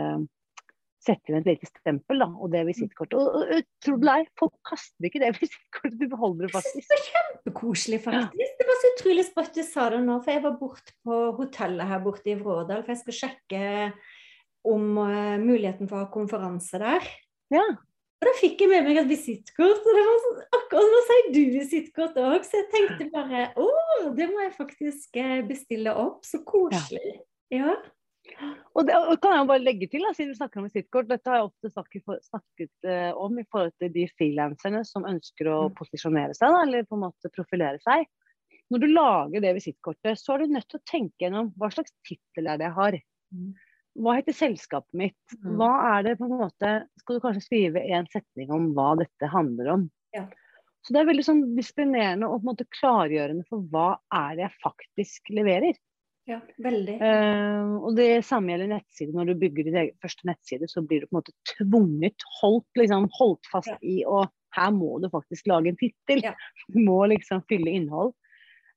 setter 1.02 1.34
inn 1.34 1.42
et 1.42 1.50
lite 1.50 1.70
stempel, 1.70 2.22
da, 2.22 2.28
og 2.30 2.52
det 2.54 2.64
visittkortet. 2.68 3.18
Og, 3.18 3.36
og, 3.40 3.54
og 3.58 3.68
tro 3.84 3.98
det 4.02 4.14
er, 4.14 4.32
folk 4.40 4.56
kaster 4.68 5.10
ikke 5.10 5.22
det 5.24 5.34
visittkortet, 5.42 6.00
du 6.00 6.08
beholder 6.12 6.48
det 6.48 6.54
faktisk. 6.56 6.88
Det 6.88 6.98
var 6.98 7.06
kjempekoselig, 7.10 8.02
faktisk. 8.06 8.42
Ja. 8.42 8.50
Det 8.62 8.68
var 8.70 8.82
så 8.82 8.92
utrolig 8.96 9.28
sprøtt 9.28 9.54
du 9.58 9.64
sa 9.68 9.92
det 9.94 10.02
nå, 10.06 10.18
for 10.24 10.36
jeg 10.36 10.46
var 10.48 10.58
borte 10.62 10.98
på 11.06 11.22
hotellet 11.40 11.92
her 11.92 12.04
borte 12.06 12.34
i 12.34 12.40
Vrådal, 12.40 12.84
for 12.86 12.94
jeg 12.94 13.04
skal 13.06 13.20
sjekke 13.22 13.64
om 14.72 14.92
uh, 15.02 15.38
muligheten 15.42 15.90
for 15.90 15.98
å 15.98 16.04
ha 16.06 16.12
konferanse 16.14 16.82
der. 16.82 17.08
Ja. 17.54 17.66
Og 18.22 18.28
da 18.28 18.36
fikk 18.38 18.60
jeg 18.62 18.70
med 18.70 18.86
meg 18.86 19.00
et 19.02 19.10
visittkort, 19.10 19.82
og 19.82 19.96
det 19.98 20.02
var 20.06 20.20
sånn, 20.26 20.42
akkurat 20.60 20.92
nå 20.94 21.00
sier 21.08 21.32
du 21.34 21.40
visittkort 21.56 22.20
òg, 22.22 22.44
så 22.46 22.60
jeg 22.60 22.68
tenkte 22.70 23.08
bare 23.16 23.48
å, 23.58 23.70
det 24.14 24.28
må 24.30 24.44
jeg 24.44 24.54
faktisk 24.60 25.18
eh, 25.18 25.40
bestille 25.48 25.96
opp. 25.98 26.22
Så 26.30 26.44
koselig. 26.46 27.16
Ja. 27.50 27.74
ja. 27.74 27.80
Og 28.78 28.88
det 28.88 28.96
og 28.96 29.17
kan 29.24 29.36
jeg 29.36 29.48
bare 29.50 29.63
legge 29.63 29.88
til, 29.91 30.04
da, 30.06 30.13
siden 30.15 30.32
vi 30.32 30.39
snakker 30.39 30.62
om 30.62 30.67
visittkort, 30.70 31.10
dette 31.10 31.32
har 31.32 31.41
jeg 31.41 31.50
ofte 31.50 31.72
snakket, 31.74 32.12
snakket 32.30 32.88
eh, 32.88 33.10
om 33.20 33.39
i 33.39 33.46
forhold 33.52 33.74
til 33.82 33.91
de 33.94 34.06
frilanserne 34.15 34.84
som 34.88 35.08
ønsker 35.10 35.50
å 35.52 35.58
mm. 35.70 35.76
posisjonere 35.80 36.38
seg, 36.38 36.54
da, 36.54 36.62
eller 36.65 36.88
på 36.88 36.98
en 36.98 37.06
måte 37.08 37.34
profilere 37.36 37.82
seg. 37.84 38.08
Når 38.72 38.84
du 38.84 38.88
lager 38.94 39.44
det 39.44 39.56
visittkortet, 39.58 40.20
så 40.20 40.36
er 40.36 40.44
du 40.46 40.56
nødt 40.56 40.70
til 40.72 40.80
å 40.80 40.88
tenke 40.88 41.26
gjennom 41.26 41.52
hva 41.60 41.72
slags 41.74 41.91
tittel 42.08 42.48
er 42.48 42.62
det 42.62 42.70
jeg 42.70 42.78
har. 42.78 43.00
Mm. 43.36 43.50
Hva 44.02 44.15
heter 44.15 44.36
selskapet 44.38 44.96
mitt? 44.96 45.36
Mm. 45.41 45.58
Hva 45.60 45.72
er 45.98 46.06
det 46.08 46.13
på 46.20 46.28
en 46.30 46.38
måte 46.39 46.70
Skal 47.02 47.17
du 47.17 47.24
kanskje 47.24 47.44
skrive 47.44 47.84
en 47.91 48.08
setning 48.13 48.54
om 48.56 48.70
hva 48.78 48.94
dette 49.02 49.28
handler 49.34 49.74
om? 49.74 49.89
Ja. 50.15 50.30
Så 50.82 50.96
det 50.96 51.02
er 51.02 51.10
veldig 51.12 51.26
sånn 51.28 51.41
disiplinerende 51.58 52.30
og 52.30 52.39
på 52.39 52.46
en 52.46 52.52
måte 52.54 52.70
klargjørende 52.80 53.46
for 53.50 53.67
hva 53.74 53.89
er 54.17 54.38
det 54.38 54.48
jeg 54.48 54.60
faktisk 54.63 55.34
leverer. 55.36 55.76
Ja, 56.32 56.39
veldig. 56.63 56.98
Uh, 57.02 57.78
og 57.82 57.96
det 57.98 58.10
samme 58.24 58.54
gjelder 58.54 58.72
nettsider. 58.72 59.15
Når 59.17 59.32
du 59.32 59.41
bygger 59.41 59.67
din 59.67 59.80
egen 59.84 59.98
første 60.04 60.28
nettside, 60.30 60.70
så 60.72 60.84
blir 60.86 61.04
du 61.04 61.10
på 61.10 61.17
en 61.17 61.20
måte 61.20 61.36
tvunget, 61.56 62.28
holdt, 62.39 62.70
liksom, 62.80 63.10
holdt 63.17 63.50
fast 63.52 63.74
ja. 63.74 63.82
i 63.84 64.02
å 64.08 64.24
her 64.56 64.72
må 64.76 64.98
du 65.00 65.08
faktisk 65.12 65.48
lage 65.48 65.72
en 65.72 65.80
tittel. 65.80 66.24
Ja. 66.26 66.34
Du 66.74 66.82
må 66.84 67.00
liksom 67.12 67.44
fylle 67.50 67.72
innhold. 67.72 68.13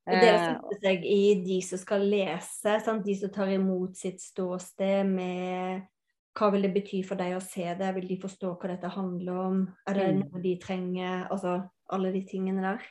Og 0.05 0.21
det 0.21 0.29
å 0.29 0.37
eh, 0.37 0.45
sette 0.45 0.79
seg 0.83 1.05
i 1.09 1.21
de 1.45 1.59
som 1.65 1.81
skal 1.81 2.05
lese, 2.13 2.77
sant? 2.85 3.05
de 3.07 3.15
som 3.17 3.33
tar 3.33 3.55
imot 3.55 3.97
sitt 3.97 4.21
ståsted 4.21 5.09
med 5.09 5.87
hva 6.35 6.51
vil 6.53 6.67
det 6.67 6.73
bety 6.75 7.01
for 7.07 7.17
deg 7.17 7.37
å 7.37 7.43
se 7.43 7.65
det, 7.79 7.93
vil 7.97 8.09
de 8.11 8.19
forstå 8.21 8.51
hva 8.59 8.73
dette 8.73 8.91
handler 8.91 9.39
om, 9.39 9.63
er 9.89 10.01
det 10.01 10.09
mm. 10.11 10.21
noe 10.25 10.43
de 10.43 10.55
trenger, 10.61 11.25
altså 11.31 11.61
alle 11.95 12.11
de 12.15 12.25
tingene 12.29 12.65
der. 12.65 12.89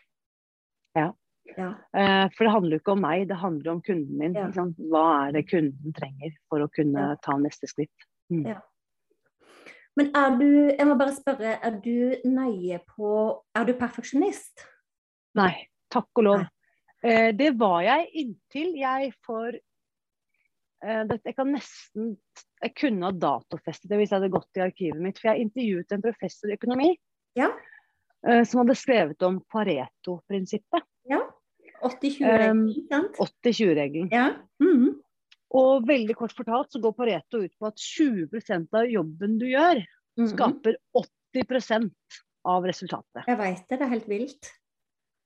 Ja. 1.58 1.70
Eh, 1.94 2.26
for 2.34 2.48
det 2.48 2.54
handler 2.54 2.76
jo 2.76 2.82
ikke 2.82 2.96
om 2.96 3.04
meg, 3.04 3.26
det 3.30 3.39
handler 3.42 3.74
om 3.76 3.82
kunden 3.86 4.20
min. 4.20 4.38
Ja. 4.38 4.50
Hva 4.92 5.08
er 5.28 5.36
det 5.38 5.48
kunden 5.52 5.96
trenger 5.98 6.36
for 6.52 6.66
å 6.66 6.70
kunne 6.74 7.13
ta 7.26 7.38
neste 7.42 7.70
skritt. 7.70 8.08
Mm. 8.34 8.46
Ja. 8.54 8.62
Men 10.00 10.10
er 10.18 10.38
du, 10.39 10.48
jeg 10.72 10.88
må 10.89 10.96
bare 10.98 11.13
spørre, 11.16 11.58
er 11.62 11.76
du 11.84 12.26
nøye 12.26 12.80
på 12.96 13.10
Er 13.54 13.68
du 13.68 13.76
perfeksjonist? 13.78 14.66
Nei, 15.38 15.52
takk 15.94 16.10
og 16.22 16.26
lov. 16.26 16.46
Eh, 17.04 17.30
det 17.38 17.52
var 17.60 17.84
jeg 17.86 18.10
inntil 18.24 18.74
jeg 18.80 19.12
for 19.26 19.52
eh, 19.52 21.02
Jeg 21.13 21.36
kan 21.36 21.52
nesten 21.52 22.13
Jeg 22.63 22.74
kunne 22.80 23.10
ha 23.10 23.12
datofestet 23.12 23.89
det 23.92 24.00
hvis 24.00 24.13
jeg 24.13 24.22
hadde 24.22 24.34
gått 24.34 24.60
i 24.60 24.66
arkivet 24.66 25.04
mitt. 25.04 25.20
For 25.22 25.34
jeg 25.34 25.50
intervjuet 25.50 25.94
en 25.94 26.06
professor 26.06 26.50
i 26.50 26.58
økonomi 26.58 26.94
ja. 27.38 27.52
Eh, 28.26 28.42
som 28.48 28.63
hadde 28.63 28.78
skrevet 28.80 29.26
om 29.28 29.42
Pareto-prinsippet. 29.52 30.86
Ja. 31.12 31.20
80-20-regelen. 31.84 32.67
sant? 32.89 33.19
80-20-regelen. 33.46 34.10
Ja. 34.12 34.28
Mm 34.63 34.78
-hmm. 34.78 34.93
Og 35.54 35.88
veldig 35.88 36.15
kort 36.17 36.34
fortalt 36.34 36.72
så 36.72 36.80
går 36.82 36.96
Pareto 36.98 37.43
ut 37.43 37.54
på 37.60 37.69
at 37.69 37.78
20% 37.78 38.74
av 38.74 38.89
jobben 38.89 39.38
du 39.38 39.46
gjør, 39.50 39.76
mm 40.17 40.26
-hmm. 40.26 40.34
skaper 40.34 40.78
80% 41.36 41.91
av 42.43 42.65
resultatet. 42.65 43.24
Jeg 43.28 43.38
veit 43.38 43.69
det, 43.69 43.80
det 43.80 43.86
er 43.86 43.93
helt 43.96 44.10
vilt. 44.10 44.52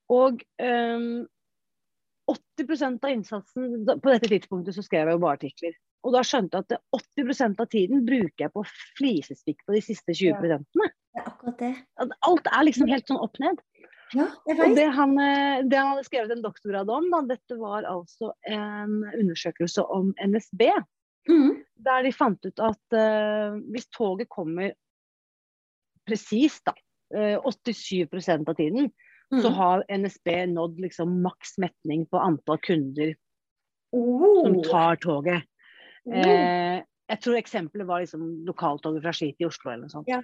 Og 0.09 0.43
um, 0.61 1.27
80% 2.59 3.03
av 3.03 3.11
innsatsen 3.11 3.85
På 4.03 4.09
dette 4.09 4.27
tidspunktet 4.27 4.75
så 4.75 4.81
skrev 4.81 5.07
jeg 5.07 5.17
jo 5.17 5.23
bare 5.23 5.39
artikler. 5.39 5.73
Og 6.07 6.13
da 6.13 6.21
skjønte 6.23 6.57
jeg 6.57 6.65
at 6.77 6.81
80% 7.19 7.59
av 7.59 7.67
tiden 7.71 8.05
bruker 8.07 8.45
jeg 8.45 8.53
på 8.53 8.63
flisestikk 8.99 9.63
på 9.65 9.75
de 9.75 9.81
siste 9.81 10.13
20 10.13 10.27
ja, 10.27 10.37
det 11.17 11.23
er 11.23 11.31
akkurat 11.31 11.59
det. 11.59 11.73
Alt 12.29 12.47
er 12.53 12.65
liksom 12.67 12.91
helt 12.91 13.07
sånn 13.09 13.19
opp 13.23 13.39
ned. 13.41 13.59
Ja, 14.15 14.27
det 14.75 14.85
han, 14.95 15.17
eh, 15.19 15.63
det 15.67 15.77
han 15.77 15.89
hadde 15.91 16.05
skrevet 16.07 16.31
en 16.31 16.43
doktorgrad 16.45 16.89
om, 16.89 17.09
da, 17.11 17.21
dette 17.27 17.57
var 17.59 17.87
altså 17.87 18.31
en 18.47 19.01
undersøkelse 19.03 19.83
om 19.83 20.13
NSB. 20.23 20.63
Mm. 21.27 21.57
Der 21.83 22.05
de 22.05 22.13
fant 22.15 22.45
ut 22.47 22.61
at 22.63 22.95
uh, 22.95 23.57
hvis 23.73 23.89
toget 23.91 24.29
kommer 24.31 24.71
presist, 26.07 26.63
da, 26.69 26.75
uh, 27.15 27.43
87% 27.43 28.47
av 28.47 28.55
tiden, 28.55 28.87
mm. 29.33 29.41
så 29.43 29.51
har 29.57 29.83
NSB 29.91 30.31
nådd 30.53 30.79
liksom 30.85 31.19
maks 31.25 31.57
metning 31.59 32.07
på 32.07 32.21
antall 32.23 32.61
kunder 32.63 33.11
oh. 33.91 34.45
som 34.45 34.61
tar 34.69 35.03
toget. 35.03 35.43
Mm. 36.07 36.21
Uh, 36.23 36.77
jeg 37.07 37.23
tror 37.23 37.39
eksempelet 37.39 37.87
var 37.87 38.03
liksom 38.03 38.23
lokaltoget 38.47 39.03
fra 39.03 39.15
Ski 39.15 39.33
til 39.35 39.51
Oslo 39.51 39.71
eller 39.71 39.87
noe 39.87 39.95
sånt. 39.97 40.07
Ja. 40.11 40.23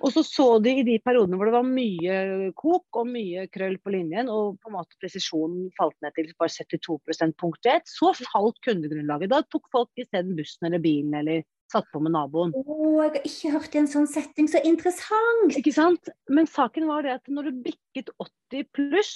Og 0.00 0.12
så 0.12 0.22
så 0.26 0.46
de 0.62 0.74
i 0.80 0.86
de 0.86 0.96
periodene 1.04 1.38
hvor 1.40 1.48
det 1.48 1.54
var 1.54 1.66
mye 1.66 2.50
kok 2.58 3.00
og 3.00 3.08
mye 3.08 3.46
krøll 3.52 3.78
på 3.80 3.94
linjen, 3.94 4.28
og 4.32 4.58
på 4.60 4.70
en 4.70 4.76
måte 4.76 4.98
presisjonen 5.00 5.70
falt 5.78 5.96
ned 6.04 6.16
til 6.16 6.32
bare 6.40 6.52
72% 6.52 7.36
punktlighet, 7.40 7.88
så 7.88 8.12
falt 8.18 8.60
kundegrunnlaget. 8.66 9.32
Da 9.32 9.42
tok 9.48 9.70
folk 9.72 10.02
isteden 10.02 10.36
bussen 10.38 10.68
eller 10.68 10.82
bilen 10.84 11.16
eller 11.22 11.44
satt 11.70 11.86
på 11.92 12.02
med 12.02 12.14
naboen. 12.14 12.52
Å, 12.56 12.64
jeg 13.04 13.12
har 13.14 13.28
ikke 13.30 13.52
hørt 13.54 13.76
i 13.76 13.82
en 13.82 13.90
sånn 13.90 14.08
setting. 14.10 14.48
Så 14.50 14.62
interessant! 14.66 15.54
Ikke 15.56 15.74
sant? 15.74 16.10
Men 16.32 16.50
saken 16.50 16.88
var 16.90 17.06
det 17.06 17.16
at 17.20 17.30
når 17.30 17.50
du 17.50 17.62
bikket 17.70 18.10
80 18.18 18.66
pluss, 18.74 19.14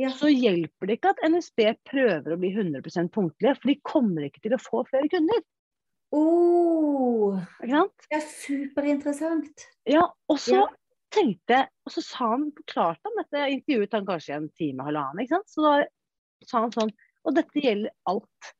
ja. 0.00 0.12
så 0.14 0.30
hjelper 0.30 0.88
det 0.88 0.98
ikke 0.98 1.14
at 1.16 1.22
NSB 1.34 1.64
prøver 1.90 2.34
å 2.34 2.40
bli 2.40 2.52
100 2.54 3.10
punktlige, 3.14 3.56
for 3.58 3.72
de 3.72 3.78
kommer 3.82 4.28
ikke 4.28 4.44
til 4.46 4.54
å 4.56 4.62
få 4.62 4.84
flere 4.90 5.10
kunder. 5.12 5.42
Oh? 6.14 7.36
Det 7.60 8.16
er 8.16 8.24
superinteressant. 8.24 9.66
Ja, 9.88 10.06
og 10.28 10.38
så 10.40 10.62
ja. 10.62 10.68
tenkte 11.12 11.66
Og 11.84 11.92
så 11.92 12.04
sa 12.04 12.30
han, 12.32 12.46
forklarte 12.56 13.04
han 13.04 13.18
dette, 13.20 13.42
intervjuet 13.58 13.96
han 13.96 14.06
kanskje 14.08 14.38
en 14.38 14.48
time 14.56 14.86
halvannen, 14.86 15.24
ikke 15.24 15.36
sant. 15.36 15.52
Så 15.52 15.66
da 15.66 15.74
sa 16.48 16.62
han 16.64 16.72
sånn 16.72 16.94
Og 17.26 17.36
dette 17.36 17.60
gjelder 17.60 17.92
alt. 18.08 18.54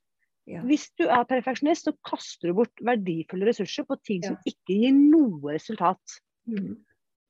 Ja. 0.49 0.63
Hvis 0.65 0.89
du 0.97 1.05
er 1.09 1.29
perfeksjonist, 1.29 1.89
så 1.89 1.95
kaster 2.09 2.51
du 2.51 2.59
bort 2.61 2.85
verdifulle 2.85 3.49
ressurser 3.51 3.85
på 3.89 3.99
ting 4.01 4.25
ja. 4.25 4.33
som 4.33 4.49
ikke 4.49 4.77
gir 4.81 4.97
noe 4.97 5.55
resultat. 5.57 6.19
Mm. 6.49 6.79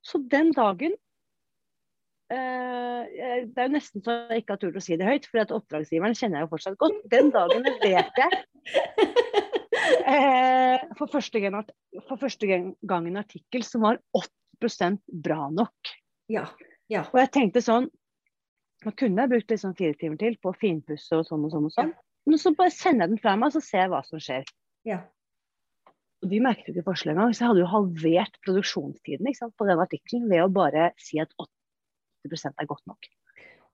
Så 0.06 0.20
den 0.30 0.52
dagen 0.54 0.94
eh, 2.30 3.02
Det 3.10 3.58
er 3.58 3.66
jo 3.66 3.74
nesten 3.74 4.04
så 4.06 4.20
jeg 4.30 4.44
ikke 4.44 4.54
har 4.54 4.62
turt 4.62 4.78
å 4.78 4.84
si 4.84 4.98
det 4.98 5.08
høyt, 5.08 5.26
for 5.30 5.42
at 5.42 5.54
oppdragsgiveren 5.54 6.14
kjenner 6.18 6.40
jeg 6.40 6.46
jo 6.46 6.52
fortsatt 6.54 6.78
godt. 6.82 7.02
Den 7.10 7.34
dagen 7.34 7.66
vet 7.82 8.22
jeg 8.22 8.38
eh, 10.14 10.82
for, 10.98 11.10
første 11.12 11.42
gang, 11.42 11.56
for 12.08 12.20
første 12.20 12.48
gang 12.48 13.08
en 13.10 13.20
artikkel 13.20 13.64
som 13.66 13.86
var 13.86 14.00
80% 14.16 15.00
bra 15.24 15.48
nok. 15.54 15.92
Ja. 16.32 16.46
ja. 16.92 17.06
Og 17.12 17.22
jeg 17.22 17.32
tenkte 17.34 17.64
sånn 17.64 17.88
Nå 18.86 18.92
kunne 18.94 19.24
jeg 19.24 19.30
brukt 19.32 19.50
liksom 19.50 19.72
fire 19.74 19.96
timer 19.98 20.18
til 20.20 20.36
på 20.38 20.52
å 20.52 20.54
finpusse 20.54 21.16
og 21.18 21.24
sånn 21.26 21.48
og 21.48 21.50
sånn. 21.50 21.64
og 21.66 21.72
sånn. 21.74 21.88
Ja. 21.90 22.30
Men 22.30 22.38
så 22.38 22.52
bare 22.54 22.70
sender 22.70 23.08
jeg 23.08 23.10
den 23.10 23.18
fra 23.18 23.32
meg, 23.34 23.50
så 23.50 23.62
ser 23.64 23.80
jeg 23.80 23.90
hva 23.90 24.04
som 24.06 24.20
skjer. 24.22 24.44
Ja. 24.86 25.00
Og 26.22 26.30
de 26.30 26.38
merket 26.44 26.68
jo 26.70 26.76
ikke 26.76 26.86
forskjell 26.92 27.10
engang. 27.16 27.32
Så 27.34 27.42
jeg 27.42 27.50
hadde 27.50 27.64
jo 27.64 27.70
halvert 27.72 28.38
produksjonstiden 28.46 29.34
sant, 29.34 29.54
på 29.58 29.66
den 29.66 29.82
artikkelen 29.82 30.28
ved 30.30 30.44
å 30.44 30.52
bare 30.52 30.92
si 31.02 31.18
at 31.22 31.34
80% 32.28 32.54
er 32.62 32.70
godt 32.70 32.84
nok. 32.90 33.10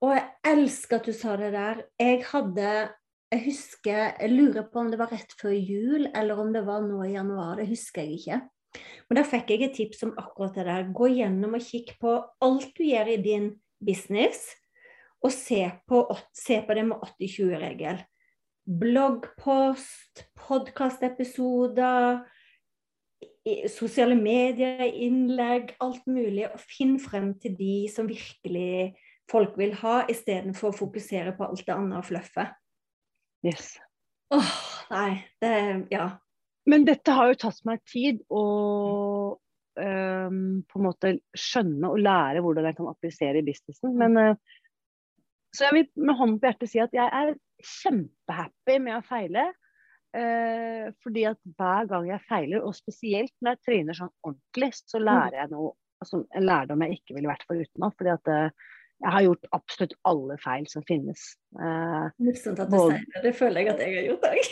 Og 0.04 0.12
jeg 0.12 0.24
elsker 0.50 1.00
at 1.00 1.08
du 1.08 1.16
sa 1.16 1.36
det 1.40 1.52
der. 1.54 1.84
Jeg 2.00 2.24
hadde 2.28 2.70
Jeg 3.34 3.42
husker 3.48 4.14
Jeg 4.20 4.30
lurer 4.30 4.66
på 4.70 4.78
om 4.78 4.90
det 4.92 4.98
var 5.00 5.10
rett 5.10 5.32
før 5.40 5.54
jul, 5.54 6.06
eller 6.14 6.38
om 6.38 6.52
det 6.54 6.62
var 6.66 6.84
nå 6.86 7.02
i 7.02 7.16
januar. 7.16 7.56
Det 7.58 7.66
husker 7.66 8.06
jeg 8.06 8.20
ikke. 8.20 8.40
Men 9.08 9.18
da 9.18 9.24
fikk 9.26 9.50
jeg 9.50 9.66
et 9.66 9.74
tips 9.74 10.04
om 10.06 10.14
akkurat 10.20 10.54
det 10.54 10.66
der. 10.68 10.86
Gå 10.94 11.10
gjennom 11.16 11.56
og 11.58 11.66
kikk 11.66 11.96
på 12.02 12.14
alt 12.46 12.70
du 12.78 12.84
gjør 12.86 13.10
i 13.14 13.20
din 13.22 13.50
business, 13.84 14.46
og 15.24 15.32
se 15.34 15.64
på, 15.88 16.04
se 16.36 16.60
på 16.62 16.76
det 16.78 16.86
med 16.86 17.02
80-20-regel 17.18 18.04
bloggpost, 18.64 20.24
podkastepisoder, 20.40 22.22
sosiale 23.68 24.16
medier, 24.16 24.84
innlegg, 24.88 25.74
alt 25.84 26.06
mulig. 26.08 26.46
Og 26.48 26.62
finn 26.62 26.96
frem 27.02 27.34
til 27.40 27.56
de 27.58 27.76
som 27.92 28.08
virkelig 28.08 28.94
folk 29.30 29.58
vil 29.60 29.74
ha, 29.82 30.02
istedenfor 30.10 30.72
å 30.72 30.78
fokusere 30.78 31.34
på 31.36 31.48
alt 31.48 31.66
det 31.66 31.76
andre 31.76 32.02
fluffet. 32.06 32.56
Yes. 33.44 33.74
Åh, 34.34 34.52
nei, 34.90 35.10
det 35.40 35.54
Ja. 35.92 36.10
Men 36.66 36.86
dette 36.88 37.12
har 37.12 37.28
jo 37.28 37.40
tatt 37.42 37.58
meg 37.68 37.82
tid 37.84 38.22
å 38.32 38.44
um, 39.76 40.38
på 40.64 40.78
en 40.80 40.86
måte 40.86 41.10
skjønne 41.36 41.90
og 41.92 42.00
lære 42.00 42.40
hvordan 42.40 42.70
jeg 42.70 42.78
kan 42.78 42.88
applisere 42.88 43.42
i 43.42 43.44
businessen. 43.44 43.92
Men 44.00 44.16
uh, 44.16 44.54
så 45.54 45.68
jeg 45.68 45.76
vil 45.76 46.06
med 46.08 46.16
hånden 46.16 46.40
på 46.40 46.48
hjertet 46.48 46.72
si 46.72 46.80
at 46.80 46.96
jeg 46.96 47.04
er 47.04 47.34
kjempehappy 47.82 48.78
med 48.80 48.96
å 48.96 49.04
feile. 49.04 49.44
Uh, 50.14 50.88
fordi 51.04 51.26
at 51.28 51.40
hver 51.58 51.90
gang 51.90 52.08
jeg 52.08 52.24
feiler, 52.30 52.64
og 52.64 52.72
spesielt 52.78 53.34
når 53.42 53.58
jeg 53.58 53.64
tryner 53.66 53.98
sånn 53.98 54.14
ordentlig, 54.24 54.72
så 54.78 55.02
mm. 55.02 55.04
lærer 55.10 55.40
jeg 55.42 55.52
noe 55.52 55.74
altså, 56.04 56.22
en 56.34 56.46
lærdom 56.46 56.84
jeg 56.84 56.98
ikke 56.98 57.16
ville 57.18 57.30
vært 57.30 57.46
foruten 57.48 57.86
fordi 57.98 58.12
at 58.12 58.30
eh, 58.32 58.70
jeg 59.02 59.12
har 59.12 59.24
gjort 59.26 59.48
absolutt 59.56 59.94
alle 60.08 60.36
feil 60.42 60.64
som 60.70 60.84
finnes. 60.88 61.22
Eh, 61.58 62.06
Morsomt 62.24 62.62
at 62.62 62.70
du 62.70 62.78
sier 62.78 63.02
det. 63.02 63.22
Det 63.26 63.34
føler 63.36 63.60
jeg 63.60 63.72
at 63.74 63.84
jeg 63.84 63.96
har 63.98 64.08
gjort 64.08 64.26
òg. 64.30 64.50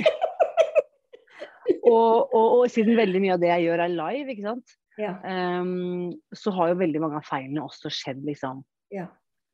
og, 1.93 2.35
og, 2.35 2.47
og, 2.59 2.65
siden 2.73 2.99
veldig 2.99 3.23
mye 3.23 3.35
av 3.37 3.43
det 3.43 3.53
jeg 3.53 3.67
gjør 3.69 3.85
er 3.87 3.97
live, 3.97 4.35
ikke 4.35 4.47
sant. 4.51 4.79
ja. 5.01 5.17
um, 5.25 6.13
så 6.37 6.53
har 6.57 6.73
jo 6.73 6.81
veldig 6.83 7.05
mange 7.05 7.21
av 7.21 7.29
feilene 7.29 7.65
også 7.65 7.93
skjedd 7.93 8.25
liksom 8.29 8.61
ja. 8.93 9.07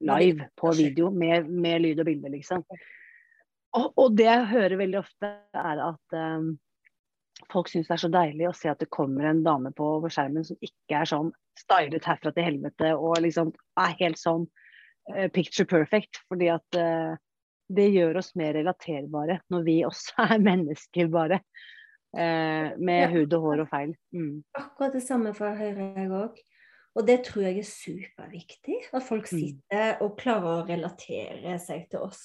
live 0.09 0.49
på 0.59 0.73
video 0.75 1.13
med, 1.15 1.51
med, 1.51 1.85
lyd 1.85 2.03
og 2.03 2.09
bilde, 2.09 2.33
liksom. 2.33 2.65
Og, 3.77 3.93
og, 3.93 4.17
det 4.17 4.27
jeg 4.27 4.49
hører 4.51 4.81
veldig 4.81 4.99
ofte, 5.03 5.31
er 5.53 5.83
at 5.85 6.17
um, 6.17 6.57
folk 7.53 7.71
syns 7.71 7.87
det 7.87 7.99
er 7.99 8.03
så 8.03 8.11
deilig 8.13 8.49
å 8.49 8.57
se 8.57 8.71
at 8.73 8.81
det 8.83 8.91
kommer 8.95 9.29
en 9.29 9.45
dame 9.47 9.71
på 9.77 9.99
skjermen 10.09 10.47
som 10.49 10.59
ikke 10.65 11.03
er 11.03 11.11
sånn 11.11 11.31
stylet 11.59 12.07
herfra 12.07 12.33
til 12.35 12.47
helvete 12.47 12.93
og 12.95 13.21
liksom 13.23 13.53
er 13.83 13.95
helt 14.01 14.19
sånn 14.21 14.47
picture 15.35 15.67
perfect. 15.69 16.23
Fordi 16.29 16.51
at 16.53 16.79
uh, 16.79 17.17
det 17.69 17.89
gjør 17.93 18.21
oss 18.23 18.33
mer 18.39 18.55
relaterbare 18.57 19.41
når 19.53 19.67
vi 19.67 19.81
også 19.89 20.25
er 20.35 20.45
mennesker, 20.45 21.11
bare. 21.13 21.43
Eh, 22.17 22.73
med 22.81 23.03
ja. 23.03 23.09
hud 23.13 23.35
og 23.37 23.43
hår 23.45 23.63
og 23.67 23.69
feil. 23.69 23.91
Mm. 24.17 24.41
Akkurat 24.57 24.95
det 24.97 25.05
samme 25.05 25.35
fra 25.37 25.53
Høyre, 25.59 25.91
jeg 25.93 26.09
òg. 26.09 26.39
Og 26.97 27.07
det 27.07 27.19
tror 27.27 27.45
jeg 27.45 27.61
er 27.61 27.69
superviktig. 27.69 28.79
At 28.97 29.05
folk 29.05 29.29
mm. 29.29 29.43
sitter 29.43 30.05
og 30.05 30.17
klarer 30.19 30.63
å 30.63 30.67
relatere 30.69 31.59
seg 31.63 31.85
til 31.93 32.09
oss 32.09 32.23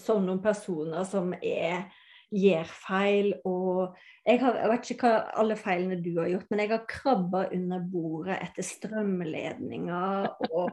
som 0.00 0.24
noen 0.24 0.40
personer 0.44 1.04
som 1.08 1.34
er 1.38 1.90
gjør 2.34 2.72
feil. 2.72 3.30
Og 3.48 3.94
jeg, 4.24 4.40
har, 4.42 4.56
jeg 4.62 4.72
vet 4.72 4.90
ikke 4.94 5.12
hva 5.12 5.20
alle 5.44 5.60
feilene 5.60 6.00
du 6.04 6.10
har 6.18 6.32
gjort, 6.32 6.48
men 6.50 6.64
jeg 6.64 6.72
har 6.72 6.88
krabba 6.88 7.44
under 7.56 7.84
bordet 7.92 8.40
etter 8.48 8.66
strømledninger. 8.66 10.32
Og 10.48 10.72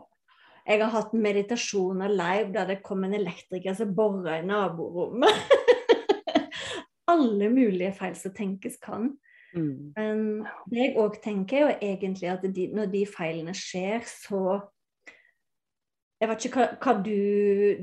jeg 0.66 0.82
har 0.82 0.94
hatt 0.96 1.14
meditasjoner 1.14 2.10
live 2.10 2.50
der 2.56 2.72
det 2.72 2.82
kom 2.86 3.04
en 3.06 3.14
elektriker 3.14 3.78
som 3.78 3.94
bora 3.96 4.40
i 4.40 4.46
naborommet. 4.48 5.30
alle 7.12 7.50
mulige 7.50 7.94
feil 7.96 8.16
som 8.18 8.34
tenkes 8.36 8.80
kan. 8.82 9.12
Mm. 9.56 9.94
Men 9.96 10.24
det 10.72 10.82
jeg 10.82 10.96
òg 11.00 11.20
tenker, 11.24 11.58
er 11.58 11.66
jo 11.66 11.92
egentlig 11.94 12.32
at 12.32 12.48
de, 12.56 12.70
når 12.76 12.90
de 12.92 13.04
feilene 13.08 13.54
skjer, 13.56 14.04
så 14.10 14.62
jeg 16.16 16.32
vet 16.32 16.46
ikke 16.48 16.62
hva, 16.62 16.68
hva, 16.80 16.94
du 17.04 17.12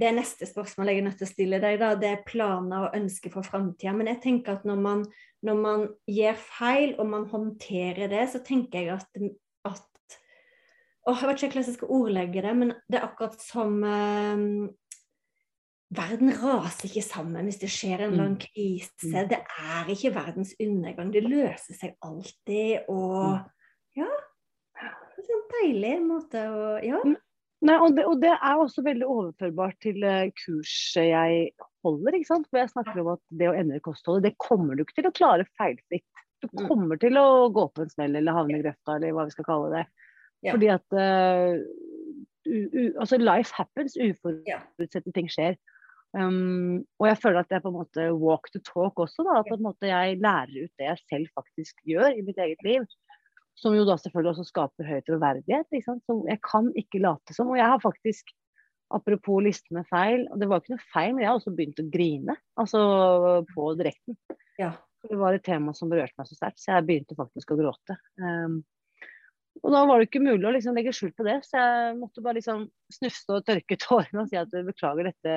Det 0.00 0.06
er 0.08 0.14
neste 0.16 0.46
spørsmål 0.48 0.88
jeg 0.88 1.02
er 1.02 1.04
nødt 1.04 1.18
til 1.20 1.28
å 1.28 1.30
stille 1.30 1.58
deg. 1.62 1.78
da, 1.80 1.92
Det 2.00 2.08
er 2.08 2.24
planer 2.26 2.88
og 2.88 2.96
ønsker 2.96 3.30
for 3.30 3.44
framtida. 3.46 3.92
Men 3.92 4.08
jeg 4.08 4.22
tenker 4.24 4.56
at 4.56 4.64
når 4.66 4.80
man, 4.80 5.04
når 5.44 5.58
man 5.60 5.84
gjør 6.08 6.38
feil 6.40 6.94
og 6.96 7.10
man 7.12 7.28
håndterer 7.28 8.08
det, 8.08 8.24
så 8.32 8.40
tenker 8.44 8.80
jeg 8.80 8.96
at, 8.96 9.20
å, 11.02 11.14
Jeg 11.16 11.28
vet 11.28 11.42
ikke 11.42 11.48
hvordan 11.50 11.68
jeg 11.68 11.78
skal 11.78 11.96
ordlegge 11.96 12.44
det, 12.44 12.52
men 12.58 12.72
det 12.90 12.98
er 12.98 13.08
akkurat 13.08 13.42
som 13.42 13.82
eh, 13.86 14.44
Verden 15.92 16.30
raser 16.40 16.88
ikke 16.88 17.04
sammen 17.04 17.48
hvis 17.50 17.58
det 17.60 17.68
skjer 17.68 17.98
en 18.00 18.14
eller 18.14 18.22
annen 18.24 18.38
krise. 18.40 19.10
Mm. 19.10 19.26
Det 19.28 19.40
er 19.42 19.90
ikke 19.92 20.14
verdens 20.14 20.54
undergang. 20.56 21.10
Det 21.12 21.20
løser 21.26 21.76
seg 21.76 21.98
alltid. 22.06 22.86
Og 22.88 23.18
mm. 23.34 23.42
ja 24.00 24.08
Det 25.18 25.26
er 25.26 25.34
en 25.36 25.44
deilig 25.58 25.92
måte 26.06 26.46
å 26.48 26.72
Ja. 26.86 27.02
Nei, 27.62 27.76
og 27.78 27.92
det, 27.94 28.02
og 28.10 28.16
det, 28.18 28.32
er 28.32 28.58
også 28.58 28.82
veldig 28.82 29.06
overførbart 29.06 29.76
til 29.84 30.02
uh, 30.02 30.32
kurset 30.34 31.12
jeg 31.12 31.44
holder. 31.86 32.16
ikke 32.16 32.30
sant? 32.32 32.48
For 32.50 32.58
jeg 32.58 32.72
snakker 32.72 33.02
om 33.04 33.12
at 33.12 33.22
det 33.38 33.50
å 33.52 33.54
endre 33.54 33.78
kostholdet, 33.84 34.32
det 34.32 34.40
kommer 34.42 34.74
du 34.74 34.82
ikke 34.82 34.96
til 34.96 35.06
å 35.06 35.14
klare 35.14 35.46
feilfritt. 35.60 36.24
Du 36.42 36.48
kommer 36.66 36.98
til 36.98 37.14
å 37.20 37.52
gå 37.54 37.68
på 37.70 37.84
en 37.84 37.92
smell 37.92 38.18
eller 38.18 38.34
havne 38.34 38.58
i 38.58 38.64
grøfta, 38.64 38.96
eller 38.96 39.14
hva 39.14 39.28
vi 39.28 39.34
skal 39.36 39.46
kalle 39.46 39.70
det. 39.76 39.84
Ja. 40.42 40.54
Fordi 40.54 40.70
at 40.74 40.96
uh, 40.96 41.60
u, 42.46 42.56
u, 42.66 42.82
altså 43.00 43.18
life 43.20 43.54
happens. 43.56 43.96
Uforutsette 43.96 45.14
ting 45.14 45.30
skjer. 45.30 45.56
Um, 46.12 46.82
og 47.00 47.08
jeg 47.08 47.20
føler 47.22 47.40
at 47.40 47.54
jeg 47.54 47.62
på 47.64 47.70
en 47.70 47.78
måte 47.78 48.10
walk 48.20 48.50
the 48.52 48.60
talk 48.66 49.00
også. 49.00 49.24
da, 49.24 49.38
At 49.40 49.48
på 49.48 49.56
en 49.56 49.64
måte 49.64 49.88
jeg 49.88 50.20
lærer 50.20 50.66
ut 50.66 50.74
det 50.80 50.90
jeg 50.90 51.00
selv 51.06 51.32
faktisk 51.38 51.80
gjør 51.88 52.12
i 52.12 52.24
mitt 52.26 52.38
eget 52.42 52.60
liv. 52.66 52.84
Som 53.56 53.76
jo 53.76 53.86
da 53.88 53.96
selvfølgelig 54.00 54.34
også 54.34 54.48
skaper 54.48 54.88
høy 54.88 55.00
troverdighet. 55.06 55.82
Så 55.84 55.98
jeg 56.28 56.40
kan 56.44 56.70
ikke 56.78 57.02
late 57.04 57.36
som. 57.36 57.52
Og 57.52 57.60
jeg 57.60 57.68
har 57.68 57.82
faktisk, 57.82 58.32
apropos 58.92 59.44
liste 59.44 59.72
med 59.76 59.88
feil, 59.88 60.26
og 60.32 60.40
det 60.40 60.48
var 60.48 60.60
ikke 60.60 60.74
noe 60.74 60.88
feil, 60.92 61.12
men 61.14 61.24
jeg 61.24 61.30
har 61.30 61.40
også 61.40 61.54
begynt 61.56 61.80
å 61.80 61.90
grine. 61.92 62.36
Altså 62.60 62.80
på 63.54 63.74
direkten. 63.80 64.18
Ja. 64.60 64.74
Det 65.02 65.16
var 65.18 65.34
et 65.34 65.42
tema 65.42 65.72
som 65.74 65.90
berørte 65.90 66.14
meg 66.14 66.28
så 66.28 66.36
sterkt, 66.36 66.60
så 66.62 66.76
jeg 66.76 66.86
begynte 66.86 67.16
faktisk 67.18 67.50
å 67.50 67.58
gråte. 67.58 67.96
Um, 68.22 68.60
og 69.60 69.68
da 69.74 69.82
var 69.86 70.00
det 70.00 70.08
ikke 70.08 70.22
mulig 70.24 70.46
å 70.48 70.54
liksom 70.54 70.76
legge 70.78 70.94
skjul 70.96 71.12
på 71.16 71.26
det, 71.26 71.36
så 71.44 71.60
jeg 71.60 71.96
måtte 72.00 72.24
bare 72.24 72.38
liksom 72.38 72.64
snufse 72.92 73.36
og 73.36 73.44
tørke 73.46 73.78
tårene 73.80 74.20
og 74.24 74.30
si 74.30 74.40
at 74.40 74.54
beklager, 74.66 75.10
dette 75.12 75.36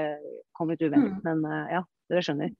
kom 0.55 0.71
litt 0.71 0.83
uventet. 0.85 1.19
Mm. 1.19 1.25
Men 1.27 1.43
uh, 1.49 1.73
ja, 1.75 1.81
dere 2.11 2.23
skjønner. 2.25 2.55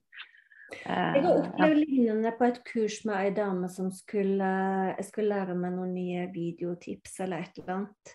Jeg 0.66 1.22
har 1.22 1.30
opplevd 1.30 1.78
lignende 1.78 2.32
på 2.34 2.48
et 2.48 2.56
kurs 2.66 2.98
med 3.06 3.16
ei 3.20 3.32
dame 3.34 3.68
som 3.70 3.90
skulle, 3.94 4.52
jeg 4.96 5.06
skulle 5.06 5.30
lære 5.30 5.54
meg 5.58 5.76
noen 5.76 5.92
nye 5.94 6.24
videotips 6.34 7.20
eller 7.22 7.44
et 7.44 7.60
eller 7.60 7.74
annet. 7.76 8.14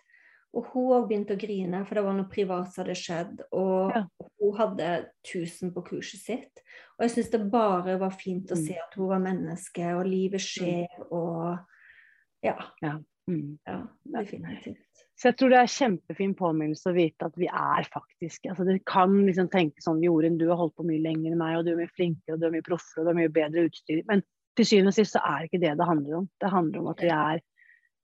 Og 0.51 0.67
hun 0.73 0.89
òg 0.97 1.05
begynte 1.07 1.37
å 1.37 1.39
grine, 1.39 1.79
for 1.87 1.95
det 1.95 2.03
var 2.03 2.15
noe 2.17 2.27
privat 2.31 2.73
som 2.73 2.83
hadde 2.83 2.97
skjedd. 2.99 3.43
Og 3.55 3.93
ja. 3.95 4.01
hun 4.41 4.57
hadde 4.57 4.89
1000 5.23 5.71
på 5.71 5.83
kurset 5.87 6.25
sitt. 6.25 6.63
Og 6.97 7.05
jeg 7.05 7.13
syns 7.13 7.31
det 7.31 7.39
bare 7.53 7.95
var 8.01 8.11
fint 8.19 8.51
å 8.51 8.57
mm. 8.59 8.65
se 8.65 8.75
at 8.83 8.97
hun 8.99 9.13
var 9.13 9.23
menneske, 9.23 9.93
og 9.95 10.09
livet 10.11 10.43
mm. 10.43 10.47
skjer, 10.49 11.05
og 11.07 12.43
ja. 12.43 12.57
ja. 12.83 12.97
Mm. 13.29 13.57
Ja, 13.67 13.77
definitivt. 14.17 15.05
Så 15.19 15.29
jeg 15.29 15.37
tror 15.37 15.51
det 15.53 15.59
er 15.61 15.69
kjempefin 15.69 16.33
påminnelse 16.37 16.89
å 16.89 16.95
vite 16.95 17.27
at 17.27 17.35
vi 17.37 17.45
er 17.45 17.85
faktisk 17.93 18.47
altså 18.49 18.65
Det 18.65 18.79
kan 18.89 19.13
liksom 19.27 19.51
tenke 19.53 19.83
sånn 19.83 20.01
Jorunn, 20.01 20.39
du 20.41 20.47
har 20.49 20.57
holdt 20.57 20.73
på 20.79 20.85
mye 20.87 21.03
lenger 21.03 21.35
enn 21.35 21.41
meg, 21.41 21.59
og 21.59 21.67
du 21.67 21.75
er 21.75 21.81
mye 21.83 21.93
flinkere, 21.93 22.35
og 22.35 22.41
du 22.41 22.47
er 22.47 22.55
mye 22.55 22.65
proffere, 22.65 23.03
og 23.03 23.05
du 23.05 23.11
har 23.11 23.19
mye 23.19 23.33
bedre 23.35 23.67
utstyr. 23.69 24.01
Men 24.09 24.25
til 24.57 24.67
syvende 24.67 24.93
og 24.93 24.97
sist 24.97 25.15
så 25.15 25.21
er 25.27 25.43
det 25.43 25.51
ikke 25.51 25.61
det 25.61 25.75
det 25.79 25.89
handler 25.91 26.17
om. 26.23 26.27
Det 26.41 26.53
handler 26.55 26.81
om 26.81 26.89
at 26.91 27.03
vi 27.05 27.13
er 27.15 27.43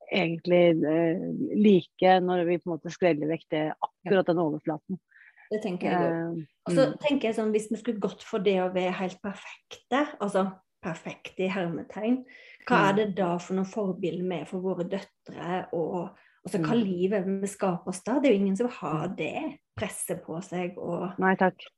egentlig 0.08 0.62
eh, 0.88 1.26
like 1.58 2.14
når 2.24 2.46
vi 2.48 2.60
på 2.62 2.70
en 2.70 2.76
måte 2.76 2.94
skreller 2.94 3.34
vekk 3.34 3.48
det, 3.54 3.66
akkurat 3.90 4.30
den 4.30 4.44
overflaten. 4.44 5.02
Det 5.48 5.62
tenker 5.64 5.90
jeg 5.90 6.06
òg. 6.06 6.14
Eh, 6.14 6.46
og 6.68 6.76
så 6.76 6.86
mm. 6.86 6.96
tenker 7.04 7.30
jeg 7.30 7.40
sånn, 7.40 7.52
Hvis 7.56 7.70
vi 7.72 7.82
skulle 7.82 8.04
gått 8.04 8.24
for 8.28 8.44
det 8.44 8.58
å 8.62 8.72
være 8.76 8.96
helt 9.02 9.20
perfekte, 9.24 10.06
altså 10.22 10.50
perfekte 10.84 11.48
i 11.48 11.52
hermetegn, 11.52 12.22
hva 12.68 12.80
er 12.90 12.94
mm. 12.94 12.98
det 13.00 13.08
da 13.18 13.34
for 13.42 13.58
noen 13.58 13.70
forbilder 13.70 14.26
vi 14.28 14.40
er 14.42 14.48
for 14.50 14.64
våre 14.64 14.88
døtre? 14.92 15.60
Og 15.78 16.00
altså, 16.04 16.60
hva 16.60 16.74
mm. 16.74 16.82
livet 16.82 17.30
vi 17.30 17.52
skaper 17.52 17.94
oss 17.94 18.04
da? 18.06 18.18
Det 18.20 18.30
er 18.30 18.36
jo 18.36 18.42
ingen 18.42 18.58
som 18.60 18.68
vil 18.68 18.80
ha 18.82 18.96
mm. 19.04 19.14
det 19.20 19.36
presset 19.78 20.24
på 20.26 20.42
seg. 20.46 20.80
Og... 20.82 21.14
Nei 21.24 21.36
takk. 21.40 21.70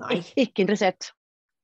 Nei. 0.00 0.20
Ikke 0.38 0.64
interessert. 0.64 1.12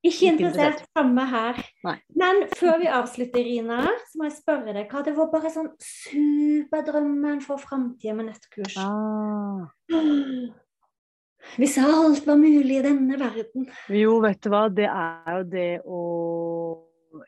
Ikke 0.07 0.29
interessert. 0.31 0.85
Samme 0.95 1.25
her. 1.31 1.62
Nei. 1.87 1.97
Men 2.19 2.45
før 2.55 2.79
vi 2.83 2.91
avslutter, 2.93 3.43
Rina, 3.43 3.81
så 4.11 4.21
må 4.21 4.29
jeg 4.29 4.37
spørre 4.37 4.75
deg 4.77 4.93
hva 4.93 5.03
det 5.07 5.17
var 5.17 5.33
bare 5.33 5.51
sånn 5.55 5.73
superdrømmen 5.83 7.43
for 7.45 7.62
framtida 7.62 8.14
med 8.19 8.31
nettkurs? 8.31 8.77
Ah. 8.83 9.67
Hvis 11.61 11.77
alt 11.79 12.27
var 12.27 12.39
mulig 12.41 12.81
i 12.81 12.83
denne 12.83 13.19
verden. 13.21 13.69
Jo, 13.95 14.19
vet 14.25 14.41
du 14.43 14.51
hva. 14.51 14.67
Det 14.73 14.89
er 14.91 15.37
jo 15.37 15.45
det 15.53 15.71
å 15.87 16.01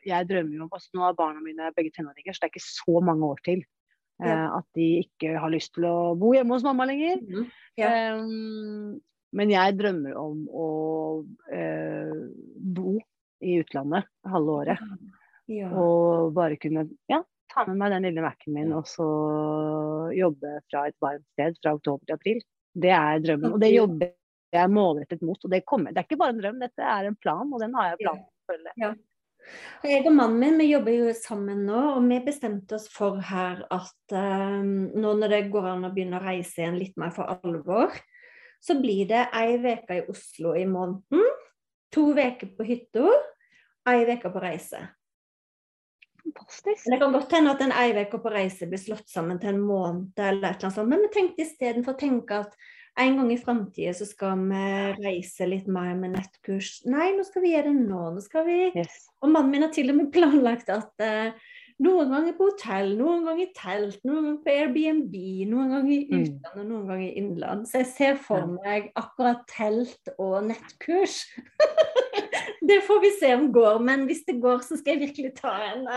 jeg 0.05 0.29
drømmer 0.29 0.55
jo 0.55 0.65
om 0.65 0.73
altså 0.77 0.97
Nå 0.97 1.05
er 1.07 1.17
barna 1.17 1.43
mine 1.43 1.69
begge 1.75 1.93
tenåringer, 1.95 2.35
så 2.35 2.43
det 2.43 2.49
er 2.49 2.53
ikke 2.53 2.65
så 2.65 3.03
mange 3.05 3.29
år 3.29 3.43
til 3.45 3.61
ja. 4.21 4.33
uh, 4.33 4.57
at 4.59 4.67
de 4.77 4.87
ikke 5.03 5.35
har 5.39 5.53
lyst 5.53 5.73
til 5.77 5.87
å 5.89 5.95
bo 6.19 6.33
hjemme 6.35 6.57
hos 6.57 6.65
mamma 6.67 6.87
lenger. 6.89 7.21
Mm. 7.23 7.47
Ja. 7.79 7.93
Um, 8.19 8.99
men 9.37 9.53
jeg 9.53 9.77
drømmer 9.77 10.17
om 10.17 10.45
å 10.49 10.69
uh, 11.53 12.21
bo 12.75 12.97
i 13.45 13.59
utlandet 13.61 14.09
halve 14.27 14.61
året. 14.63 14.85
Ja. 15.49 15.71
Og 15.73 16.33
bare 16.35 16.59
kunne 16.61 16.87
ja, 17.09 17.23
ta 17.49 17.65
med 17.69 17.79
meg 17.79 17.93
den 17.95 18.07
lille 18.09 18.23
Mac-en 18.25 18.55
min 18.55 18.73
og 18.77 18.87
så 18.89 19.07
jobbe 20.13 20.59
fra 20.69 20.87
et 20.89 20.97
varmt 21.01 21.25
sted 21.33 21.57
fra 21.61 21.75
oktober 21.77 22.05
til 22.05 22.17
april. 22.19 22.41
Det 22.79 22.91
er 22.93 23.21
drømmen. 23.23 23.55
Og 23.55 23.61
det 23.63 23.71
jobber 23.73 24.11
jeg 24.53 24.73
målrettet 24.73 25.23
mot. 25.25 25.39
Og 25.43 25.53
det, 25.53 25.63
kommer, 25.69 25.93
det 25.93 26.01
er 26.01 26.09
ikke 26.09 26.19
bare 26.21 26.35
en 26.35 26.41
drøm, 26.41 26.59
dette 26.61 26.91
er 26.97 27.09
en 27.09 27.17
plan, 27.21 27.49
og 27.53 27.63
den 27.63 27.75
har 27.77 27.91
jeg 27.91 28.01
planen 28.03 28.25
for 28.25 28.29
å 28.29 28.53
følge. 28.53 28.75
Ja. 29.83 29.89
Jeg 29.89 30.05
og 30.09 30.15
mannen 30.15 30.39
min 30.41 30.59
vi 30.59 30.69
jobber 30.71 30.95
jo 30.95 31.13
sammen 31.15 31.63
nå, 31.67 31.79
og 31.95 32.05
vi 32.09 32.19
bestemte 32.25 32.77
oss 32.77 32.87
for 32.91 33.19
her 33.29 33.63
at 33.71 34.15
um, 34.15 34.89
nå 34.93 35.15
når 35.21 35.35
det 35.35 35.41
går 35.53 35.69
an 35.71 35.87
å 35.87 35.91
begynne 35.95 36.19
å 36.19 36.25
reise 36.25 36.61
igjen 36.61 36.79
litt 36.79 36.97
mer 36.99 37.13
for 37.15 37.31
alvor, 37.39 37.95
så 38.59 38.75
blir 38.79 39.07
det 39.09 39.25
ei 39.35 39.55
uke 39.55 39.99
i 40.01 40.05
Oslo 40.11 40.53
i 40.59 40.65
måneden, 40.67 41.23
to 41.95 42.09
uker 42.11 42.55
på 42.57 42.67
hytta, 42.67 43.05
ei 43.87 44.03
uke 44.03 44.31
på 44.33 44.43
reise. 44.43 44.81
Fantastisk. 46.19 46.83
Det 46.91 46.99
kan 46.99 47.15
godt 47.15 47.31
hende 47.33 47.53
at 47.55 47.63
en 47.63 47.73
ei 47.73 47.93
uke 48.03 48.19
på 48.21 48.33
reise 48.33 48.67
blir 48.69 48.81
slått 48.81 49.07
sammen 49.09 49.39
til 49.39 49.53
en 49.53 49.63
måned, 49.63 50.11
eller 50.17 50.51
et 50.51 50.59
eller 50.59 50.67
annet 50.67 50.75
sånt, 50.75 50.91
men 50.91 51.07
vi 51.07 51.13
tenkte 51.15 51.45
istedenfor 51.47 51.95
å 51.95 52.01
tenke 52.03 52.43
at 52.43 52.59
en 52.99 53.19
gang 53.19 53.31
i 53.33 53.39
framtida 53.39 53.93
så 53.95 54.07
skal 54.07 54.41
vi 54.49 54.65
reise 54.99 55.47
litt 55.47 55.69
mer 55.71 55.95
med 55.99 56.17
nettkurs. 56.17 56.79
Nei, 56.89 57.11
nå 57.15 57.25
skal 57.27 57.45
vi 57.45 57.53
gjøre 57.55 57.71
det 57.71 57.87
nå. 57.87 58.03
nå 58.15 58.23
skal 58.25 58.45
vi... 58.47 58.59
Yes. 58.75 59.07
Og 59.23 59.31
mannen 59.33 59.53
min 59.53 59.65
har 59.65 59.73
til 59.75 59.91
og 59.93 59.99
med 59.99 60.11
planlagt 60.15 60.71
at 60.73 61.03
uh, 61.03 61.31
noen 61.83 62.11
ganger 62.11 62.35
på 62.35 62.49
hotell, 62.49 62.93
noen 62.99 63.23
ganger 63.27 63.45
i 63.45 63.51
telt, 63.55 63.99
noen 64.07 64.25
ganger 64.25 64.39
på 64.43 64.53
Airbnb, 64.55 65.13
noen 65.51 65.73
ganger 65.75 65.93
i 65.95 65.99
mm. 66.09 66.17
utlandet, 66.17 66.57
mm. 66.57 66.71
noen 66.71 66.89
ganger 66.89 67.05
i 67.05 67.13
innland. 67.21 67.67
Så 67.69 67.83
jeg 67.83 67.89
ser 67.93 68.19
for 68.23 68.49
meg 68.57 68.89
akkurat 68.99 69.45
telt 69.51 70.11
og 70.17 70.49
nettkurs. 70.49 71.21
det 72.69 72.81
får 72.87 72.99
vi 73.05 73.13
se 73.21 73.31
om 73.37 73.47
går, 73.55 73.79
men 73.91 74.03
hvis 74.09 74.25
det 74.27 74.41
går, 74.43 74.59
så 74.67 74.79
skal 74.79 74.97
jeg 74.97 75.05
virkelig 75.07 75.31
ta 75.39 75.55
en. 75.69 75.87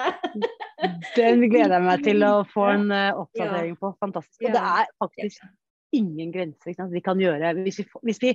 Den 1.18 1.42
gleder 1.48 1.80
jeg 1.80 1.88
meg 1.88 2.07
til 2.07 2.28
å 2.28 2.36
få 2.53 2.68
en 2.76 2.86
uh, 2.94 3.24
oppdatering 3.24 3.74
på. 3.80 3.90
Fantastisk. 4.03 4.38
Og 4.46 4.55
det 4.55 4.62
er 4.62 4.94
faktisk 5.03 5.50
ingen 5.97 6.32
grenser 6.32 6.90
vi 6.90 7.03
kan 7.05 7.20
gjøre. 7.20 7.55
Hvis 7.62 7.82
vi, 7.82 7.86
hvis, 8.09 8.22
vi, 8.22 8.32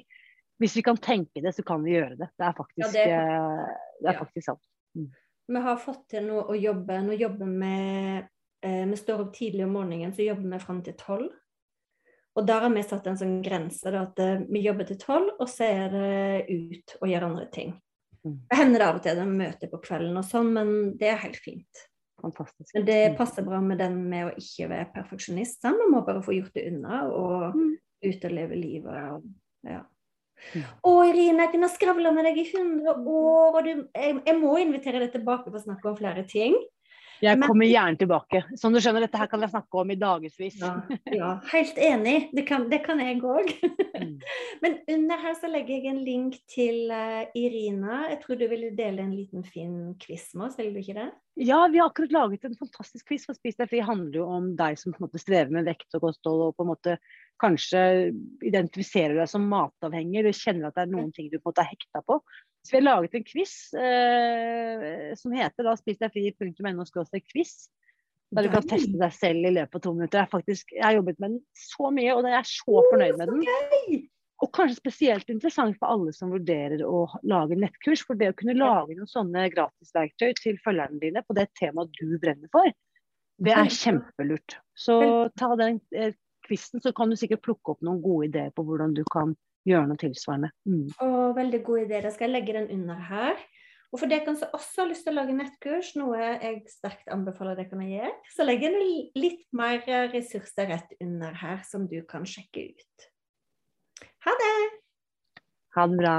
hvis 0.62 0.76
vi, 0.78 0.84
kan 0.86 0.99
tenke 1.01 1.41
det, 1.43 1.53
så 1.55 1.66
kan 1.66 1.84
vi 1.86 1.95
gjøre 1.95 2.18
det. 2.20 2.30
Det 2.38 2.45
er 2.47 2.58
faktisk, 2.58 2.84
ja, 2.86 2.91
det 2.93 3.05
er, 3.16 3.74
det 4.01 4.12
er 4.12 4.20
faktisk 4.20 4.45
sant. 4.51 4.64
Mm. 4.97 5.10
Vi 5.47 5.64
har 5.64 5.80
fått 5.80 6.05
til 6.12 6.28
noe 6.28 6.45
å 6.51 6.60
jobbe. 6.60 7.01
Nå 7.05 7.16
jobber 7.16 7.51
vi 7.62 7.74
eh, 8.68 8.86
Vi 8.91 8.99
står 8.99 9.26
opp 9.26 9.36
tidlig 9.36 9.64
om 9.66 9.76
morgenen, 9.80 10.14
så 10.14 10.26
jobber 10.28 10.55
vi 10.55 10.64
fram 10.64 10.82
til 10.86 10.97
tolv. 10.99 11.30
Og 12.38 12.45
der 12.45 12.62
har 12.68 12.70
vi 12.70 12.84
satt 12.86 13.08
en 13.10 13.18
sånn 13.18 13.39
grense, 13.41 13.89
da, 13.89 14.03
at 14.05 14.49
vi 14.51 14.60
jobber 14.62 14.86
til 14.86 14.99
tolv, 15.01 15.32
og 15.41 15.47
så 15.49 15.66
er 15.66 15.88
det 15.89 16.10
ut 16.51 16.93
og 16.99 17.10
gjør 17.10 17.32
andre 17.32 17.47
ting. 17.49 17.72
Mm. 18.22 18.36
Det 18.49 18.58
hender 18.60 18.84
det 18.84 18.88
av 18.88 18.99
og 18.99 19.05
til 19.05 19.16
at 19.16 19.22
vi 19.24 19.39
møter 19.39 19.72
på 19.72 19.80
kvelden 19.82 20.20
og 20.20 20.28
sånn, 20.28 20.51
men 20.53 20.74
det 20.99 21.10
er 21.10 21.24
helt 21.24 21.39
fint. 21.41 21.88
Fantastisk. 22.22 22.72
Men 22.74 22.86
det 22.88 23.01
passer 23.18 23.45
bra 23.45 23.59
med 23.61 23.78
den 23.82 23.99
med 24.09 24.30
å 24.30 24.32
ikke 24.39 24.70
være 24.72 24.89
perfeksjonist. 24.95 25.59
Sant? 25.61 25.78
Man 25.84 25.93
må 25.93 26.01
bare 26.07 26.24
få 26.26 26.34
gjort 26.38 26.55
det 26.57 26.65
unna 26.72 27.03
og 27.11 27.57
mm. 27.57 27.76
ut 28.07 28.26
og 28.30 28.34
leve 28.34 28.57
livet. 28.57 29.03
Og, 29.13 29.28
ja. 29.68 29.84
Mm. 30.53 30.65
Å, 30.86 30.93
Irine, 31.09 31.45
jeg 31.45 31.53
kunne 31.53 31.70
skravla 31.74 32.13
med 32.13 32.28
deg 32.30 32.39
i 32.41 32.47
100 32.47 33.05
år, 33.09 33.57
og 33.57 33.61
du, 33.65 33.72
jeg, 33.74 34.18
jeg, 34.18 34.38
må 34.39 34.57
invitere 34.61 35.01
deg 35.03 35.13
tilbake 35.13 35.49
for 35.49 35.59
å 35.59 35.63
snakke 35.63 35.91
om 35.91 35.97
flere 35.97 36.26
ting. 36.30 36.57
Jeg 37.24 37.39
kommer 37.41 37.68
gjerne 37.68 37.97
tilbake. 37.99 38.41
Som 38.59 38.76
du 38.76 38.82
skjønner, 38.84 39.05
dette 39.05 39.20
her 39.20 39.30
kan 39.32 39.41
jeg 39.43 39.53
snakke 39.53 39.82
om 39.82 39.93
i 39.93 39.97
dagevis. 39.99 40.57
Ja, 40.61 40.74
ja, 41.13 41.32
helt 41.51 41.80
enig. 41.82 42.15
Det 42.36 42.45
kan, 42.49 42.68
det 42.72 42.82
kan 42.86 43.01
jeg 43.01 43.22
òg. 43.26 43.53
Mm. 43.97 44.18
Men 44.63 44.78
under 44.97 45.24
her 45.24 45.38
så 45.39 45.49
legger 45.51 45.78
jeg 45.78 45.91
en 45.91 46.03
link 46.05 46.39
til 46.51 46.91
uh, 46.93 47.24
Irina. 47.38 48.03
Jeg 48.11 48.22
tror 48.24 48.39
du 48.39 48.47
ville 48.51 48.74
dele 48.78 49.05
en 49.05 49.15
liten 49.15 49.45
fin 49.47 49.95
quiz 50.01 50.30
med 50.36 50.49
oss, 50.49 50.59
vil 50.59 50.74
du 50.76 50.82
ikke 50.84 50.97
det? 50.99 51.09
Ja, 51.38 51.59
vi 51.70 51.78
har 51.82 51.91
akkurat 51.91 52.13
laget 52.15 52.45
en 52.47 52.57
fantastisk 52.57 53.09
quiz. 53.09 53.28
for 53.30 53.38
Spis 53.38 53.59
deg 53.59 53.70
fri 53.70 53.82
handler 53.86 54.22
jo 54.22 54.28
om 54.39 54.51
deg 54.57 54.78
som 54.82 54.93
på 54.93 55.01
en 55.01 55.07
måte 55.07 55.22
strever 55.22 55.53
med 55.53 55.68
vekt 55.70 55.97
og 55.97 56.07
kosthold, 56.07 56.47
og 56.47 56.57
på 56.57 56.65
en 56.65 56.72
måte 56.72 56.97
kanskje 57.41 57.82
identifiserer 58.45 59.20
deg 59.20 59.30
som 59.30 59.45
matavhengig, 59.49 60.24
eller 60.24 60.38
kjenner 60.38 60.70
at 60.70 60.78
det 60.78 60.88
er 60.88 60.93
noen 60.95 61.11
ting 61.13 61.30
du 61.30 61.38
på 61.38 61.45
en 61.45 61.51
måte 61.51 61.65
er 61.65 61.74
hekta 61.74 62.01
på. 62.05 62.18
Så 62.68 62.76
vi 62.76 62.82
har 62.82 62.88
laget 62.89 63.13
en 63.15 63.24
quiz 63.24 63.51
eh, 63.80 65.13
som 65.15 65.32
heter 65.32 65.63
da 65.63 65.76
spisdegfri.no 65.80 66.86
quiz. 67.32 67.53
Der 68.36 68.43
du 68.43 68.51
kan 68.51 68.65
teste 68.68 68.99
deg 68.99 69.13
selv 69.15 69.47
i 69.47 69.53
løpet 69.55 69.80
av 69.80 69.84
to 69.86 69.93
minutter. 69.95 70.20
Jeg, 70.20 70.32
faktisk, 70.34 70.74
jeg 70.76 70.84
har 70.84 70.97
jobbet 70.97 71.22
med 71.24 71.38
den 71.38 71.41
så 71.55 71.91
mye, 71.95 72.11
og 72.11 72.28
jeg 72.28 72.36
er 72.36 72.49
så 72.49 72.82
fornøyd 72.89 73.22
med 73.22 73.32
den. 73.32 74.01
Og 74.43 74.51
kanskje 74.53 74.82
spesielt 74.82 75.32
interessant 75.32 75.80
for 75.80 75.95
alle 75.95 76.11
som 76.13 76.34
vurderer 76.36 76.84
å 76.84 77.05
lage 77.24 77.55
nettkurs. 77.55 78.03
For 78.03 78.20
det 78.20 78.34
å 78.34 78.36
kunne 78.38 78.57
lage 78.59 78.97
noen 78.97 79.09
sånne 79.13 79.47
gratisverktøy 79.55 80.36
til 80.41 80.59
følgerne 80.65 80.99
dine 81.05 81.24
på 81.24 81.39
det 81.39 81.47
temaet 81.57 81.95
du 81.95 82.18
brenner 82.20 82.51
for, 82.51 82.68
det 83.47 83.55
er 83.55 83.72
kjempelurt. 83.72 84.59
Så 84.76 84.99
ta 85.39 85.53
den 85.55 85.80
eh, 85.95 86.11
quizen, 86.49 86.84
så 86.84 86.91
kan 86.91 87.09
du 87.09 87.15
sikkert 87.15 87.45
plukke 87.47 87.78
opp 87.78 87.86
noen 87.86 88.03
gode 88.03 88.28
ideer 88.28 88.51
på 88.51 88.68
hvordan 88.68 88.91
du 88.97 89.05
kan 89.13 89.38
gjøre 89.68 89.89
noe 89.89 89.99
tilsvarende. 90.01 90.51
Mm. 90.70 90.88
Og 91.03 91.36
veldig 91.38 91.61
god 91.68 91.84
idé. 91.86 92.01
Da 92.05 92.11
skal 92.13 92.30
jeg 92.30 92.36
legge 92.38 92.57
den 92.57 92.70
under 92.80 93.01
her. 93.09 93.45
Og 93.93 94.01
for 94.01 94.11
dere 94.11 94.34
som 94.36 94.55
også 94.55 94.84
har 94.84 94.89
lyst 94.89 95.05
til 95.07 95.13
å 95.13 95.20
lage 95.22 95.36
nettkurs, 95.36 95.93
noe 95.95 96.18
jeg 96.20 96.57
sterkt 96.72 97.07
anbefaler 97.13 97.55
dere 97.59 97.78
å 97.80 97.88
gjøre, 97.88 98.15
så 98.36 98.47
legger 98.47 98.76
jeg 98.76 98.97
litt 99.15 99.45
mer 99.55 99.80
ressurser 100.11 100.68
rett 100.74 100.91
under 101.03 101.38
her 101.39 101.61
som 101.68 101.88
du 101.88 102.01
kan 102.09 102.28
sjekke 102.28 102.68
ut. 102.74 103.07
Ha 104.28 104.34
det! 104.41 104.57
Ha 105.78 105.88
det 105.88 106.01
bra. 106.01 106.18